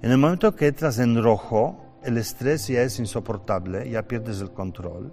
En 0.00 0.12
el 0.12 0.18
momento 0.18 0.54
que 0.54 0.68
entras 0.68 1.00
en 1.00 1.20
rojo, 1.20 1.98
el 2.04 2.18
estrés 2.18 2.68
ya 2.68 2.82
es 2.82 3.00
insoportable, 3.00 3.90
ya 3.90 4.06
pierdes 4.06 4.40
el 4.40 4.52
control 4.52 5.12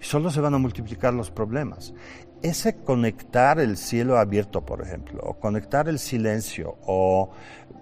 y 0.00 0.04
solo 0.04 0.32
se 0.32 0.40
van 0.40 0.54
a 0.54 0.58
multiplicar 0.58 1.14
los 1.14 1.30
problemas. 1.30 1.94
Ese 2.42 2.74
conectar 2.78 3.60
el 3.60 3.76
cielo 3.76 4.18
abierto, 4.18 4.66
por 4.66 4.82
ejemplo, 4.82 5.20
o 5.22 5.34
conectar 5.38 5.88
el 5.88 6.00
silencio, 6.00 6.76
o 6.86 7.30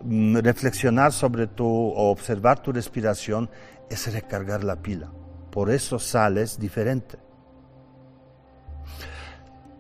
Mm, 0.05 0.39
reflexionar 0.39 1.13
sobre 1.13 1.47
tu 1.47 1.65
o 1.65 2.11
observar 2.11 2.61
tu 2.61 2.73
respiración 2.73 3.49
es 3.89 4.13
recargar 4.13 4.65
la 4.65 4.77
pila. 4.77 5.13
Por 5.51 5.71
eso 5.71 5.99
sales 5.99 6.59
diferente. 6.59 7.19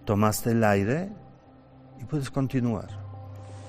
Tomaste 0.05 0.50
el 0.50 0.64
aire 0.64 1.11
y 2.00 2.05
puedes 2.05 2.30
continuar. 2.30 2.88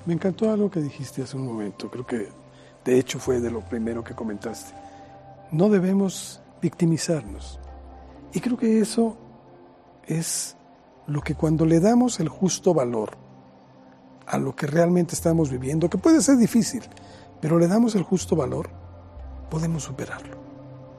Me 0.05 0.13
encantó 0.13 0.51
algo 0.51 0.69
que 0.69 0.81
dijiste 0.81 1.21
hace 1.21 1.37
un 1.37 1.45
momento. 1.45 1.89
Creo 1.89 2.05
que 2.05 2.29
De 2.83 2.99
hecho, 2.99 3.17
fue 3.17 3.39
de 3.39 3.49
lo 3.49 3.61
primero 3.61 4.03
que 4.03 4.13
comentaste. 4.13 4.73
No 5.51 5.69
debemos 5.69 6.41
victimizarnos. 6.61 7.59
Y 8.33 8.41
creo 8.41 8.57
que 8.57 8.81
eso 8.81 9.15
es 10.05 10.57
lo 11.07 11.21
que 11.21 11.35
cuando 11.35 11.65
le 11.65 11.79
damos 11.79 12.19
el 12.19 12.27
justo 12.27 12.73
valor 12.73 13.11
a 14.25 14.37
lo 14.37 14.55
que 14.55 14.67
realmente 14.67 15.15
estamos 15.15 15.49
viviendo, 15.49 15.89
que 15.89 15.97
puede 15.97 16.21
ser 16.21 16.37
difícil, 16.37 16.83
pero 17.39 17.59
le 17.59 17.67
damos 17.67 17.95
el 17.95 18.03
justo 18.03 18.35
valor, 18.35 18.69
podemos 19.49 19.83
superarlo. 19.83 20.37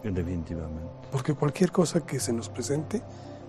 Definitivamente. 0.03 1.09
Porque 1.11 1.35
cualquier 1.35 1.73
cosa 1.73 2.05
que 2.05 2.21
se 2.21 2.33
nos 2.33 2.49
presente, 2.49 3.03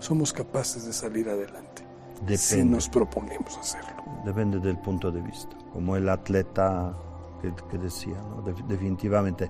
somos 0.06 0.32
capaces 0.32 0.86
de 0.86 0.94
salir 0.94 1.28
adelante. 1.30 1.84
Depende. 2.22 2.38
Si 2.38 2.64
nos 2.64 2.88
proponemos 2.90 3.58
hacerlo. 3.58 4.04
Depende 4.24 4.60
del 4.60 4.78
punto 4.78 5.12
de 5.12 5.22
vista. 5.22 5.56
Como 5.74 5.96
el 5.96 6.08
atleta 6.08 6.96
que, 7.42 7.54
que 7.70 7.78
decía, 7.78 8.16
¿no? 8.30 8.42
De- 8.42 8.64
definitivamente. 8.68 9.50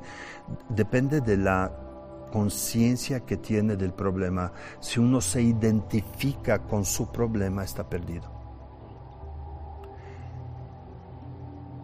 Depende 0.69 1.21
de 1.21 1.37
la 1.37 1.71
conciencia 2.31 3.19
que 3.21 3.37
tiene 3.37 3.75
del 3.75 3.93
problema. 3.93 4.51
Si 4.79 4.99
uno 4.99 5.21
se 5.21 5.41
identifica 5.41 6.59
con 6.63 6.83
su 6.83 7.11
problema, 7.11 7.63
está 7.63 7.87
perdido. 7.87 8.33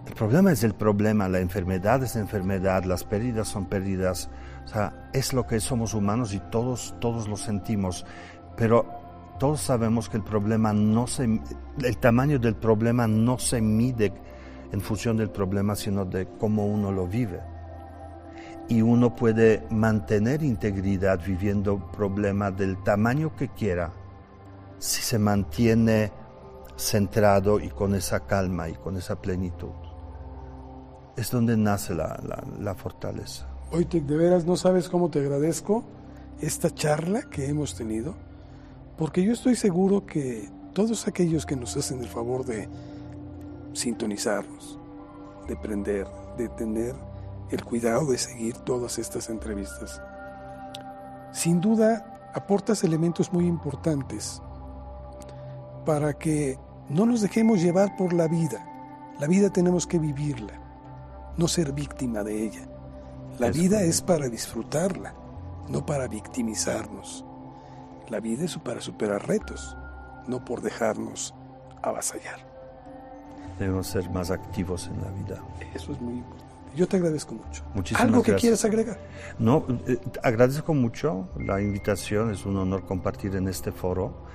El 0.08 0.14
problema 0.16 0.52
es 0.52 0.64
el 0.64 0.74
problema, 0.74 1.30
la 1.30 1.40
enfermedad 1.40 2.04
es 2.04 2.16
enfermedad, 2.16 2.84
las 2.84 3.04
pérdidas 3.04 3.48
son 3.48 3.66
pérdidas. 3.66 4.30
O 4.66 4.68
sea, 4.68 5.10
es 5.14 5.34
lo 5.34 5.48
que 5.48 5.60
somos 5.60 5.94
humanos 5.94 6.34
y 6.34 6.40
todos, 6.52 6.96
todos 7.00 7.28
lo 7.28 7.38
sentimos. 7.38 8.06
Pero 8.56 8.86
todos 9.40 9.62
sabemos 9.62 10.08
que 10.08 10.18
el 10.18 10.24
problema 10.24 10.72
no 10.74 11.08
se, 11.08 11.24
el 11.24 11.98
tamaño 11.98 12.38
del 12.38 12.56
problema 12.56 13.08
no 13.08 13.40
se 13.40 13.62
mide 13.62 14.14
en 14.72 14.82
función 14.82 15.18
del 15.18 15.30
problema, 15.30 15.76
sino 15.76 16.06
de 16.06 16.28
cómo 16.40 16.66
uno 16.66 16.92
lo 16.92 17.08
vive. 17.08 17.42
Y 18.70 18.82
uno 18.82 19.16
puede 19.16 19.66
mantener 19.70 20.44
integridad 20.44 21.20
viviendo 21.26 21.92
problema 21.92 22.52
del 22.52 22.82
tamaño 22.84 23.36
que 23.36 23.50
quiera, 23.50 23.92
si 24.78 25.02
se 25.02 25.20
mantiene 25.20 26.12
centrado 26.78 27.60
y 27.60 27.70
con 27.70 27.96
esa 27.96 28.22
calma 28.22 28.70
y 28.70 28.74
con 28.74 28.98
esa 28.98 29.22
plenitud. 29.22 29.72
Es 31.18 31.32
donde 31.32 31.58
nace 31.58 31.94
la, 31.94 32.20
la, 32.24 32.44
la 32.60 32.76
fortaleza. 32.76 33.48
Wojtek, 33.72 34.06
de 34.06 34.18
veras 34.18 34.46
no 34.46 34.56
sabes 34.56 34.88
cómo 34.90 35.10
te 35.10 35.20
agradezco 35.20 35.84
esta 36.40 36.70
charla 36.70 37.24
que 37.24 37.48
hemos 37.48 37.76
tenido, 37.76 38.16
porque 39.02 39.24
yo 39.24 39.34
estoy 39.34 39.56
seguro 39.56 40.06
que 40.06 40.48
todos 40.74 41.08
aquellos 41.08 41.48
que 41.48 41.56
nos 41.56 41.76
hacen 41.76 42.02
el 42.02 42.08
favor 42.08 42.46
de 42.46 42.70
sintonizarnos, 43.74 44.78
de 45.48 45.56
prender, 45.56 46.06
de 46.38 46.48
tener 46.50 46.94
el 47.50 47.66
cuidado 47.66 48.12
de 48.12 48.20
seguir 48.20 48.56
todas 48.58 49.00
estas 49.00 49.32
entrevistas, 49.32 50.00
sin 51.32 51.60
duda 51.60 52.30
aportas 52.36 52.84
elementos 52.84 53.34
muy 53.34 53.48
importantes 53.48 54.40
para 55.84 56.14
que 56.14 56.60
no 56.88 57.08
nos 57.08 57.22
dejemos 57.22 57.60
llevar 57.60 57.96
por 57.96 58.14
la 58.14 58.28
vida. 58.28 58.64
La 59.20 59.26
vida 59.26 59.50
tenemos 59.50 59.88
que 59.88 59.98
vivirla, 59.98 60.54
no 61.38 61.48
ser 61.48 61.74
víctima 61.74 62.24
de 62.24 62.44
ella. 62.44 62.70
La 63.40 63.50
vida 63.50 63.82
es 63.82 64.00
para 64.00 64.30
disfrutarla, 64.30 65.16
no 65.70 65.88
para 65.88 66.08
victimizarnos. 66.08 67.26
La 68.12 68.20
vida 68.20 68.44
es 68.44 68.58
para 68.58 68.82
superar 68.82 69.26
retos, 69.26 69.78
no 70.28 70.44
por 70.44 70.62
dejarnos 70.62 71.34
avasallar. 71.82 72.46
Debemos 73.58 73.88
ser 73.88 74.10
más 74.10 74.32
activos 74.32 74.90
en 74.94 75.02
la 75.02 75.10
vida. 75.12 75.42
Eso 75.74 75.94
es 75.94 76.02
muy 76.02 76.16
importante. 76.16 76.54
Yo 76.76 76.90
te 76.90 76.98
agradezco 76.98 77.36
mucho. 77.36 77.64
Muchísimas 77.74 78.04
¿Algo 78.04 78.22
que 78.22 78.32
gracias. 78.32 78.42
quieras 78.42 78.66
agregar? 78.66 79.00
No, 79.40 79.66
eh, 79.88 79.98
agradezco 80.24 80.74
mucho 80.74 81.30
la 81.38 81.62
invitación, 81.62 82.32
es 82.32 82.46
un 82.46 82.58
honor 82.58 82.86
compartir 82.86 83.34
en 83.38 83.48
este 83.48 83.72
foro, 83.72 84.26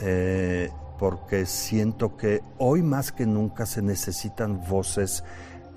eh, 0.00 0.68
porque 0.98 1.46
siento 1.46 2.16
que 2.16 2.42
hoy 2.58 2.82
más 2.82 3.12
que 3.12 3.26
nunca 3.26 3.64
se 3.64 3.80
necesitan 3.80 4.60
voces 4.68 5.22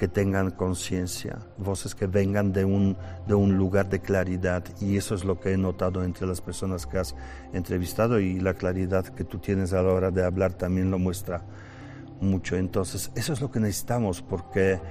que 0.03 0.09
tengan 0.09 0.51
conciencia, 0.51 1.37
voces 1.57 1.95
que 1.95 2.07
vengan 2.07 2.51
de 2.51 2.65
un, 2.65 2.97
de 3.25 3.35
un 3.35 3.55
lugar 3.57 3.87
de 3.87 4.01
claridad, 4.01 4.61
y 4.81 4.97
eso 4.97 5.15
es 5.15 5.23
lo 5.23 5.39
que 5.39 5.53
he 5.53 5.57
notado 5.57 6.03
entre 6.03 6.27
las 6.27 6.41
personas 6.41 6.85
que 6.85 6.97
has 6.97 7.15
entrevistado, 7.53 8.19
y 8.19 8.37
la 8.41 8.53
claridad 8.53 9.05
que 9.05 9.23
tú 9.23 9.37
tienes 9.37 9.71
a 9.71 9.81
la 9.81 9.93
hora 9.93 10.11
de 10.11 10.25
hablar 10.25 10.55
también 10.55 10.91
lo 10.91 10.99
muestra 10.99 11.45
mucho. 12.19 12.57
Entonces, 12.57 13.13
eso 13.15 13.31
es 13.31 13.39
lo 13.39 13.49
que 13.49 13.61
necesitamos, 13.61 14.21
porque 14.21 14.81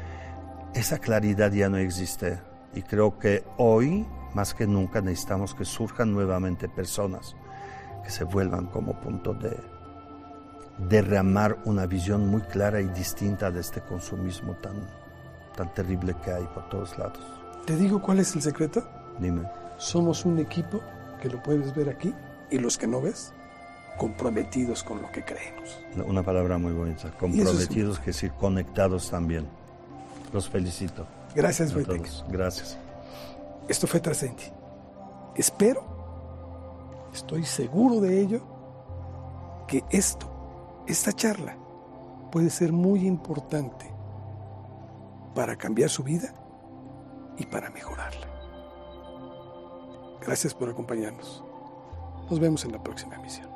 esa 0.73 0.99
claridad 0.99 1.53
ya 1.53 1.69
no 1.69 1.77
existe. 1.77 2.41
Y 2.75 2.81
creo 2.81 3.19
que 3.19 3.45
hoy, 3.59 4.07
más 4.33 4.55
que 4.55 4.67
nunca, 4.67 5.03
necesitamos 5.03 5.55
que 5.55 5.67
surjan 5.67 6.11
nuevamente 6.11 6.71
personas 6.71 7.37
que 8.03 8.09
se 8.09 8.25
vuelvan 8.25 8.65
como 8.65 8.99
punto 8.99 9.35
de 9.35 9.55
derramar 10.89 11.59
una 11.67 11.85
visión 11.85 12.29
muy 12.29 12.41
clara 12.41 12.81
y 12.81 12.89
distinta 12.89 13.51
de 13.51 13.61
este 13.61 13.83
consumismo 13.83 14.55
tan, 14.55 15.02
tan 15.63 15.75
terrible 15.75 16.15
que 16.25 16.33
hay 16.33 16.45
por 16.55 16.69
todos 16.69 16.99
lados. 16.99 17.21
¿Te 17.67 17.77
digo 17.77 18.03
cuál 18.03 18.19
es 18.19 18.35
el 18.35 18.43
secreto? 18.43 18.85
Dime. 19.19 19.43
Somos 19.79 20.25
un 20.25 20.39
equipo, 20.39 20.81
que 21.21 21.29
lo 21.29 21.43
puedes 21.43 21.75
ver 21.75 21.89
aquí, 21.89 22.13
y 22.51 22.59
los 22.59 22.77
que 22.77 22.87
no 22.87 23.01
ves, 23.01 23.33
comprometidos 23.97 24.83
con 24.83 25.01
lo 25.01 25.11
que 25.13 25.25
creemos. 25.25 25.79
Una 26.05 26.23
palabra 26.23 26.59
muy 26.59 26.73
bonita. 26.73 27.11
Comprometidos, 27.13 28.01
que 28.01 28.07
decir 28.07 28.33
conectados 28.33 29.11
también. 29.11 29.47
Los 30.33 30.49
felicito. 30.49 31.07
Gracias, 31.35 31.73
todos. 31.73 32.25
Gracias. 32.29 32.77
Esto 33.69 33.87
fue 33.87 34.01
Trascendi. 34.01 34.45
Espero, 35.37 37.09
estoy 37.15 37.45
seguro 37.45 38.01
de 38.01 38.21
ello, 38.21 38.43
que 39.69 39.85
esto, 39.91 40.29
esta 40.87 41.13
charla, 41.13 41.57
puede 42.31 42.51
ser 42.51 42.73
muy 42.73 43.07
importante 43.07 43.92
para 45.35 45.57
cambiar 45.57 45.91
su 45.91 46.03
vida 46.03 46.35
y 47.39 47.47
para 47.47 47.71
mejorarla. 47.71 48.27
Gracias 50.21 50.55
por 50.55 50.71
acompañarnos. 50.71 51.45
Nos 52.31 52.39
vemos 52.39 52.65
en 52.65 52.73
la 52.73 52.83
próxima 52.83 53.17
emisión. 53.17 53.52